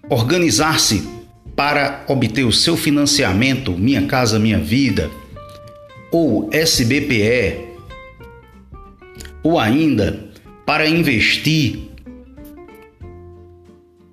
[0.09, 1.03] organizar-se
[1.57, 5.11] para obter o seu financiamento Minha Casa Minha Vida
[6.11, 7.65] ou SBPE,
[9.43, 10.31] ou ainda
[10.65, 11.91] para investir,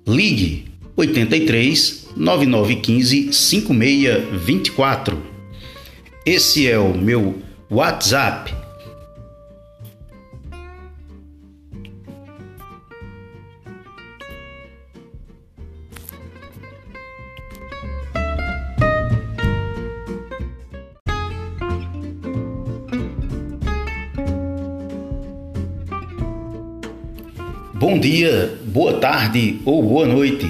[0.06, 0.66] ligue
[0.96, 5.22] 83 9915 5624.
[6.26, 7.40] Esse é o meu
[7.70, 8.61] WhatsApp
[27.82, 30.48] Bom dia, boa tarde ou boa noite.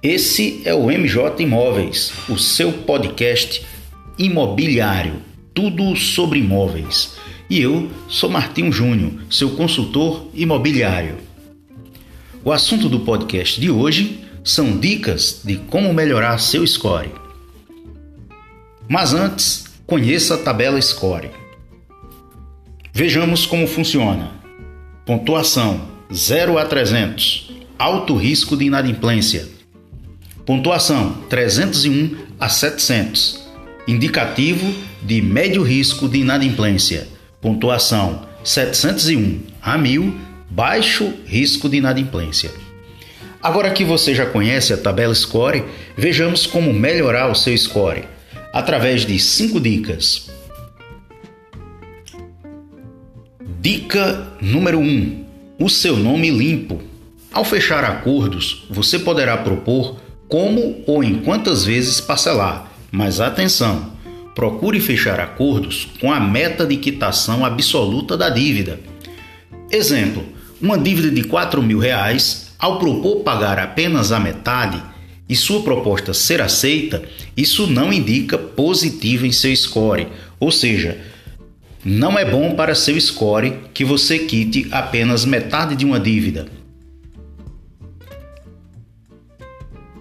[0.00, 3.66] Esse é o MJ Imóveis, o seu podcast
[4.16, 5.14] imobiliário,
[5.52, 7.16] tudo sobre imóveis.
[7.50, 11.16] E eu sou Martinho Júnior, seu consultor imobiliário.
[12.44, 17.10] O assunto do podcast de hoje são dicas de como melhorar seu score.
[18.88, 21.32] Mas antes, conheça a tabela Score.
[22.92, 24.30] Vejamos como funciona.
[25.04, 27.52] Pontuação 0 a 300.
[27.78, 29.48] Alto risco de inadimplência.
[30.44, 33.48] Pontuação 301 a 700.
[33.86, 37.06] Indicativo de médio risco de inadimplência.
[37.40, 40.14] Pontuação 701 a 1000.
[40.50, 42.50] Baixo risco de inadimplência.
[43.40, 45.64] Agora que você já conhece a tabela Score,
[45.96, 48.02] vejamos como melhorar o seu score
[48.52, 50.28] através de 5 dicas.
[53.60, 55.29] Dica número 1: um,
[55.60, 56.80] o seu nome limpo.
[57.30, 63.92] Ao fechar acordos, você poderá propor como ou em quantas vezes parcelar, mas atenção!
[64.34, 68.80] Procure fechar acordos com a meta de quitação absoluta da dívida.
[69.70, 70.24] Exemplo:
[70.62, 74.82] uma dívida de 4 mil reais, ao propor pagar apenas a metade
[75.28, 77.02] e sua proposta ser aceita,
[77.36, 80.08] isso não indica positivo em seu score,
[80.38, 80.98] ou seja,
[81.84, 86.46] não é bom para seu score que você quite apenas metade de uma dívida.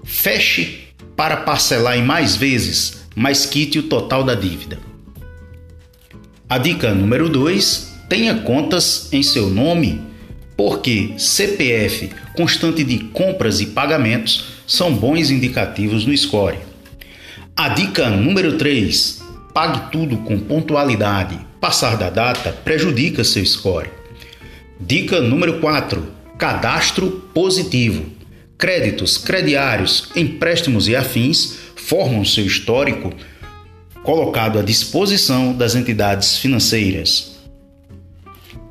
[0.04, 4.78] Feche para parcelar em mais vezes, mas quite o total da dívida.
[6.50, 10.02] A dica número 2: tenha contas em seu nome,
[10.58, 16.58] porque CPF constante de compras e pagamentos são bons indicativos no score.
[17.56, 19.24] A dica número 3:
[19.54, 23.90] pague tudo com pontualidade Passar da data prejudica seu score.
[24.80, 26.08] Dica número 4:
[26.38, 28.06] cadastro positivo.
[28.58, 33.12] Créditos, crediários, empréstimos e afins formam seu histórico
[34.04, 37.38] colocado à disposição das entidades financeiras.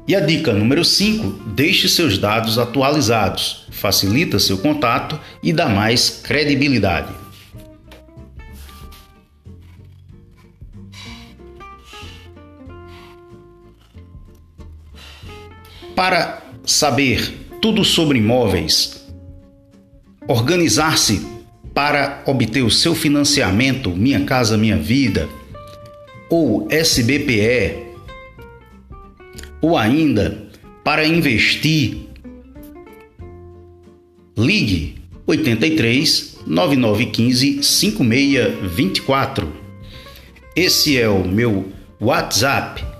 [0.06, 6.08] E a dica número 5: deixe seus dados atualizados, facilita seu contato e dá mais
[6.08, 7.17] credibilidade.
[15.98, 19.04] Para saber tudo sobre imóveis,
[20.28, 21.26] organizar-se
[21.74, 25.28] para obter o seu financiamento Minha Casa Minha Vida
[26.30, 27.82] ou SBPE,
[29.60, 30.46] ou ainda
[30.84, 32.06] para investir,
[34.36, 39.52] ligue 83 9915 5624.
[40.54, 42.97] Esse é o meu WhatsApp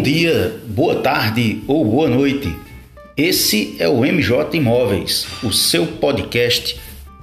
[0.00, 2.50] Bom dia, boa tarde ou boa noite.
[3.18, 6.80] Esse é o MJ Imóveis, o seu podcast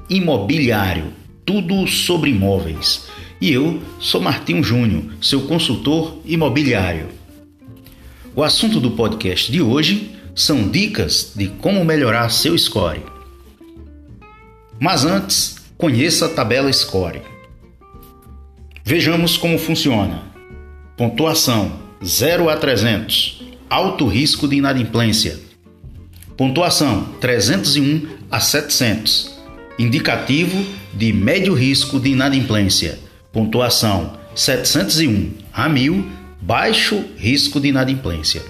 [0.08, 1.12] imobiliário,
[1.44, 3.08] tudo sobre imóveis.
[3.42, 7.08] E eu sou Martinho Júnior, seu consultor imobiliário.
[8.36, 13.02] O assunto do podcast de hoje são dicas de como melhorar seu score.
[14.80, 17.24] Mas antes, conheça a tabela Score.
[18.84, 20.22] Vejamos como funciona.
[20.96, 23.44] Pontuação 0 a 300.
[23.70, 25.40] Alto risco de inadimplência.
[26.36, 29.36] Pontuação 301 a 700.
[29.80, 33.00] Indicativo de médio risco de inadimplência.
[33.32, 36.06] Pontuação 701 a 1000.
[36.40, 38.42] Baixo risco de inadimplência.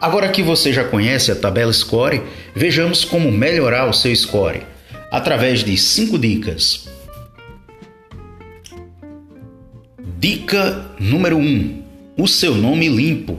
[0.00, 2.22] Agora que você já conhece a tabela Score,
[2.54, 4.62] vejamos como melhorar o seu score
[5.10, 6.88] através de 5 dicas.
[10.18, 11.83] Dica número 1: um,
[12.16, 13.38] o seu nome limpo.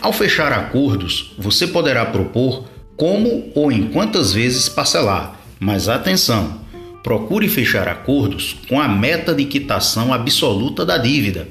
[0.00, 2.64] Ao fechar acordos, você poderá propor
[2.96, 6.62] como ou em quantas vezes parcelar, mas atenção!
[7.02, 11.46] Procure fechar acordos com a meta de quitação absoluta da dívida.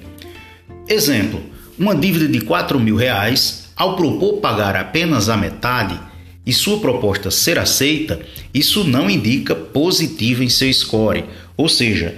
[0.87, 1.43] Exemplo:
[1.77, 5.99] uma dívida de 4 mil reais, ao propor pagar apenas a metade
[6.45, 8.19] e sua proposta ser aceita,
[8.53, 11.25] isso não indica positivo em seu score,
[11.55, 12.15] ou seja,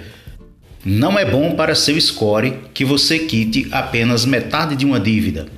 [0.88, 5.48] não é bom para seu score que você quite apenas metade de uma dívida.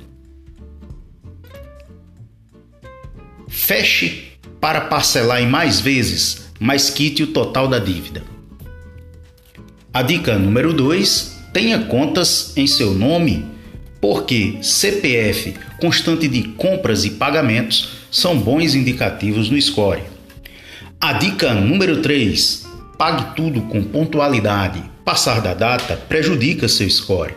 [3.47, 8.23] Feche para parcelar em mais vezes, mas quite o total da dívida.
[9.93, 13.45] A dica número 2: tenha contas em seu nome,
[14.01, 20.01] porque CPF constante de compras e pagamentos são bons indicativos no score.
[20.99, 22.65] A dica número 3:
[22.97, 27.33] pague tudo com pontualidade Passar da data prejudica seu score.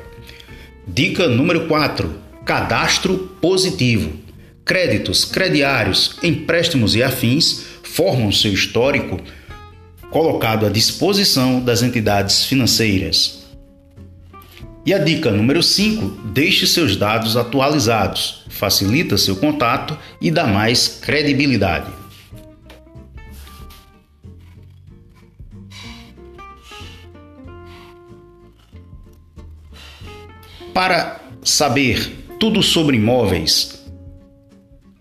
[0.86, 4.12] Dica número 4: cadastro positivo.
[4.62, 9.18] créditos, crediários, empréstimos e afins formam seu histórico
[10.10, 13.46] colocado à disposição das entidades financeiras.
[14.84, 21.00] E a dica número 5: deixe seus dados atualizados, facilita seu contato e dá mais
[21.00, 22.01] credibilidade.
[30.74, 33.84] Para saber tudo sobre imóveis,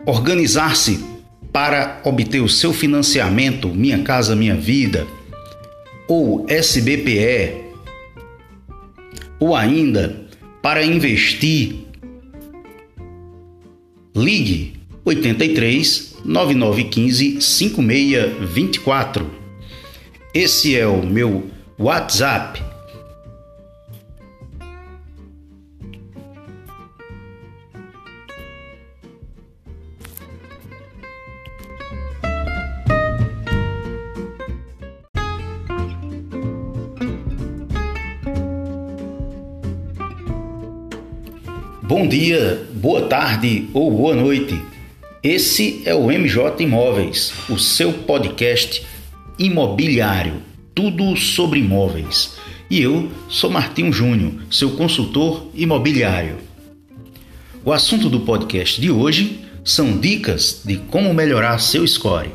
[0.04, 1.02] organizar-se
[1.50, 5.06] para obter o seu financiamento Minha Casa Minha Vida
[6.06, 7.62] ou SBPE,
[9.40, 10.26] ou ainda
[10.60, 11.86] para investir,
[14.14, 14.74] ligue
[15.04, 19.30] 83 9915 5624.
[20.34, 22.71] Esse é o meu WhatsApp
[42.02, 44.60] Bom dia, boa tarde ou boa noite.
[45.22, 48.84] Esse é o MJ Imóveis, o seu podcast
[49.38, 50.42] imobiliário,
[50.74, 52.38] tudo sobre imóveis.
[52.68, 56.38] E eu sou Martinho Júnior, seu consultor imobiliário.
[57.64, 62.32] O assunto do podcast de hoje são dicas de como melhorar seu score.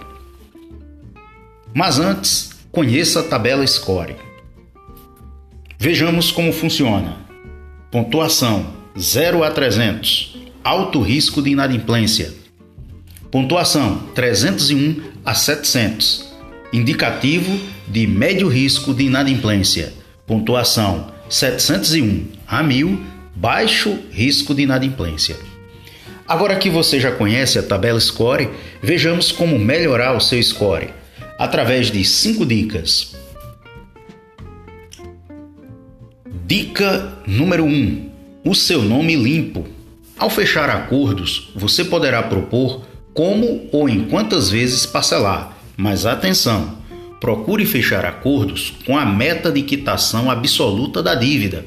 [1.74, 4.16] Mas antes, conheça a tabela score.
[5.78, 7.18] Vejamos como funciona.
[7.92, 10.38] Pontuação 0 a 300.
[10.64, 12.34] Alto risco de inadimplência.
[13.30, 16.34] Pontuação 301 a 700.
[16.74, 19.94] Indicativo de médio risco de inadimplência.
[20.26, 23.00] Pontuação 701 a 1000.
[23.36, 25.36] Baixo risco de inadimplência.
[26.28, 28.50] Agora que você já conhece a tabela Score,
[28.82, 30.90] vejamos como melhorar o seu score
[31.38, 33.16] através de 5 dicas.
[36.48, 38.17] Dica número 1: um,
[38.50, 39.68] o seu nome limpo.
[40.18, 42.82] Ao fechar acordos, você poderá propor
[43.14, 46.78] como ou em quantas vezes parcelar, mas atenção!
[47.20, 51.66] Procure fechar acordos com a meta de quitação absoluta da dívida.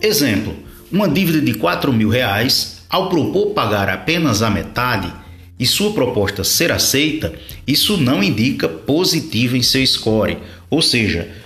[0.00, 0.56] Exemplo:
[0.90, 5.12] uma dívida de 4 mil reais, ao propor pagar apenas a metade
[5.58, 7.34] e sua proposta ser aceita,
[7.66, 10.38] isso não indica positivo em seu score,
[10.70, 11.41] ou seja,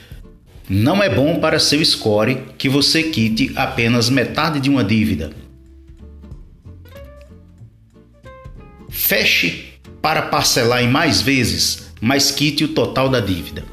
[0.69, 5.31] não é bom para seu score que você quite apenas metade de uma dívida.
[8.89, 13.65] Feche para parcelar em mais vezes, mas quite o total da dívida.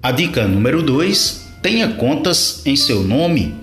[0.00, 3.56] A dica número 2: tenha contas em seu nome,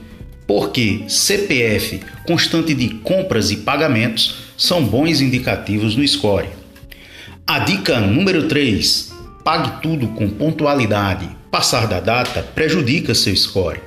[0.45, 6.49] porque CPF constante de compras e pagamentos são bons indicativos no score.
[7.47, 9.13] A dica número 3:
[9.45, 13.81] pague tudo com pontualidade Passar da data prejudica seu score.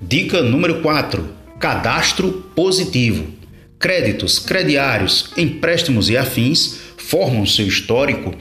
[0.00, 1.28] Dica número 4:
[1.60, 3.24] cadastro positivo.
[3.78, 8.34] Créditos, crediários, empréstimos e afins formam seu histórico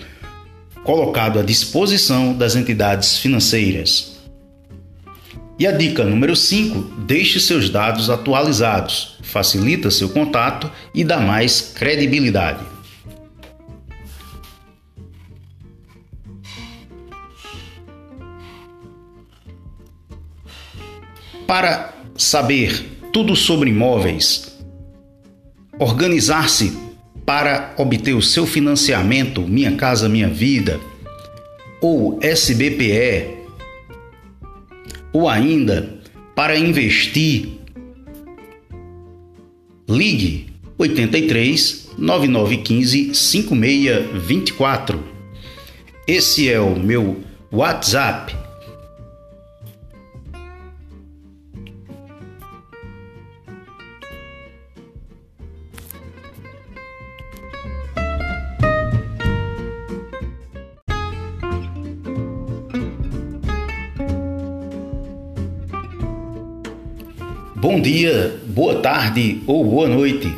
[0.83, 4.19] colocado à disposição das entidades financeiras.
[5.59, 11.61] E a dica número 5: deixe seus dados atualizados, facilita seu contato e dá mais
[11.61, 12.70] credibilidade.
[21.51, 24.57] Para saber tudo sobre imóveis,
[25.77, 26.71] organizar-se
[27.25, 30.79] para obter o seu financiamento Minha Casa Minha Vida
[31.81, 33.35] ou SBPE,
[35.11, 35.99] ou ainda
[36.33, 37.49] para investir,
[39.89, 45.03] ligue 83 9915 5624.
[46.07, 47.21] Esse é o meu
[47.51, 48.40] WhatsApp
[67.71, 70.29] Bom dia, boa tarde ou boa noite.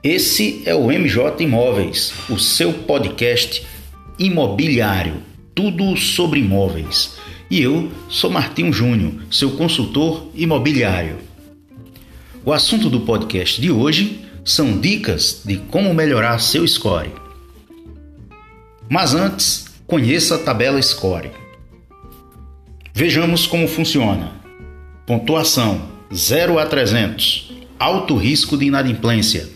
[0.00, 3.66] Esse é o MJ Imóveis, o seu podcast
[4.16, 5.14] imobiliário,
[5.56, 7.18] tudo sobre imóveis.
[7.50, 11.16] E eu sou Martinho Júnior, seu consultor imobiliário.
[12.44, 17.10] O assunto do podcast de hoje são dicas de como melhorar seu score.
[18.88, 21.32] Mas antes, conheça a tabela Score.
[22.94, 24.30] Vejamos como funciona.
[25.04, 27.52] Pontuação 0 a 300.
[27.78, 29.48] Alto risco de inadimplência.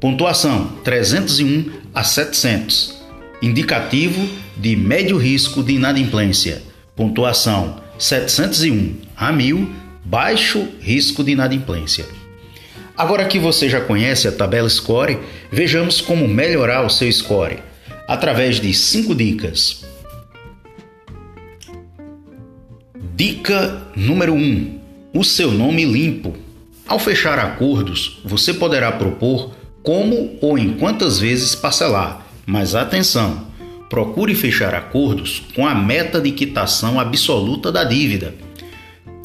[0.00, 3.00] Pontuação 301 a 700.
[3.40, 6.62] Indicativo de médio risco de inadimplência.
[6.96, 9.70] Pontuação 701 a 1000,
[10.04, 12.06] baixo risco de inadimplência.
[12.96, 15.18] Agora que você já conhece a tabela Score,
[15.50, 17.60] vejamos como melhorar o seu score
[18.08, 19.84] através de 5 dicas.
[23.14, 24.81] Dica número 1: um,
[25.14, 26.34] o seu nome limpo.
[26.86, 29.52] Ao fechar acordos, você poderá propor
[29.82, 33.50] como ou em quantas vezes parcelar, mas atenção!
[33.90, 38.34] Procure fechar acordos com a meta de quitação absoluta da dívida.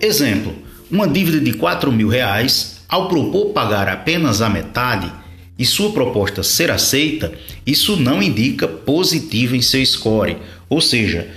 [0.01, 0.53] Exemplo:
[0.91, 5.09] uma dívida de 4 mil reais, ao propor pagar apenas a metade
[5.57, 7.31] e sua proposta ser aceita,
[7.65, 10.37] isso não indica positivo em seu score,
[10.69, 11.27] ou seja,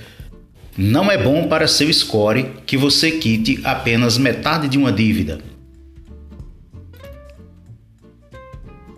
[0.77, 5.41] não é bom para seu score que você quite apenas metade de uma dívida.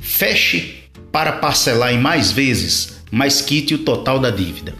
[0.00, 4.74] Feche para parcelar em mais vezes mas quite o total da dívida.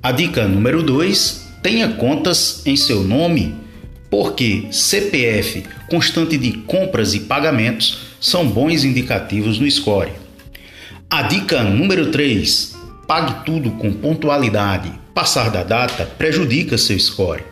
[0.00, 3.56] A dica número 2: tenha contas em seu nome,
[4.08, 10.12] porque CPF, constante de compras e pagamentos, são bons indicativos no score.
[11.10, 12.76] A dica número 3:
[13.08, 14.99] pague tudo com pontualidade.
[15.14, 17.42] Passar da data prejudica seu score.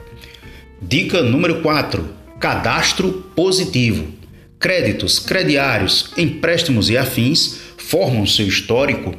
[0.80, 2.08] Dica número 4:
[2.38, 4.12] cadastro positivo.
[4.60, 9.14] Créditos, crediários, empréstimos e afins formam seu histórico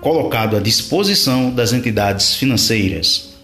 [0.00, 3.34] colocado à disposição das entidades financeiras.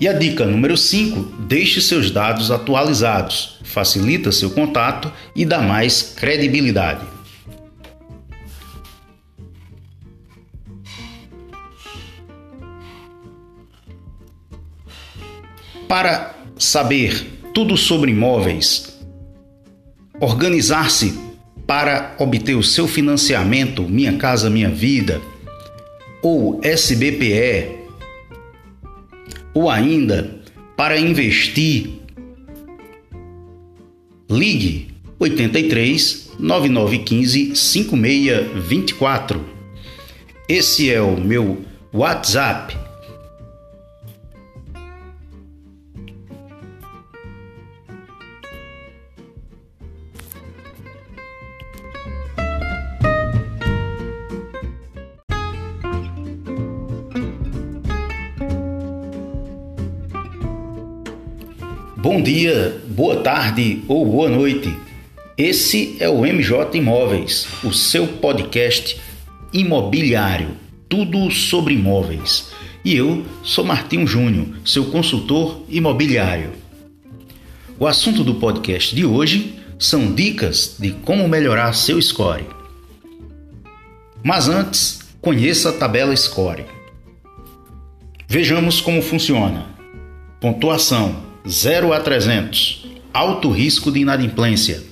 [0.00, 6.14] E a dica número 5: deixe seus dados atualizados, facilita seu contato e dá mais
[6.16, 7.17] credibilidade.
[15.88, 18.98] Para saber tudo sobre imóveis,
[20.20, 21.18] organizar-se
[21.66, 25.20] para obter o seu financiamento Minha Casa Minha Vida
[26.22, 27.78] ou SBPE,
[29.54, 30.38] ou ainda
[30.76, 32.00] para investir,
[34.30, 34.88] ligue
[35.18, 39.42] 83 9915 5624.
[40.46, 42.87] Esse é o meu WhatsApp
[62.18, 64.76] Bom dia, boa tarde ou boa noite.
[65.36, 69.00] Esse é o MJ Imóveis, o seu podcast
[69.52, 70.48] imobiliário,
[70.88, 72.50] tudo sobre imóveis.
[72.84, 76.54] E eu sou Martinho Júnior, seu consultor imobiliário.
[77.78, 82.46] O assunto do podcast de hoje são dicas de como melhorar seu score.
[84.24, 86.64] Mas antes, conheça a tabela Score.
[88.26, 89.66] Vejamos como funciona.
[90.40, 92.86] Pontuação 0 a 300.
[93.12, 94.82] Alto risco de inadimplência.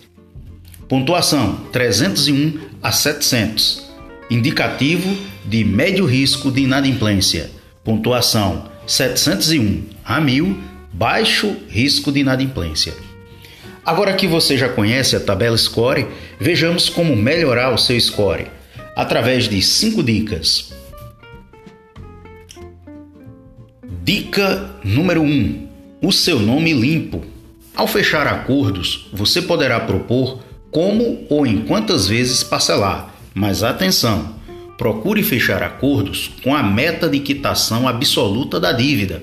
[0.89, 3.85] Pontuação 301 a 700.
[4.31, 5.15] Indicativo
[5.45, 7.51] de médio risco de inadimplência.
[7.85, 10.59] Pontuação 701 a 1000.
[10.95, 12.95] Baixo risco de inadimplência.
[13.85, 16.07] Agora que você já conhece a tabela Score,
[16.41, 18.47] vejamos como melhorar o seu score
[18.97, 20.73] através de 5 dicas.
[24.03, 25.67] Dica número 1: um,
[26.03, 27.25] o seu nome limpo.
[27.75, 30.41] Ao fechar acordos, você poderá propor
[30.71, 34.37] como ou em quantas vezes parcelar, mas atenção!
[34.77, 39.23] Procure fechar acordos com a meta de quitação absoluta da dívida.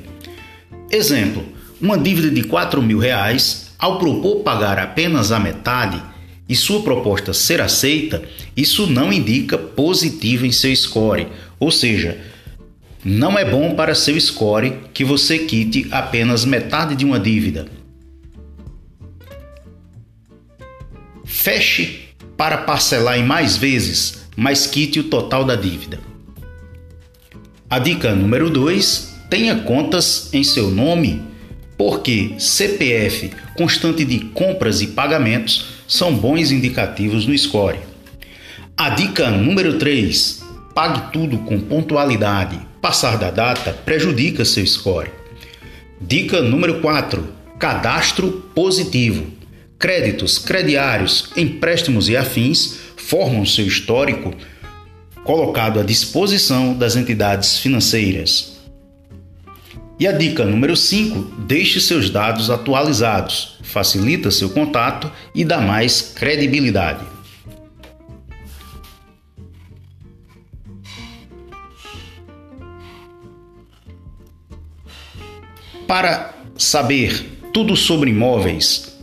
[0.89, 1.43] Exemplo:
[1.79, 6.01] uma dívida de 4 mil reais, ao propor pagar apenas a metade
[6.49, 8.23] e sua proposta ser aceita,
[8.57, 11.27] isso não indica positivo em seu score,
[11.59, 12.17] ou seja,
[13.03, 17.67] não é bom para seu score que você quite apenas metade de uma dívida.
[21.25, 22.07] Feche
[22.37, 25.99] para parcelar em mais vezes, mas quite o total da dívida.
[27.69, 31.21] A dica número 2: tenha contas em seu nome,
[31.77, 37.79] porque CPF, constante de compras e pagamentos, são bons indicativos no score.
[38.77, 40.41] A dica número 3:
[40.73, 45.09] pague tudo com pontualidade Passar da data prejudica seu score.
[46.01, 47.25] Dica número 4:
[47.57, 49.25] cadastro positivo.
[49.79, 54.33] Créditos, crediários, empréstimos e afins formam seu histórico
[55.23, 58.61] colocado à disposição das entidades financeiras.
[59.97, 66.01] E a dica número 5: deixe seus dados atualizados, facilita seu contato e dá mais
[66.01, 67.12] credibilidade.
[75.87, 78.97] Para saber tudo sobre imóveis,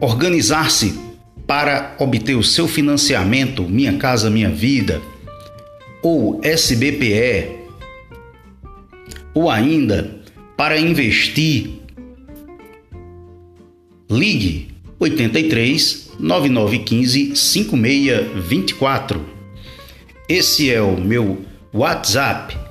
[0.00, 0.98] organizar-se
[1.46, 5.00] para obter o seu financiamento Minha Casa Minha Vida
[6.02, 7.64] ou SBPE,
[9.34, 10.22] ou ainda
[10.56, 11.80] para investir,
[14.10, 14.68] ligue
[15.00, 19.24] 83 9915 5624.
[20.28, 22.63] Esse é o meu WhatsApp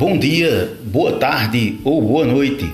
[0.00, 2.72] Bom dia, boa tarde ou boa noite.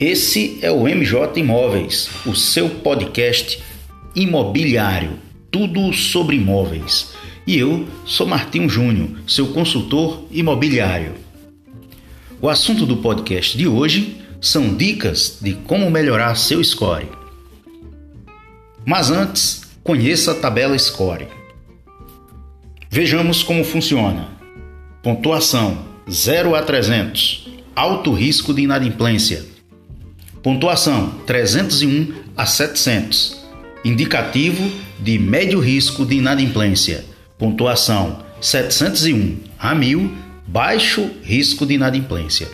[0.00, 3.62] Esse é o MJ Imóveis, o seu podcast
[4.16, 5.12] imobiliário,
[5.48, 7.14] tudo sobre imóveis.
[7.46, 11.14] E eu sou Martinho Júnior, seu consultor imobiliário.
[12.42, 17.06] O assunto do podcast de hoje são dicas de como melhorar seu score.
[18.84, 21.28] Mas antes, conheça a tabela score.
[22.90, 24.30] Vejamos como funciona.
[25.00, 27.48] Pontuação 0 a 300.
[27.74, 29.44] Alto risco de inadimplência.
[30.40, 33.44] Pontuação 301 a 700.
[33.84, 34.70] Indicativo
[35.00, 37.04] de médio risco de inadimplência.
[37.36, 40.12] Pontuação 701 a 1000.
[40.46, 42.48] Baixo risco de inadimplência.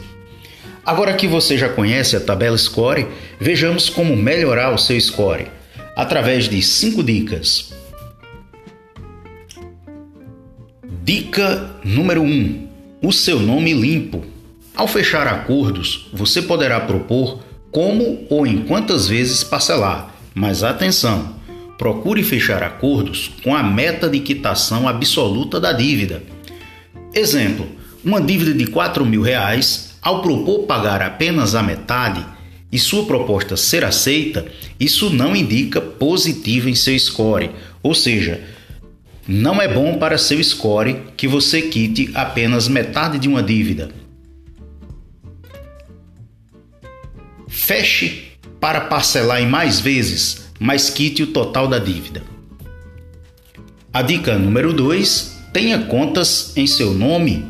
[0.84, 3.06] Agora que você já conhece a tabela Score,
[3.38, 5.46] vejamos como melhorar o seu score
[5.94, 7.72] através de 5 dicas.
[11.04, 12.71] Dica número 1: um,
[13.02, 14.24] o seu nome limpo.
[14.76, 21.34] Ao fechar acordos, você poderá propor como ou em quantas vezes parcelar, mas atenção!
[21.76, 26.22] Procure fechar acordos com a meta de quitação absoluta da dívida.
[27.12, 27.66] Exemplo:
[28.04, 32.24] uma dívida de 4 mil reais, ao propor pagar apenas a metade
[32.70, 34.46] e sua proposta ser aceita,
[34.78, 37.50] isso não indica positivo em seu score,
[37.82, 38.40] ou seja,
[39.26, 43.90] não é bom para seu score que você quite apenas metade de uma dívida.
[47.48, 52.22] Feche para parcelar em mais vezes, mas quite o total da dívida.
[53.92, 57.44] A dica número 2: tenha contas em seu nome,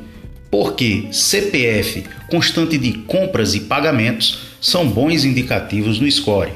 [0.50, 6.52] porque CPF constante de compras e pagamentos são bons indicativos no score.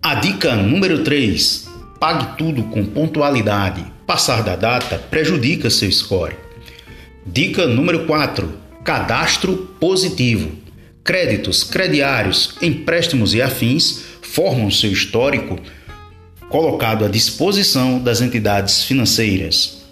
[0.00, 1.68] A dica número 3:
[2.00, 6.36] pague tudo com pontualidade Passar da data prejudica seu score.
[7.26, 8.52] Dica número 4:
[8.84, 10.52] cadastro positivo.
[11.02, 15.58] Créditos, crediários, empréstimos e afins formam seu histórico
[16.50, 19.82] colocado à disposição das entidades financeiras.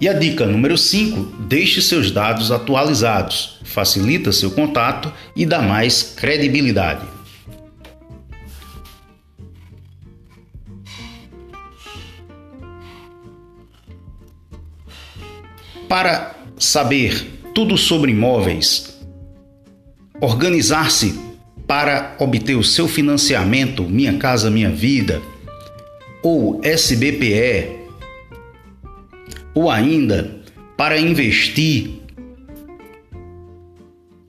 [0.00, 6.02] E a dica número 5: deixe seus dados atualizados, facilita seu contato e dá mais
[6.02, 7.19] credibilidade.
[15.90, 18.96] Para saber tudo sobre imóveis,
[20.20, 21.18] organizar-se
[21.66, 25.20] para obter o seu financiamento Minha Casa Minha Vida
[26.22, 27.80] ou SBPE,
[29.52, 30.44] ou ainda
[30.76, 31.98] para investir,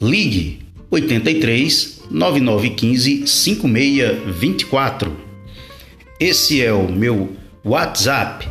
[0.02, 5.16] ligue 83 9915 5624.
[6.20, 8.50] Esse é o meu WhatsApp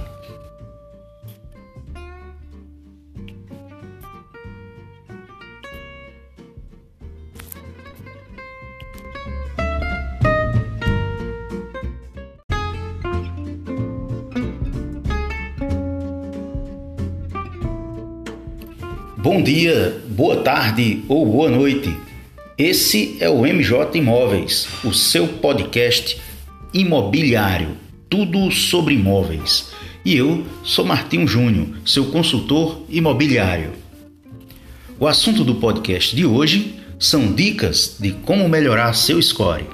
[19.33, 21.97] Bom dia, boa tarde ou boa noite.
[22.59, 26.21] Esse é o MJ Imóveis, o seu podcast
[26.75, 27.77] imobiliário,
[28.09, 29.71] tudo sobre imóveis.
[30.05, 33.71] E eu sou Martinho Júnior, seu consultor imobiliário.
[34.99, 39.65] O assunto do podcast de hoje são dicas de como melhorar seu score.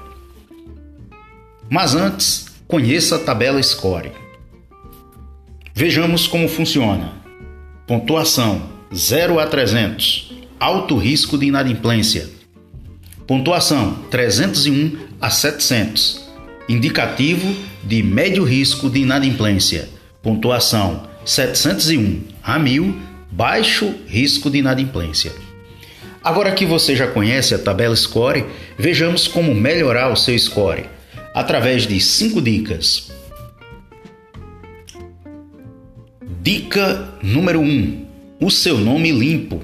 [1.71, 4.13] Mas antes, conheça a tabela Score.
[5.75, 7.15] Vejamos como funciona.
[7.87, 10.33] Pontuação 0 a 300.
[10.59, 12.29] Alto risco de inadimplência.
[13.27, 16.25] Pontuação 301 a 700.
[16.69, 17.55] Indicativo
[17.85, 19.89] de médio risco de inadimplência.
[20.23, 22.97] Pontuação 701 a 1000.
[23.31, 25.33] Baixo risco de inadimplência.
[26.23, 28.47] Agora que você já conhece a tabela Score,
[28.79, 30.87] vejamos como melhorar o seu score
[31.35, 33.13] através de 5 dicas.
[36.43, 38.06] Dica número 1: um,
[38.41, 39.63] o seu nome limpo.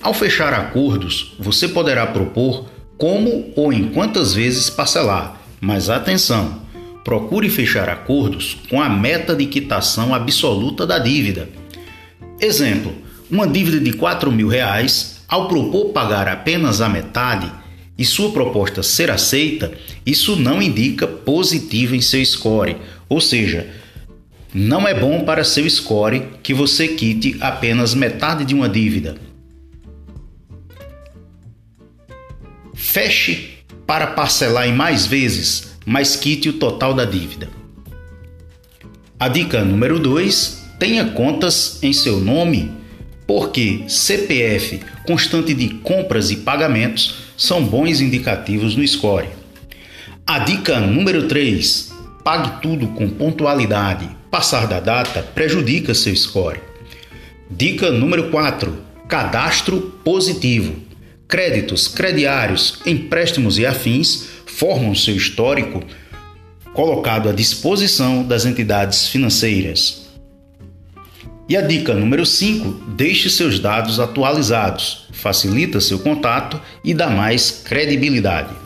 [0.00, 6.62] Ao fechar acordos, você poderá propor como ou em quantas vezes parcelar, mas atenção!
[7.04, 11.50] Procure fechar acordos com a meta de quitação absoluta da dívida.
[12.40, 12.94] Exemplo:
[13.30, 17.50] uma dívida de 4 mil reais, ao propor pagar apenas a metade
[17.96, 19.72] e sua proposta ser aceita,
[20.04, 22.76] isso não indica positivo em seu score,
[23.08, 23.68] ou seja,
[24.54, 29.16] não é bom para seu score que você quite apenas metade de uma dívida.
[32.72, 37.50] Feche para parcelar em mais vezes, mas quite o total da dívida.
[39.18, 42.70] A dica número 2: tenha contas em seu nome,
[43.26, 49.28] porque CPF constante de compras e pagamentos são bons indicativos no score.
[50.24, 56.60] A dica número 3: pague tudo com pontualidade Passar da data prejudica seu score.
[57.48, 60.74] Dica número 4: cadastro positivo.
[61.28, 65.84] Créditos, crediários, empréstimos e afins formam seu histórico
[66.72, 70.08] colocado à disposição das entidades financeiras.
[71.48, 77.62] E a dica número 5: deixe seus dados atualizados, facilita seu contato e dá mais
[77.64, 78.63] credibilidade.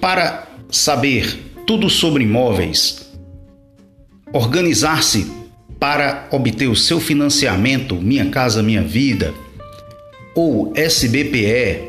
[0.00, 3.10] Para saber tudo sobre imóveis,
[4.32, 5.26] organizar-se
[5.78, 9.34] para obter o seu financiamento Minha Casa Minha Vida
[10.34, 11.88] ou SBPE,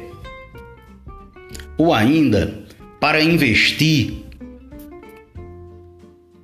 [1.77, 2.65] ou ainda
[2.99, 4.25] para investir,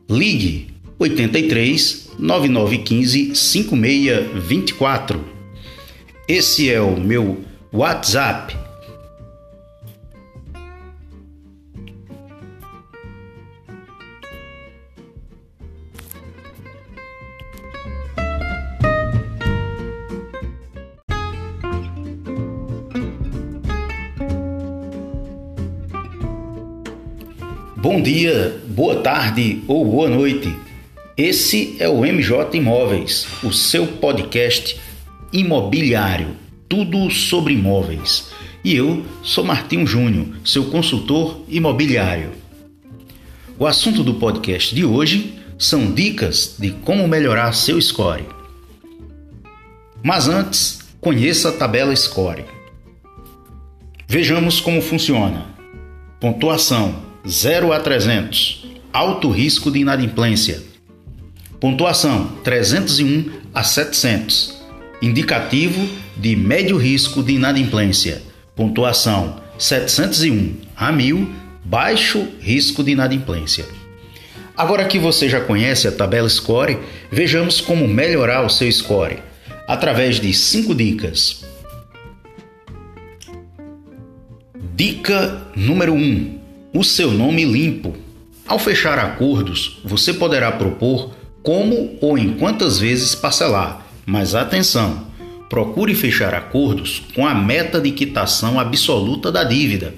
[0.10, 0.68] ligue
[1.00, 5.26] 83 9915 5624.
[6.28, 7.44] Esse é o meu
[7.74, 8.65] WhatsApp
[27.96, 30.54] Bom dia, boa tarde ou boa noite.
[31.16, 34.78] Esse é o MJ Imóveis, o seu podcast
[35.32, 36.36] imobiliário,
[36.68, 38.32] tudo sobre imóveis.
[38.66, 42.34] E eu sou Martinho Júnior, seu consultor imobiliário.
[43.58, 48.26] O assunto do podcast de hoje são dicas de como melhorar seu score.
[50.04, 52.44] Mas antes, conheça a tabela Score.
[54.06, 55.46] Vejamos como funciona.
[56.20, 58.66] Pontuação 0 a 300.
[58.94, 60.62] Alto risco de inadimplência.
[61.60, 64.62] Pontuação 301 a 700.
[65.02, 68.22] Indicativo de médio risco de inadimplência.
[68.56, 71.30] Pontuação 701 a 1000.
[71.64, 73.66] Baixo risco de inadimplência.
[74.56, 76.78] Agora que você já conhece a tabela Score,
[77.12, 79.18] vejamos como melhorar o seu score
[79.68, 81.44] através de 5 dicas.
[84.76, 86.45] Dica número 1: um,
[86.76, 87.96] o seu nome limpo.
[88.46, 91.12] Ao fechar acordos, você poderá propor
[91.42, 95.08] como ou em quantas vezes parcelar, mas atenção!
[95.50, 99.94] Procure fechar acordos com a meta de quitação absoluta da dívida.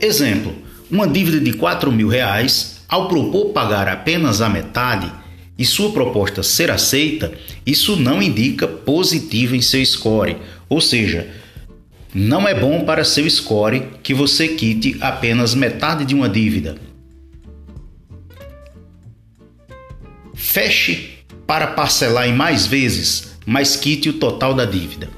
[0.00, 0.54] Exemplo:
[0.88, 5.10] uma dívida de 4 mil reais, ao propor pagar apenas a metade
[5.58, 7.32] e sua proposta ser aceita,
[7.66, 10.36] isso não indica positivo em seu score,
[10.68, 11.28] ou seja,
[12.14, 16.76] não é bom para seu score que você quite apenas metade de uma dívida.
[20.34, 25.08] Feche para parcelar em mais vezes, mas quite o total da dívida.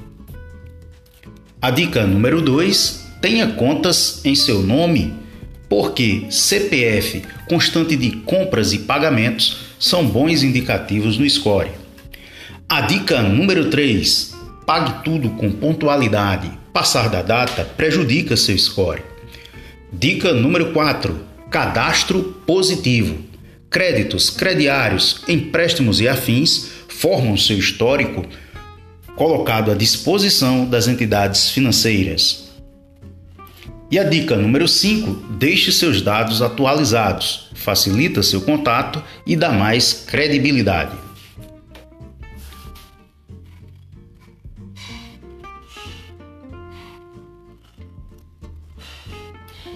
[1.61, 5.15] A dica número 2: tenha contas em seu nome,
[5.71, 11.71] porque CPF constante de compras e pagamentos são bons indicativos no score.
[12.69, 14.35] A dica número 3:
[14.67, 19.03] pague tudo com pontualidade Passar da data prejudica seu score.
[19.93, 21.21] Dica número 4:
[21.51, 23.19] cadastro positivo.
[23.69, 28.25] Créditos, crediários, empréstimos e afins formam seu histórico
[29.15, 32.51] colocado à disposição das entidades financeiras.
[33.91, 39.93] E a dica número 5: deixe seus dados atualizados, facilita seu contato e dá mais
[39.93, 40.97] credibilidade.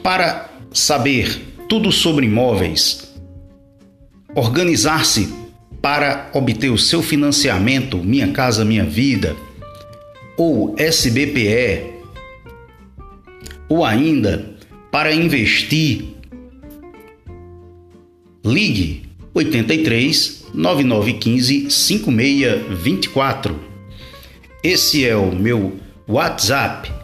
[0.07, 3.13] Para saber tudo sobre imóveis,
[4.37, 5.35] organizar-se
[5.83, 9.35] para obter o seu financiamento Minha Casa Minha Vida
[10.37, 11.93] ou SBPE,
[13.69, 14.55] ou ainda
[14.93, 16.05] para investir,
[18.45, 23.59] Ligue 83 9915 5624.
[24.63, 26.96] Esse é o meu WhatsApp.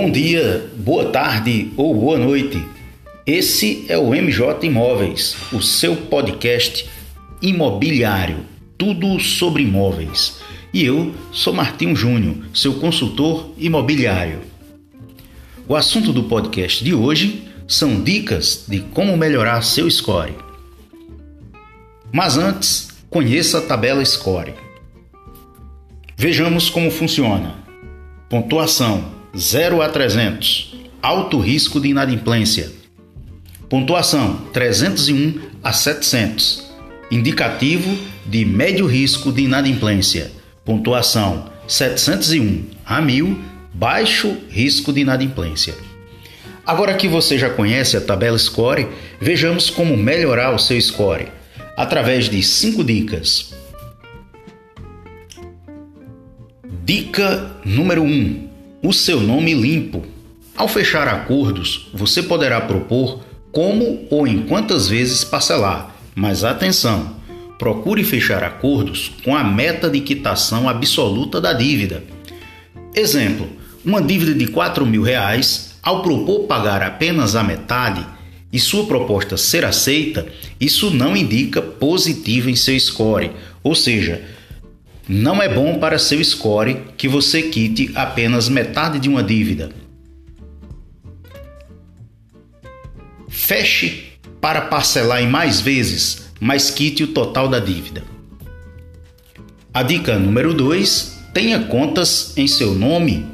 [0.00, 2.66] Bom dia, boa tarde ou boa noite.
[3.26, 6.88] Esse é o MJ Imóveis, o seu podcast
[7.42, 8.38] imobiliário,
[8.78, 10.40] tudo sobre imóveis.
[10.72, 14.40] E eu sou Martinho Júnior, seu consultor imobiliário.
[15.68, 20.32] O assunto do podcast de hoje são dicas de como melhorar seu score.
[22.10, 24.54] Mas antes, conheça a tabela Score.
[26.16, 27.56] Vejamos como funciona.
[28.30, 30.74] Pontuação 0 a 300.
[31.00, 32.70] Alto risco de inadimplência.
[33.68, 36.70] Pontuação 301 a 700.
[37.10, 37.96] Indicativo
[38.26, 40.30] de médio risco de inadimplência.
[40.64, 43.38] Pontuação 701 a 1000.
[43.72, 45.74] Baixo risco de inadimplência.
[46.66, 48.88] Agora que você já conhece a tabela Score,
[49.20, 51.28] vejamos como melhorar o seu score
[51.76, 53.54] através de 5 dicas.
[56.84, 58.49] Dica número 1: um,
[58.82, 60.02] o seu nome limpo.
[60.56, 63.20] Ao fechar acordos, você poderá propor
[63.52, 67.18] como ou em quantas vezes parcelar, mas atenção!
[67.58, 72.02] Procure fechar acordos com a meta de quitação absoluta da dívida.
[72.94, 73.50] Exemplo:
[73.84, 78.06] uma dívida de 4 mil reais, ao propor pagar apenas a metade
[78.50, 80.26] e sua proposta ser aceita,
[80.58, 83.30] isso não indica positivo em seu score,
[83.62, 84.22] ou seja,
[85.12, 89.72] não é bom para seu score que você quite apenas metade de uma dívida.
[93.28, 98.04] Feche para parcelar em mais vezes, mas quite o total da dívida.
[99.74, 103.26] A dica número 2: tenha contas em seu nome,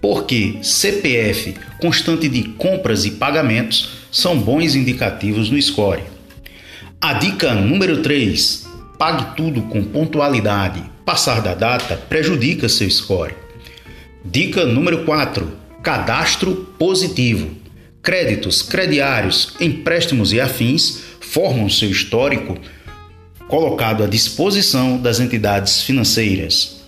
[0.00, 6.02] porque CPF, constante de compras e pagamentos, são bons indicativos no score.
[7.00, 8.66] A dica número 3:
[8.98, 13.34] pague tudo com pontualidade Passar da data prejudica seu score.
[14.24, 15.50] Dica número 4:
[15.82, 17.56] cadastro positivo.
[18.02, 22.56] Créditos, crediários, empréstimos e afins formam seu histórico
[23.48, 26.80] colocado à disposição das entidades financeiras.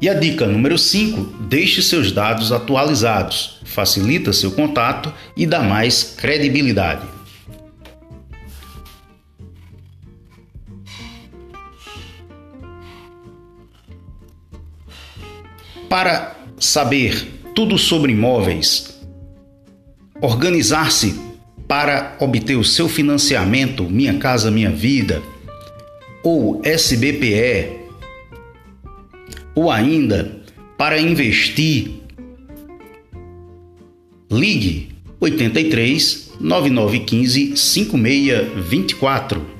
[0.00, 6.02] E a dica número 5: deixe seus dados atualizados, facilita seu contato e dá mais
[6.16, 7.17] credibilidade.
[15.88, 18.98] Para saber tudo sobre imóveis,
[20.20, 21.18] organizar-se
[21.66, 25.22] para obter o seu financiamento Minha Casa Minha Vida
[26.22, 27.78] ou SBPE,
[29.54, 30.42] ou ainda
[30.76, 32.02] para investir,
[34.30, 34.90] ligue
[35.20, 39.58] 83 9915 5624.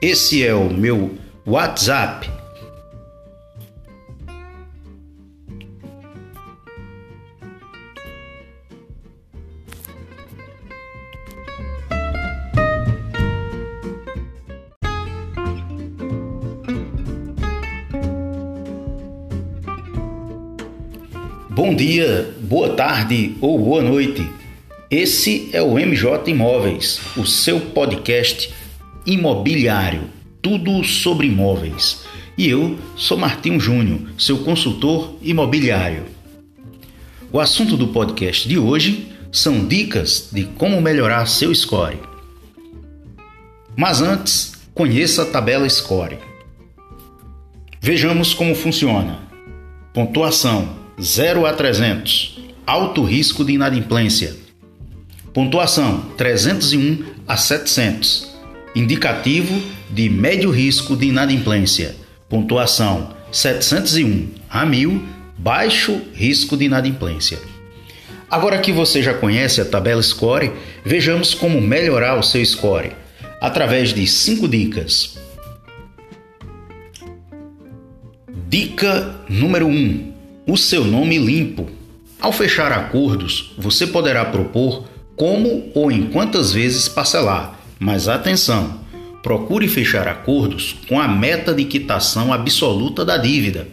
[0.00, 2.39] Esse é o meu WhatsApp
[21.80, 24.30] dia, boa tarde ou boa noite.
[24.90, 28.52] Esse é o MJ Imóveis, o seu podcast
[29.06, 30.02] imobiliário,
[30.42, 32.04] tudo sobre imóveis.
[32.36, 36.04] E eu sou Martinho Júnior, seu consultor imobiliário.
[37.32, 41.96] O assunto do podcast de hoje são dicas de como melhorar seu score.
[43.74, 46.18] Mas antes, conheça a tabela Score.
[47.80, 49.20] Vejamos como funciona.
[49.94, 52.38] Pontuação 0 a 300.
[52.66, 54.36] Alto risco de inadimplência.
[55.32, 58.28] Pontuação 301 a 700.
[58.76, 61.96] Indicativo de médio risco de inadimplência.
[62.28, 65.02] Pontuação 701 a 1000.
[65.38, 67.38] Baixo risco de inadimplência.
[68.30, 70.52] Agora que você já conhece a tabela Score,
[70.84, 72.92] vejamos como melhorar o seu score
[73.40, 75.18] através de 5 dicas.
[78.48, 80.09] Dica número 1: um,
[80.50, 81.70] o seu nome limpo.
[82.20, 88.80] Ao fechar acordos, você poderá propor como ou em quantas vezes parcelar, mas atenção!
[89.22, 93.68] Procure fechar acordos com a meta de quitação absoluta da dívida.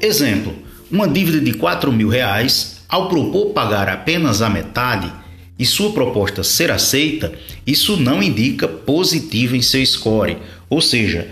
[0.00, 0.54] Exemplo:
[0.90, 5.12] uma dívida de 4 mil reais, ao propor pagar apenas a metade
[5.58, 7.32] e sua proposta ser aceita,
[7.66, 10.38] isso não indica positivo em seu score,
[10.70, 11.28] ou seja,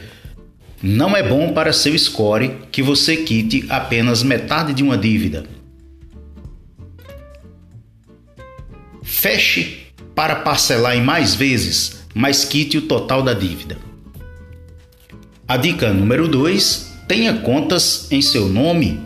[0.83, 5.45] não é bom para seu score que você quite apenas metade de uma dívida.
[9.03, 13.77] Feche para parcelar em mais vezes, mas quite o total da dívida.
[15.47, 19.01] A dica número 2: tenha contas em seu nome,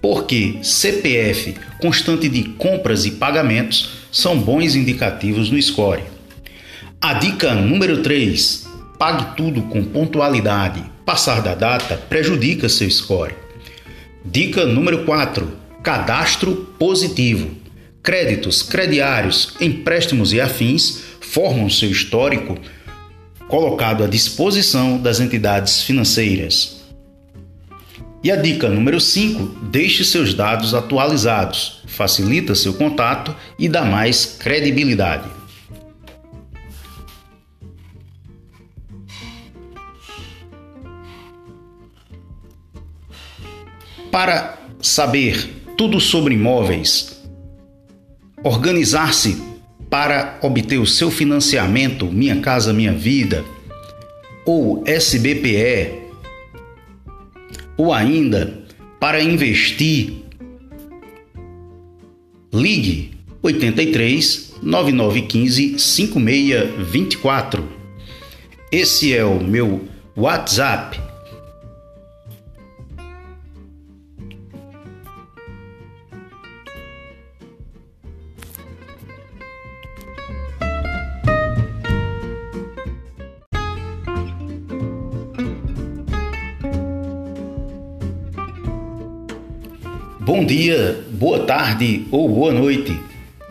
[0.00, 6.02] porque CPF constante de compras e pagamentos são bons indicativos no score.
[7.00, 10.95] A dica número 3: pague tudo com pontualidade.
[11.06, 13.32] Passar da data prejudica seu score.
[14.24, 15.48] Dica número 4:
[15.80, 17.48] cadastro positivo.
[18.02, 22.58] Créditos, crediários, empréstimos e afins formam seu histórico
[23.46, 26.84] colocado à disposição das entidades financeiras.
[28.24, 34.24] E a dica número 5: deixe seus dados atualizados, facilita seu contato e dá mais
[34.40, 35.35] credibilidade.
[44.10, 47.22] Para saber tudo sobre imóveis,
[48.42, 49.42] organizar-se
[49.90, 53.44] para obter o seu financiamento Minha Casa Minha Vida
[54.44, 56.06] ou SBPE,
[57.76, 58.64] ou ainda
[58.98, 60.22] para investir,
[62.52, 63.10] ligue
[63.42, 67.68] 83 9915 5624.
[68.72, 71.05] Esse é o meu WhatsApp
[90.46, 92.96] Bom dia, boa tarde ou boa noite.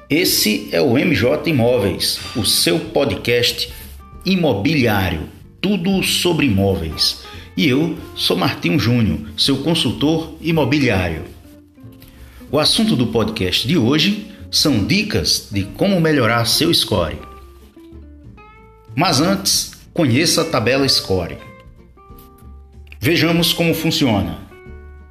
[0.10, 3.70] Esse é o MJ Imóveis, o seu podcast
[4.26, 5.28] imobiliário,
[5.60, 7.26] tudo sobre imóveis.
[7.58, 11.26] E eu sou Martinho Júnior, seu consultor imobiliário.
[12.50, 17.20] O assunto do podcast de hoje são dicas de como melhorar seu score.
[18.96, 21.38] Mas antes, conheça a tabela Score.
[23.02, 24.40] Vejamos como funciona.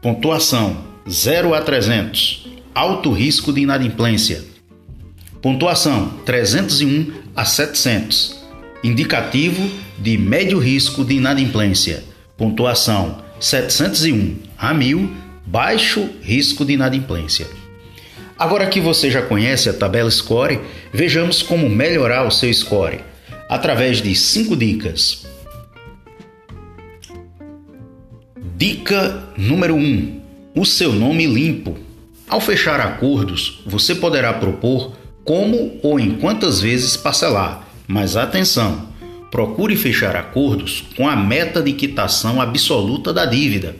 [0.00, 2.48] Pontuação 0 a 300.
[2.74, 4.42] Alto risco de inadimplência.
[5.42, 8.42] Pontuação 301 a 700.
[8.82, 12.02] Indicativo de médio risco de inadimplência.
[12.38, 15.10] Pontuação 701 a 1000.
[15.46, 17.46] Baixo risco de inadimplência.
[18.38, 20.58] Agora que você já conhece a tabela Score,
[20.92, 23.00] vejamos como melhorar o seu score
[23.48, 25.26] através de 5 dicas.
[28.56, 30.23] Dica número 1: um,
[30.54, 31.76] o seu nome limpo.
[32.28, 34.92] Ao fechar acordos, você poderá propor
[35.24, 38.88] como ou em quantas vezes parcelar, mas atenção!
[39.32, 43.74] Procure fechar acordos com a meta de quitação absoluta da dívida.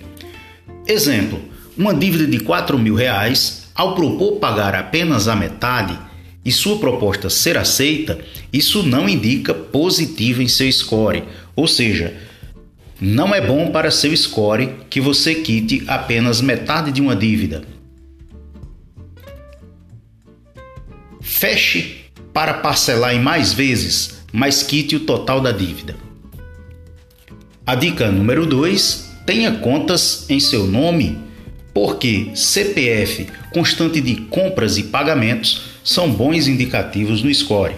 [0.85, 1.41] Exemplo:
[1.79, 5.97] uma dívida de 4 mil reais, ao propor pagar apenas a metade
[6.45, 8.19] e sua proposta ser aceita,
[8.53, 11.23] isso não indica positivo em seu score,
[11.55, 12.15] ou seja,
[13.01, 17.65] não é bom para seu score que você quite apenas metade de uma dívida.
[21.21, 25.97] Feche para parcelar em mais vezes, mas quite o total da dívida.
[27.67, 31.19] A dica número 2: tenha contas em seu nome,
[31.73, 37.75] porque CPF constante de compras e pagamentos são bons indicativos no score.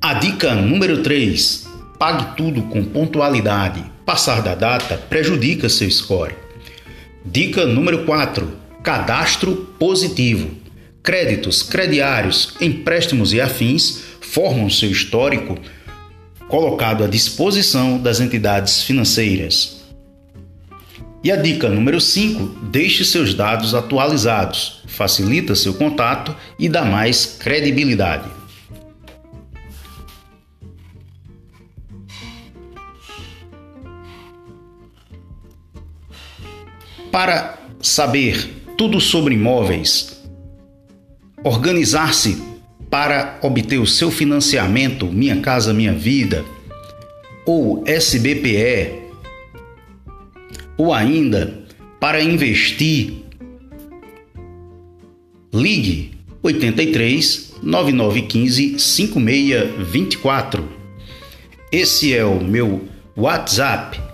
[0.00, 1.68] A dica número 3:
[1.98, 6.34] pague tudo com pontualidade Passar da data prejudica seu score.
[7.24, 8.50] Dica número 4:
[8.82, 10.50] cadastro positivo.
[11.02, 15.56] Créditos, crediários, empréstimos e afins formam seu histórico
[16.48, 19.82] colocado à disposição das entidades financeiras.
[21.22, 27.24] E a dica número 5: deixe seus dados atualizados, facilita seu contato e dá mais
[27.38, 28.41] credibilidade.
[37.12, 40.18] Para saber tudo sobre imóveis,
[41.44, 42.42] organizar-se
[42.88, 46.42] para obter o seu financiamento Minha Casa Minha Vida
[47.44, 49.02] ou SBPE,
[50.78, 51.62] ou ainda
[52.00, 53.22] para investir,
[55.52, 56.12] ligue
[56.42, 60.66] 83 9915 5624.
[61.70, 64.11] Esse é o meu WhatsApp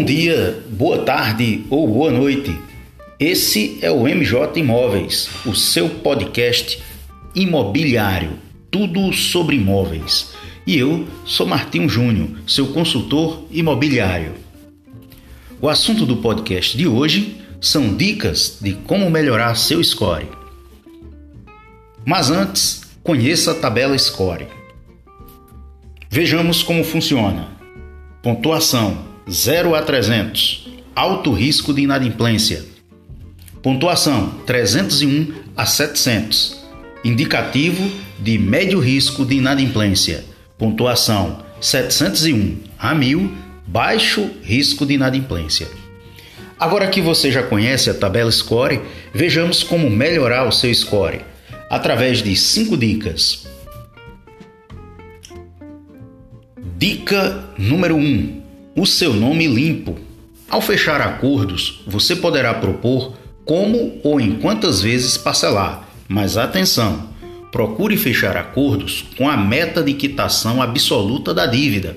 [0.00, 2.58] Bom dia, boa tarde ou boa noite.
[3.18, 6.82] Esse é o MJ Imóveis, o seu podcast
[7.34, 8.30] imobiliário,
[8.70, 10.32] tudo sobre imóveis.
[10.66, 14.36] E eu sou Martinho Júnior, seu consultor imobiliário.
[15.60, 20.28] O assunto do podcast de hoje são dicas de como melhorar seu score.
[22.06, 24.46] Mas antes, conheça a tabela Score.
[26.08, 27.48] Vejamos como funciona.
[28.22, 30.68] Pontuação 0 a 300.
[30.94, 32.64] Alto risco de inadimplência.
[33.62, 36.58] Pontuação 301 a 700.
[37.04, 40.24] Indicativo de médio risco de inadimplência.
[40.58, 43.32] Pontuação 701 a 1000.
[43.68, 45.68] Baixo risco de inadimplência.
[46.58, 48.80] Agora que você já conhece a tabela Score,
[49.14, 51.20] vejamos como melhorar o seu score
[51.70, 53.46] através de 5 dicas.
[56.76, 58.40] Dica número 1: um,
[58.76, 59.98] o seu nome limpo.
[60.48, 67.10] Ao fechar acordos, você poderá propor como ou em quantas vezes parcelar, mas atenção!
[67.50, 71.96] Procure fechar acordos com a meta de quitação absoluta da dívida.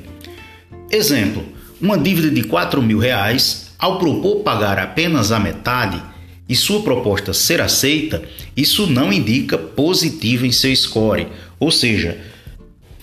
[0.90, 1.44] Exemplo:
[1.80, 6.02] uma dívida de 4 mil reais, ao propor pagar apenas a metade
[6.50, 8.24] e sua proposta ser aceita,
[8.58, 11.28] isso não indica positivo em seu score,
[11.60, 12.18] ou seja,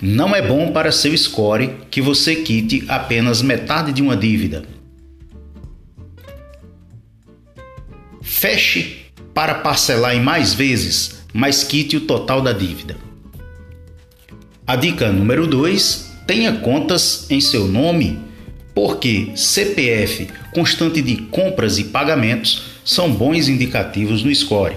[0.00, 4.64] não é bom para seu score que você quite apenas metade de uma dívida.
[8.22, 12.96] Feche para parcelar em mais vezes, mas quite o total da dívida.
[14.66, 18.18] A dica número 2: tenha contas em seu nome,
[18.74, 24.76] porque CPF constante de compras e pagamentos são bons indicativos no score.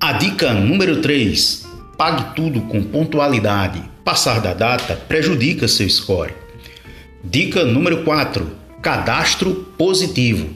[0.00, 1.64] A dica número 3:
[1.96, 6.32] pague tudo com pontualidade Passar da data prejudica seu score.
[7.24, 8.48] Dica número 4:
[8.80, 10.48] cadastro positivo.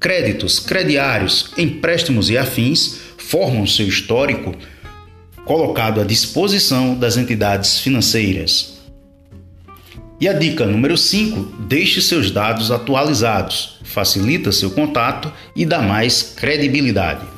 [0.00, 4.54] Créditos, crediários, empréstimos e afins formam seu histórico
[5.44, 8.82] colocado à disposição das entidades financeiras.
[10.18, 16.22] E a dica número 5: deixe seus dados atualizados, facilita seu contato e dá mais
[16.22, 17.33] credibilidade.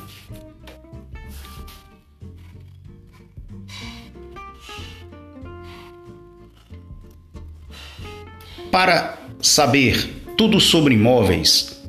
[8.71, 11.81] Para saber tudo sobre imóveis,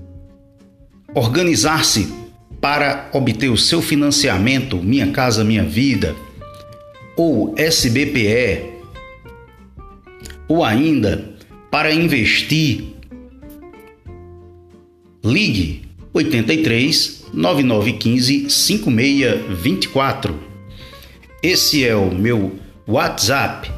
[1.14, 2.12] organizar-se
[2.60, 6.14] para obter o seu financiamento Minha Casa Minha Vida
[7.16, 8.78] ou SBPE,
[10.48, 11.36] ou ainda
[11.70, 12.94] para investir,
[15.24, 15.82] ligue
[16.14, 20.38] 83 9915 5624.
[21.42, 23.77] Esse é o meu WhatsApp